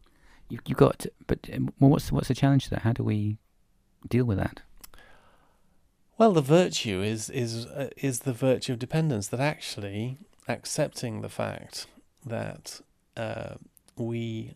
You, 0.49 0.59
you 0.67 0.75
got, 0.75 1.05
but 1.27 1.49
um, 1.53 1.73
well, 1.79 1.89
what's 1.91 2.11
what's 2.11 2.27
the 2.27 2.35
challenge 2.35 2.65
to 2.65 2.69
that? 2.71 2.81
How 2.83 2.93
do 2.93 3.03
we 3.03 3.37
deal 4.07 4.25
with 4.25 4.37
that? 4.37 4.61
Well, 6.17 6.33
the 6.33 6.41
virtue 6.41 7.01
is 7.01 7.29
is 7.29 7.65
uh, 7.65 7.89
is 7.97 8.19
the 8.19 8.33
virtue 8.33 8.73
of 8.73 8.79
dependence. 8.79 9.27
That 9.27 9.39
actually 9.39 10.17
accepting 10.47 11.21
the 11.21 11.29
fact 11.29 11.87
that 12.25 12.81
uh, 13.17 13.55
we 13.95 14.53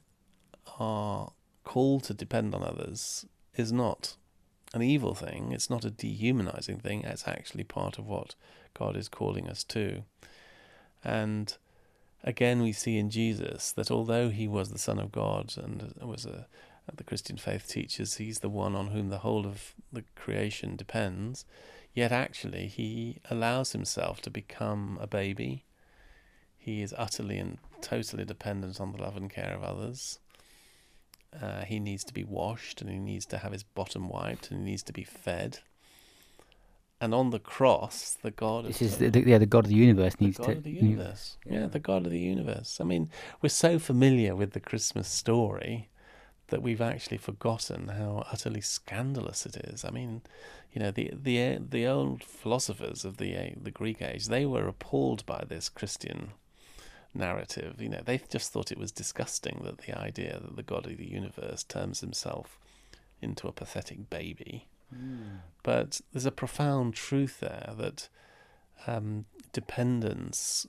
are 0.80 1.32
called 1.64 2.04
to 2.06 2.14
depend 2.14 2.54
on 2.54 2.64
others 2.64 3.26
is 3.56 3.72
not 3.72 4.16
an 4.74 4.82
evil 4.82 5.16
thing. 5.16 5.52
It's 5.52 5.70
not 5.70 5.86
a 5.86 5.92
dehumanizing 5.92 6.80
thing. 6.80 7.04
It's 7.04 7.28
actually 7.28 7.64
part 7.64 7.98
of 7.98 8.08
what 8.08 8.36
God 8.74 8.96
is 8.96 9.10
calling 9.10 9.50
us 9.50 9.64
to. 9.66 10.04
And 11.04 11.56
again, 12.24 12.62
we 12.62 12.72
see 12.72 12.98
in 12.98 13.10
Jesus 13.10 13.72
that 13.72 13.90
although 13.90 14.30
he 14.30 14.48
was 14.48 14.70
the 14.70 14.78
Son 14.78 15.00
of 15.00 15.12
God 15.12 15.54
and 15.58 15.94
was 16.02 16.26
a 16.26 16.48
the 16.96 17.04
Christian 17.04 17.38
faith 17.38 17.68
teaches 17.68 18.16
he's 18.16 18.40
the 18.40 18.50
one 18.50 18.76
on 18.76 18.88
whom 18.88 19.10
the 19.10 19.20
whole 19.20 19.46
of 19.46 19.76
the 19.92 20.04
creation 20.16 20.76
depends, 20.76 21.46
yet 21.94 22.12
actually 22.12 22.68
he 22.68 23.20
allows 23.30 23.74
himself 23.74 24.22
to 24.22 24.30
become 24.30 24.98
a 25.02 25.08
baby. 25.08 25.66
He 26.70 26.84
is 26.84 26.93
utterly 26.95 27.39
and 27.39 27.57
totally 27.82 28.26
dependent 28.26 28.80
on 28.80 28.91
the 28.91 29.01
love 29.01 29.17
and 29.17 29.28
care 29.28 29.55
of 29.55 29.63
others. 29.63 30.20
Uh, 31.41 31.61
he 31.61 31.80
needs 31.80 32.03
to 32.03 32.13
be 32.13 32.24
washed 32.24 32.80
and 32.80 32.91
he 32.91 32.99
needs 32.99 33.26
to 33.28 33.39
have 33.39 33.51
his 33.53 33.63
bottom 33.63 34.07
wiped 34.07 34.51
and 34.51 34.59
he 34.59 34.65
needs 34.72 34.84
to 34.84 34.93
be 34.93 35.03
fed. 35.03 35.59
And 37.01 37.15
on 37.15 37.32
the 37.32 37.39
cross, 37.39 38.15
the 38.22 38.30
God 38.30 38.65
This 38.65 38.82
of 38.82 38.88
is 38.88 38.97
the, 38.97 39.09
the, 39.09 39.22
yeah, 39.28 39.39
the 39.39 39.47
God 39.47 39.65
of 39.65 39.70
the 39.70 39.76
universe 39.76 40.13
the 40.15 40.26
needs 40.26 40.38
God 40.38 40.45
to. 40.45 40.51
of 40.57 40.63
the 40.63 40.72
universe. 40.72 41.38
Yeah. 41.43 41.65
the 41.65 41.80
God 41.80 42.05
of 42.05 42.11
the 42.11 42.20
universe. 42.20 42.78
I 42.80 42.84
mean, 42.84 43.09
we're 43.41 43.49
so 43.49 43.80
familiar 43.80 44.36
with 44.36 44.51
the 44.51 44.59
Christmas 44.59 45.07
story 45.07 45.89
that 46.49 46.61
we've 46.61 46.82
actually 46.82 47.17
forgotten 47.17 47.88
how 47.88 48.26
utterly 48.32 48.61
scandalous 48.61 49.45
it 49.47 49.55
is. 49.57 49.84
I 49.84 49.89
mean, 49.89 50.22
you 50.72 50.80
know, 50.82 50.91
the 50.91 51.11
the 51.13 51.57
the 51.57 51.88
old 51.88 52.24
philosophers 52.24 53.05
of 53.05 53.17
the 53.17 53.53
the 53.59 53.72
Greek 53.72 54.01
age, 54.03 54.28
they 54.28 54.45
were 54.45 54.67
appalled 54.67 55.26
by 55.26 55.43
this 55.47 55.67
Christian 55.70 56.32
narrative. 57.14 57.82
You 57.82 57.89
know, 57.89 58.01
they 58.03 58.22
just 58.30 58.51
thought 58.51 58.72
it 58.72 58.78
was 58.78 58.91
disgusting 58.91 59.62
that 59.64 59.80
the 59.80 59.97
idea 59.97 60.39
that 60.41 60.55
the 60.55 60.64
God 60.64 60.86
of 60.86 60.97
the 60.97 61.10
universe 61.10 61.64
turns 61.64 62.01
himself 62.01 62.60
into 63.22 63.47
a 63.47 63.51
pathetic 63.51 64.10
baby. 64.10 64.68
But 65.64 66.01
there's 66.14 66.26
a 66.26 66.32
profound 66.32 66.93
truth 66.95 67.39
there 67.41 67.74
that 67.78 68.10
um, 68.88 69.26
dependence 69.53 70.66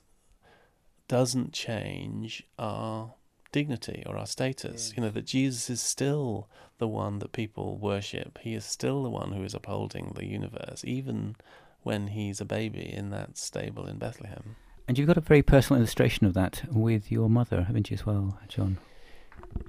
doesn't 1.07 1.53
change 1.53 2.43
our 2.59 3.13
dignity 3.51 4.03
or 4.05 4.17
our 4.17 4.25
status. 4.27 4.93
You 4.95 5.03
know, 5.03 5.09
that 5.09 5.25
Jesus 5.25 5.69
is 5.69 5.81
still 5.81 6.47
the 6.77 6.87
one 6.87 7.19
that 7.19 7.31
people 7.33 7.77
worship. 7.77 8.39
He 8.41 8.53
is 8.53 8.65
still 8.65 9.03
the 9.03 9.09
one 9.09 9.31
who 9.33 9.43
is 9.43 9.53
upholding 9.53 10.13
the 10.15 10.25
universe, 10.25 10.83
even 10.85 11.35
when 11.83 12.07
he's 12.07 12.39
a 12.39 12.45
baby 12.45 12.91
in 12.93 13.09
that 13.09 13.37
stable 13.37 13.87
in 13.87 13.97
Bethlehem. 13.97 14.55
And 14.91 14.97
you've 14.97 15.07
got 15.07 15.15
a 15.15 15.21
very 15.21 15.41
personal 15.41 15.79
illustration 15.79 16.27
of 16.27 16.33
that 16.33 16.63
with 16.69 17.13
your 17.13 17.29
mother, 17.29 17.61
haven't 17.61 17.89
you, 17.89 17.93
as 17.93 18.05
well, 18.05 18.37
John? 18.49 18.77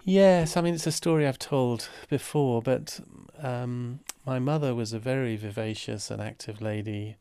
Yes, 0.02 0.56
I 0.56 0.62
mean, 0.62 0.74
it's 0.74 0.88
a 0.88 0.90
story 0.90 1.28
I've 1.28 1.38
told 1.38 1.88
before, 2.10 2.60
but 2.60 2.98
um, 3.38 4.00
my 4.26 4.40
mother 4.40 4.74
was 4.74 4.92
a 4.92 4.98
very 4.98 5.36
vivacious 5.36 6.10
and 6.10 6.20
active 6.20 6.60
lady 6.60 7.14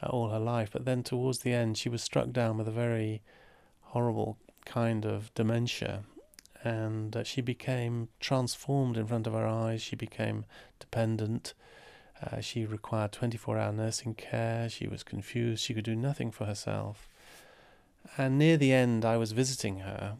uh, 0.00 0.06
all 0.06 0.28
her 0.28 0.38
life, 0.38 0.70
but 0.72 0.84
then 0.84 1.02
towards 1.02 1.40
the 1.40 1.52
end, 1.52 1.76
she 1.76 1.88
was 1.88 2.00
struck 2.00 2.30
down 2.30 2.58
with 2.58 2.68
a 2.68 2.70
very 2.70 3.22
horrible 3.86 4.38
kind 4.64 5.04
of 5.04 5.34
dementia, 5.34 6.04
and 6.62 7.16
uh, 7.16 7.24
she 7.24 7.40
became 7.40 8.06
transformed 8.20 8.96
in 8.96 9.08
front 9.08 9.26
of 9.26 9.34
our 9.34 9.48
eyes. 9.48 9.82
She 9.82 9.96
became 9.96 10.44
dependent. 10.78 11.54
Uh, 12.22 12.40
she 12.40 12.64
required 12.64 13.10
24 13.10 13.58
hour 13.58 13.72
nursing 13.72 14.14
care. 14.14 14.68
She 14.68 14.86
was 14.86 15.02
confused. 15.02 15.64
She 15.64 15.74
could 15.74 15.82
do 15.82 15.96
nothing 15.96 16.30
for 16.30 16.44
herself. 16.44 17.08
And 18.16 18.38
near 18.38 18.56
the 18.56 18.72
end, 18.72 19.04
I 19.04 19.16
was 19.16 19.32
visiting 19.32 19.80
her, 19.80 20.16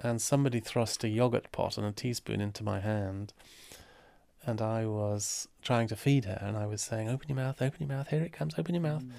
and 0.00 0.20
somebody 0.20 0.60
thrust 0.60 1.04
a 1.04 1.08
yogurt 1.08 1.52
pot 1.52 1.76
and 1.76 1.86
a 1.86 1.92
teaspoon 1.92 2.40
into 2.40 2.64
my 2.64 2.80
hand. 2.80 3.32
And 4.46 4.60
I 4.60 4.86
was 4.86 5.48
trying 5.62 5.88
to 5.88 5.96
feed 5.96 6.26
her, 6.26 6.38
and 6.42 6.56
I 6.56 6.66
was 6.66 6.82
saying, 6.82 7.08
Open 7.08 7.28
your 7.28 7.36
mouth, 7.36 7.60
open 7.60 7.86
your 7.86 7.96
mouth, 7.96 8.08
here 8.08 8.22
it 8.22 8.32
comes, 8.32 8.54
open 8.58 8.74
your 8.74 8.82
mouth. 8.82 9.04
Mm. 9.04 9.12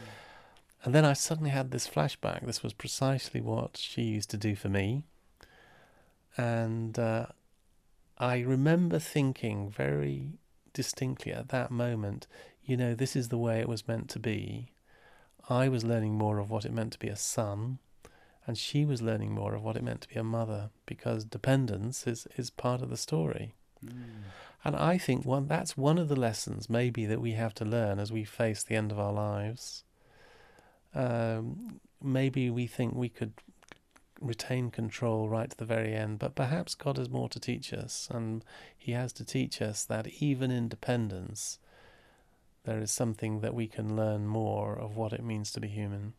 And 0.83 0.93
then 0.93 1.03
I 1.03 1.13
suddenly 1.13 1.49
had 1.49 1.71
this 1.71 1.87
flashback. 1.87 2.45
This 2.45 2.61
was 2.61 2.73
precisely 2.73 3.41
what 3.41 3.75
she 3.75 4.03
used 4.03 4.29
to 4.29 4.37
do 4.37 4.55
for 4.55 4.69
me. 4.69 5.03
And 6.37 6.97
uh, 6.99 7.27
I 8.19 8.41
remember 8.41 8.99
thinking 8.99 9.69
very 9.69 10.33
distinctly 10.73 11.33
at 11.33 11.49
that 11.49 11.71
moment, 11.71 12.27
you 12.63 12.77
know, 12.77 12.93
this 12.93 13.15
is 13.15 13.29
the 13.29 13.37
way 13.37 13.59
it 13.59 13.67
was 13.67 13.87
meant 13.87 14.09
to 14.09 14.19
be. 14.19 14.73
I 15.49 15.69
was 15.69 15.83
learning 15.83 16.15
more 16.15 16.37
of 16.39 16.51
what 16.51 16.65
it 16.65 16.73
meant 16.73 16.93
to 16.93 16.99
be 16.99 17.07
a 17.07 17.15
son, 17.15 17.79
and 18.47 18.57
she 18.57 18.85
was 18.85 19.01
learning 19.01 19.33
more 19.33 19.55
of 19.55 19.63
what 19.63 19.75
it 19.75 19.83
meant 19.83 20.01
to 20.01 20.09
be 20.09 20.19
a 20.19 20.23
mother, 20.23 20.69
because 20.85 21.23
dependence 21.25 22.05
is, 22.05 22.27
is 22.37 22.49
part 22.49 22.81
of 22.81 22.89
the 22.89 22.97
story. 22.97 23.53
Mm. 23.83 23.93
And 24.63 24.75
I 24.75 24.97
think 24.97 25.25
one 25.25 25.47
that's 25.47 25.77
one 25.77 25.99
of 25.99 26.07
the 26.07 26.15
lessons 26.15 26.69
maybe 26.69 27.05
that 27.05 27.21
we 27.21 27.33
have 27.33 27.53
to 27.55 27.65
learn 27.65 27.99
as 27.99 28.11
we 28.11 28.23
face 28.23 28.63
the 28.63 28.75
end 28.75 28.91
of 28.91 28.99
our 28.99 29.13
lives. 29.13 29.83
Um, 30.93 31.79
maybe 32.01 32.49
we 32.49 32.65
think 32.65 32.95
we 32.95 33.09
could 33.09 33.33
retain 34.21 34.71
control 34.71 35.29
right 35.29 35.49
to 35.49 35.57
the 35.57 35.65
very 35.65 35.93
end, 35.93 36.19
but 36.19 36.35
perhaps 36.35 36.73
God 36.73 36.97
has 36.97 37.09
more 37.09 37.29
to 37.29 37.39
teach 37.39 37.73
us, 37.73 38.07
and 38.11 38.43
He 38.77 38.93
has 38.93 39.13
to 39.13 39.25
teach 39.25 39.61
us 39.61 39.83
that 39.85 40.07
even 40.19 40.51
in 40.51 40.67
dependence, 40.67 41.59
there 42.63 42.79
is 42.79 42.91
something 42.91 43.41
that 43.41 43.53
we 43.53 43.67
can 43.67 43.95
learn 43.95 44.25
more 44.25 44.75
of 44.75 44.95
what 44.95 45.13
it 45.13 45.23
means 45.23 45.51
to 45.51 45.59
be 45.59 45.67
human. 45.67 46.13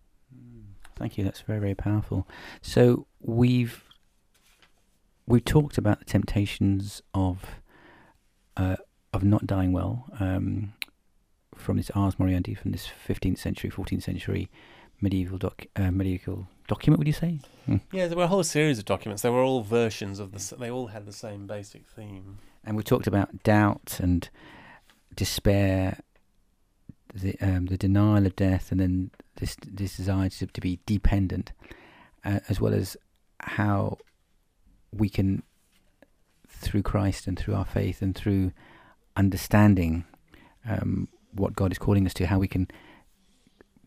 Thank 0.96 1.18
you. 1.18 1.24
That's 1.24 1.42
very 1.42 1.60
very 1.60 1.74
powerful. 1.74 2.26
So 2.62 3.06
we've 3.20 3.84
we've 5.26 5.44
talked 5.44 5.78
about 5.78 5.98
the 5.98 6.04
temptations 6.04 7.02
of 7.14 7.44
uh, 8.56 8.76
of 9.12 9.22
not 9.22 9.46
dying 9.46 9.72
well 9.72 10.06
um, 10.18 10.72
from 11.54 11.76
this 11.76 11.90
Ars 11.90 12.16
Moriendi 12.16 12.56
from 12.56 12.72
this 12.72 12.88
15th 13.06 13.38
century, 13.38 13.70
14th 13.70 14.02
century 14.02 14.48
medieval 15.00 15.38
doc 15.38 15.66
uh, 15.76 15.90
medieval 15.90 16.48
document. 16.68 16.98
Would 16.98 17.06
you 17.06 17.12
say? 17.12 17.40
Yeah, 17.92 18.06
there 18.06 18.16
were 18.16 18.24
a 18.24 18.28
whole 18.28 18.44
series 18.44 18.78
of 18.78 18.84
documents. 18.84 19.22
They 19.22 19.30
were 19.30 19.42
all 19.42 19.62
versions 19.62 20.18
of 20.18 20.32
the. 20.32 20.56
They 20.56 20.70
all 20.70 20.88
had 20.88 21.06
the 21.06 21.12
same 21.12 21.46
basic 21.46 21.86
theme. 21.86 22.38
And 22.64 22.76
we 22.76 22.82
talked 22.82 23.06
about 23.06 23.42
doubt 23.42 23.98
and 24.00 24.28
despair, 25.14 26.00
the 27.20 27.36
um, 27.40 27.66
the 27.66 27.76
denial 27.76 28.26
of 28.26 28.36
death, 28.36 28.70
and 28.70 28.80
then 28.80 29.10
this 29.36 29.56
this 29.66 29.96
desire 29.96 30.28
to, 30.28 30.46
to 30.46 30.60
be 30.60 30.78
dependent, 30.86 31.52
uh, 32.24 32.40
as 32.48 32.60
well 32.60 32.74
as 32.74 32.96
how 33.40 33.98
we 34.92 35.08
can, 35.08 35.42
through 36.48 36.82
Christ 36.82 37.26
and 37.26 37.38
through 37.38 37.54
our 37.54 37.64
faith 37.64 38.02
and 38.02 38.14
through 38.14 38.52
understanding 39.16 40.04
um, 40.68 41.08
what 41.32 41.54
God 41.54 41.72
is 41.72 41.78
calling 41.78 42.06
us 42.06 42.14
to, 42.14 42.26
how 42.26 42.38
we 42.38 42.48
can 42.48 42.68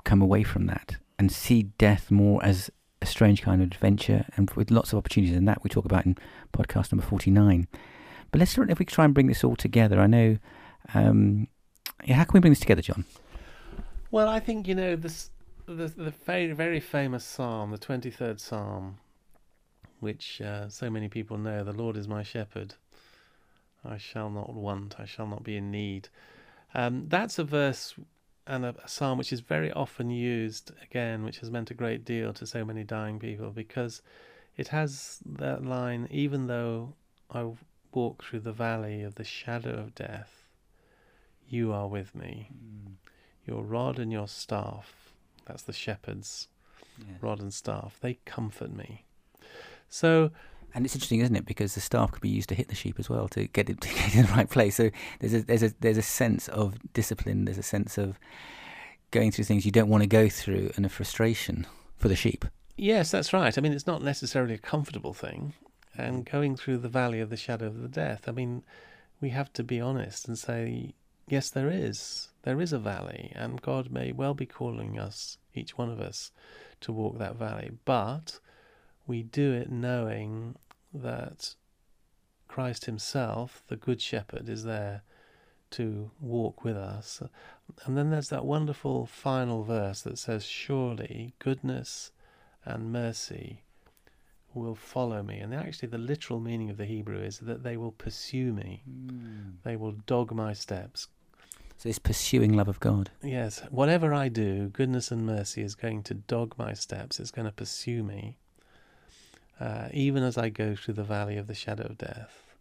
come 0.03 0.21
away 0.21 0.43
from 0.43 0.65
that 0.67 0.97
and 1.17 1.32
see 1.32 1.63
death 1.77 2.09
more 2.11 2.43
as 2.43 2.69
a 3.01 3.05
strange 3.05 3.41
kind 3.41 3.61
of 3.61 3.67
adventure, 3.71 4.25
and 4.36 4.49
with 4.51 4.71
lots 4.71 4.91
of 4.91 4.97
opportunities 4.97 5.36
in 5.36 5.45
that 5.45 5.63
we 5.63 5.69
talk 5.69 5.86
about 5.86 6.05
in 6.05 6.17
podcast 6.53 6.91
number 6.91 7.05
forty 7.05 7.32
nine. 7.32 7.67
But 8.32 8.39
let's 8.39 8.57
if 8.57 8.80
we 8.80 8.86
try 8.86 9.05
and 9.05 9.13
bring 9.13 9.27
this 9.27 9.43
all 9.43 9.55
together. 9.55 9.99
I 9.99 10.07
know. 10.07 10.38
Um, 10.93 11.47
how 12.08 12.24
can 12.24 12.34
we 12.34 12.39
bring 12.39 12.52
this 12.52 12.60
together, 12.60 12.82
John? 12.82 13.06
Well, 14.12 14.28
I 14.28 14.39
think 14.39 14.68
you 14.68 14.76
know 14.76 14.95
this 14.95 15.30
the 15.66 15.88
the 15.88 16.12
very 16.26 16.52
very 16.52 16.80
famous 16.80 17.24
psalm, 17.24 17.72
the 17.72 17.78
twenty 17.78 18.10
third 18.10 18.39
psalm, 18.39 18.97
which 20.00 20.41
uh, 20.41 20.70
so 20.70 20.89
many 20.89 21.10
people 21.10 21.38
know. 21.38 21.64
The 21.64 21.74
Lord 21.74 21.95
is 21.97 22.08
my 22.08 22.24
shepherd; 22.24 22.76
I 23.86 23.97
shall 23.97 24.30
not 24.30 24.54
want. 24.54 24.95
I 25.00 25.06
shall 25.06 25.28
not 25.28 25.43
be 25.43 25.58
in 25.58 25.72
need. 25.72 26.10
Um, 26.74 27.08
that's 27.08 27.39
a 27.39 27.43
verse 27.43 27.95
and 28.45 28.66
a, 28.66 28.76
a 28.84 28.88
psalm 28.88 29.18
which 29.18 29.32
is 29.32 29.41
very 29.41 29.72
often 29.72 30.10
used 30.10 30.72
again, 30.84 31.24
which 31.24 31.39
has 31.39 31.52
meant 31.52 31.72
a 31.72 31.76
great 31.76 32.04
deal 32.04 32.34
to 32.34 32.47
so 32.47 32.66
many 32.66 32.84
dying 32.84 33.20
people 33.20 33.52
because 33.52 34.02
it 34.58 34.70
has 34.70 35.20
that 35.26 35.64
line. 35.64 36.08
Even 36.10 36.47
though 36.47 36.93
I 37.32 37.52
walk 37.93 38.24
through 38.24 38.41
the 38.41 38.52
valley 38.52 39.04
of 39.04 39.16
the 39.16 39.24
shadow 39.24 39.74
of 39.74 39.95
death, 39.95 40.39
you 41.50 41.72
are 41.74 41.88
with 41.88 42.16
me 42.16 42.50
mm. 42.54 42.93
your 43.45 43.64
rod 43.64 44.00
and 44.00 44.12
your 44.12 44.28
staff 44.28 45.12
that's 45.45 45.64
the 45.64 45.74
shepherd's 45.74 46.47
rod 47.22 47.39
and 47.39 47.54
staff 47.54 47.97
they 48.02 48.20
comfort 48.26 48.76
me 48.76 49.06
so 49.89 50.32
And 50.74 50.86
it's 50.86 50.93
interesting, 50.93 51.22
isn't 51.22 51.36
it? 51.36 51.45
Because 51.45 51.74
the 51.74 51.82
staff 51.82 52.12
could 52.12 52.22
be 52.22 52.30
used 52.30 52.50
to 52.50 52.56
hit 52.56 52.68
the 52.68 52.76
sheep 52.76 53.00
as 53.00 53.10
well 53.10 53.28
to 53.30 53.47
get 53.47 53.70
it 53.70 53.82
to 53.86 53.89
get 53.89 54.16
in 54.16 54.26
the 54.26 54.32
right 54.32 54.50
place. 54.50 54.76
So 54.76 54.91
there's 55.20 55.34
a 55.34 55.41
there's 55.41 55.64
a 55.64 55.74
there's 55.80 55.97
a 55.97 56.04
sense 56.04 56.47
of 56.50 56.76
discipline. 56.93 57.45
There's 57.45 57.58
a 57.58 57.64
sense 57.64 57.97
of 57.97 58.20
going 59.12 59.32
through 59.32 59.45
things 59.45 59.66
you 59.66 59.72
don't 59.72 59.89
want 59.89 60.04
to 60.04 60.08
go 60.08 60.30
through, 60.30 60.72
and 60.76 60.86
a 60.86 60.89
frustration 60.89 61.66
for 61.97 62.08
the 62.08 62.16
sheep. 62.16 62.45
yes 62.78 63.12
that's 63.12 63.34
right 63.34 63.58
i 63.58 63.62
mean 63.62 63.74
it's 63.74 63.86
not 63.86 64.02
necessarily 64.02 64.54
a 64.54 64.58
comfortable 64.58 65.14
thing 65.14 65.54
mm. 65.97 66.08
and 66.08 66.26
going 66.26 66.56
through 66.56 66.78
the 66.78 66.88
valley 66.88 67.20
of 67.20 67.30
the 67.30 67.38
shadow 67.38 67.68
of 67.68 67.82
the 67.82 67.89
death 67.89 68.28
i 68.28 68.32
mean 68.32 68.64
we 69.20 69.30
have 69.30 69.52
to 69.52 69.64
be 69.64 69.82
honest 69.82 70.28
and 70.28 70.38
say 70.38 70.93
yes 71.30 71.49
there 71.49 71.69
is 71.69 72.30
there 72.43 72.61
is 72.61 72.73
a 72.73 72.80
valley 72.80 73.32
and 73.36 73.61
god 73.61 73.91
may 73.91 74.11
well 74.11 74.34
be 74.34 74.45
calling 74.45 74.97
us 74.99 75.38
each 75.53 75.77
one 75.77 75.89
of 75.89 75.99
us 75.99 76.32
to 76.82 76.91
walk 76.91 77.17
that 77.17 77.36
valley 77.36 77.71
but 77.86 78.39
we 79.07 79.23
do 79.23 79.53
it 79.53 79.71
knowing 79.71 80.55
that 80.93 81.55
Christ 82.49 82.86
Himself, 82.86 83.63
the 83.67 83.77
Good 83.77 84.01
Shepherd, 84.01 84.49
is 84.49 84.63
there 84.63 85.03
to 85.71 86.11
walk 86.19 86.63
with 86.63 86.75
us. 86.75 87.21
And 87.86 87.97
then 87.97 88.09
there's 88.09 88.30
that 88.30 88.43
wonderful 88.43 89.05
final 89.05 89.63
verse 89.63 90.01
that 90.01 90.17
says, 90.17 90.43
Surely 90.45 91.34
goodness 91.39 92.11
and 92.65 92.91
mercy 92.91 93.61
will 94.53 94.75
follow 94.75 95.21
me. 95.21 95.38
And 95.39 95.53
actually, 95.53 95.89
the 95.89 95.99
literal 95.99 96.39
meaning 96.39 96.71
of 96.71 96.77
the 96.77 96.86
Hebrew 96.86 97.19
is 97.19 97.38
that 97.39 97.63
they 97.63 97.77
will 97.77 97.91
pursue 97.91 98.51
me, 98.51 98.82
hmm. 98.86 99.51
they 99.63 99.75
will 99.75 99.91
dog 99.91 100.34
my 100.34 100.53
steps. 100.53 101.07
So 101.80 101.88
this 101.88 101.97
pursuing 101.97 102.51
love 102.51 102.67
of 102.67 102.82
God. 102.82 103.09
Yes, 103.23 103.61
whatever 103.69 104.13
I 104.13 104.27
do, 104.27 104.67
goodness 104.67 105.11
and 105.11 105.25
mercy 105.25 105.61
is 105.61 105.75
going 105.75 106.03
to 106.03 106.13
dog 106.13 106.55
my 106.57 106.73
steps. 106.73 107.21
It's 107.21 107.32
going 107.32 107.45
to 107.45 107.53
pursue 107.53 108.03
me, 108.03 108.36
uh, 109.61 109.88
even 109.93 110.21
as 110.21 110.38
I 110.38 110.49
go 110.49 110.75
through 110.75 110.95
the 110.95 111.05
valley 111.05 111.38
of 111.38 111.47
the 111.47 111.53
shadow 111.53 111.86
of 111.86 111.97
death, 111.97 112.53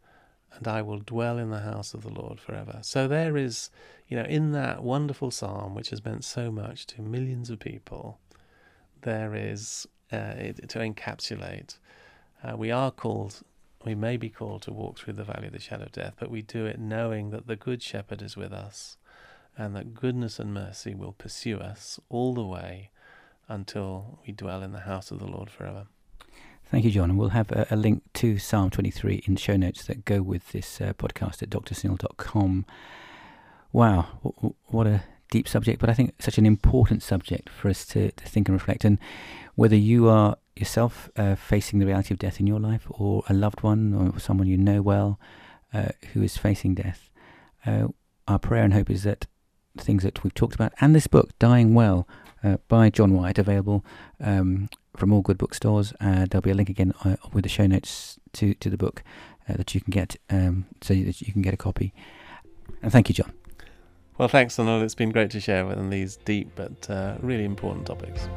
and 0.55 0.69
I 0.69 0.83
will 0.83 1.01
dwell 1.01 1.37
in 1.37 1.51
the 1.51 1.63
house 1.63 1.95
of 1.95 2.03
the 2.03 2.13
Lord 2.13 2.39
forever. 2.39 2.79
So 2.83 3.09
there 3.09 3.37
is, 3.37 3.71
you 4.07 4.17
know, 4.17 4.23
in 4.23 4.53
that 4.53 4.85
wonderful 4.85 5.33
psalm, 5.33 5.75
which 5.75 5.91
has 5.91 6.05
meant 6.05 6.25
so 6.25 6.53
much 6.53 6.87
to 6.87 7.03
millions 7.03 7.51
of 7.51 7.59
people, 7.59 8.21
there 9.03 9.35
is 9.35 9.89
uh, 10.13 10.35
it, 10.37 10.69
to 10.69 10.79
encapsulate. 10.79 11.79
Uh, 12.45 12.57
we 12.57 12.71
are 12.71 12.93
called, 12.93 13.41
we 13.85 13.97
may 13.97 14.17
be 14.17 14.29
called 14.29 14.63
to 14.63 14.73
walk 14.73 14.97
through 14.97 15.15
the 15.15 15.25
valley 15.25 15.49
of 15.49 15.53
the 15.55 15.59
shadow 15.59 15.87
of 15.87 15.93
death, 15.93 16.15
but 16.21 16.31
we 16.31 16.41
do 16.41 16.67
it 16.67 16.79
knowing 16.79 17.31
that 17.31 17.49
the 17.49 17.57
Good 17.57 17.83
Shepherd 17.83 18.23
is 18.23 18.37
with 18.37 18.53
us 18.53 18.97
and 19.59 19.75
that 19.75 19.93
goodness 19.93 20.39
and 20.39 20.55
mercy 20.55 20.95
will 20.95 21.13
pursue 21.13 21.59
us 21.59 21.99
all 22.09 22.33
the 22.33 22.45
way 22.45 22.91
until 23.49 24.21
we 24.27 24.33
dwell 24.33 24.63
in 24.63 24.73
the 24.73 24.81
house 24.81 25.11
of 25.11 25.19
the 25.19 25.27
Lord 25.27 25.51
forever. 25.51 25.87
Thank 26.71 26.85
you, 26.85 26.91
John. 26.91 27.11
And 27.11 27.19
we'll 27.19 27.31
have 27.31 27.51
a, 27.51 27.67
a 27.71 27.77
link 27.77 28.03
to 28.15 28.39
Psalm 28.39 28.71
23 28.71 29.25
in 29.27 29.37
show 29.37 29.57
notes 29.57 29.85
that 29.87 30.05
go 30.05 30.23
with 30.23 30.53
this 30.53 30.81
uh, 30.81 30.93
podcast 30.93 31.43
at 31.43 31.51
drsunil.com. 31.51 32.67
Wow, 33.73 34.07
w- 34.23 34.55
what 34.67 34.87
a 34.87 35.03
deep 35.31 35.49
subject, 35.49 35.81
but 35.81 35.91
I 35.91 35.95
think 35.95 36.15
such 36.21 36.39
an 36.39 36.47
important 36.47 37.03
subject 37.03 37.49
for 37.49 37.69
us 37.69 37.85
to, 37.87 38.13
to 38.13 38.25
think 38.27 38.49
and 38.49 38.55
reflect. 38.55 38.85
And 38.85 38.99
whether 39.57 39.77
you 39.77 40.09
are 40.09 40.37
yourself 40.57 41.11
uh, 41.17 41.35
facing 41.35 41.79
the 41.79 41.87
reality 41.87 42.15
of 42.15 42.19
death 42.19 42.39
in 42.39 42.47
your 42.47 42.61
life, 42.61 42.87
or 42.91 43.23
a 43.29 43.35
loved 43.35 43.63
one, 43.63 43.95
or 43.95 44.19
someone 44.21 44.47
you 44.47 44.57
know 44.57 44.83
well 44.83 45.19
uh, 45.73 45.89
who 46.13 46.23
is 46.23 46.37
facing 46.37 46.75
death, 46.75 47.11
uh, 47.67 47.89
our 48.27 48.39
prayer 48.39 48.63
and 48.63 48.75
hope 48.75 48.91
is 48.91 49.05
that 49.05 49.27
things 49.77 50.03
that 50.03 50.23
we've 50.25 50.35
talked 50.35 50.55
about 50.55 50.73
and 50.81 50.95
this 50.95 51.07
book, 51.07 51.39
Dying 51.39 51.75
Well, 51.75 52.09
uh, 52.43 52.59
by 52.69 52.91
John 52.91 53.15
Wyatt, 53.15 53.39
available 53.39 53.85
um, 54.21 54.69
from 54.97 55.13
all 55.13 55.23
good 55.23 55.39
bookstores. 55.39 55.93
Uh, 56.01 56.27
there'll 56.31 56.43
be 56.43 56.51
a 56.51 56.55
link 56.55 56.69
again 56.69 56.93
uh, 57.05 57.17
with 57.33 57.43
the 57.43 57.49
show 57.49 57.67
notes 57.67 58.19
to, 58.35 58.55
to 58.55 58.71
the 58.71 58.77
book 58.77 59.03
uh, 59.49 59.55
that 59.57 59.75
you 59.75 59.81
can 59.81 59.91
get 59.91 60.17
um, 60.31 60.67
so 60.81 60.95
that 60.95 61.21
you 61.21 61.33
can 61.33 61.43
get 61.43 61.55
a 61.55 61.57
copy. 61.57 61.93
And 62.83 62.93
thank 62.93 63.09
you, 63.09 63.15
John. 63.15 63.33
Well, 64.19 64.29
thanks, 64.29 64.57
Donald. 64.57 64.83
It's 64.83 64.95
been 64.95 65.11
great 65.11 65.31
to 65.31 65.41
share 65.41 65.65
with 65.65 65.77
them 65.77 65.91
these 65.91 66.17
deep 66.17 66.51
but 66.57 66.91
uh, 66.91 67.17
really 67.21 67.45
important 67.45 67.87
topics. 67.87 68.29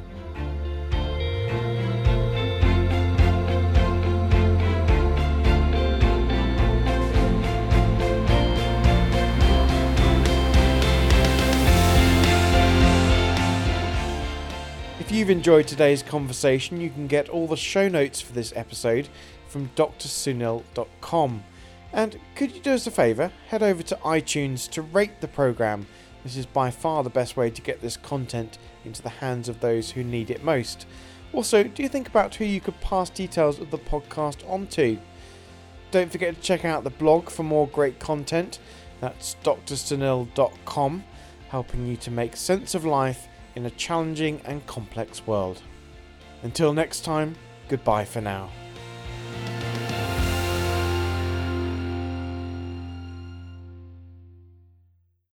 If 15.01 15.11
you've 15.11 15.31
enjoyed 15.31 15.65
today's 15.65 16.03
conversation, 16.03 16.79
you 16.79 16.91
can 16.91 17.07
get 17.07 17.27
all 17.27 17.47
the 17.47 17.57
show 17.57 17.87
notes 17.89 18.21
for 18.21 18.33
this 18.33 18.53
episode 18.55 19.09
from 19.47 19.71
drsunil.com. 19.75 21.43
And 21.91 22.19
could 22.35 22.51
you 22.51 22.61
do 22.61 22.73
us 22.73 22.85
a 22.85 22.91
favour? 22.91 23.31
Head 23.47 23.63
over 23.63 23.81
to 23.81 23.95
iTunes 24.03 24.69
to 24.69 24.83
rate 24.83 25.19
the 25.19 25.27
programme. 25.27 25.87
This 26.23 26.37
is 26.37 26.45
by 26.45 26.69
far 26.69 27.03
the 27.03 27.09
best 27.09 27.35
way 27.35 27.49
to 27.49 27.61
get 27.63 27.81
this 27.81 27.97
content 27.97 28.59
into 28.85 29.01
the 29.01 29.09
hands 29.09 29.49
of 29.49 29.59
those 29.59 29.89
who 29.89 30.03
need 30.03 30.29
it 30.29 30.43
most. 30.43 30.85
Also, 31.33 31.63
do 31.63 31.81
you 31.81 31.89
think 31.89 32.07
about 32.07 32.35
who 32.35 32.45
you 32.45 32.61
could 32.61 32.79
pass 32.79 33.09
details 33.09 33.57
of 33.57 33.71
the 33.71 33.79
podcast 33.79 34.47
on 34.47 34.67
to? 34.67 34.99
Don't 35.89 36.11
forget 36.11 36.35
to 36.35 36.41
check 36.41 36.63
out 36.63 36.83
the 36.83 36.91
blog 36.91 37.31
for 37.31 37.41
more 37.41 37.67
great 37.67 37.97
content. 37.97 38.59
That's 38.99 39.35
drsunil.com, 39.43 41.03
helping 41.49 41.87
you 41.87 41.97
to 41.97 42.11
make 42.11 42.35
sense 42.35 42.75
of 42.75 42.85
life 42.85 43.27
in 43.55 43.65
a 43.65 43.71
challenging 43.71 44.41
and 44.45 44.65
complex 44.67 45.25
world. 45.27 45.61
Until 46.43 46.73
next 46.73 47.01
time, 47.01 47.35
goodbye 47.67 48.05
for 48.05 48.21
now. 48.21 48.49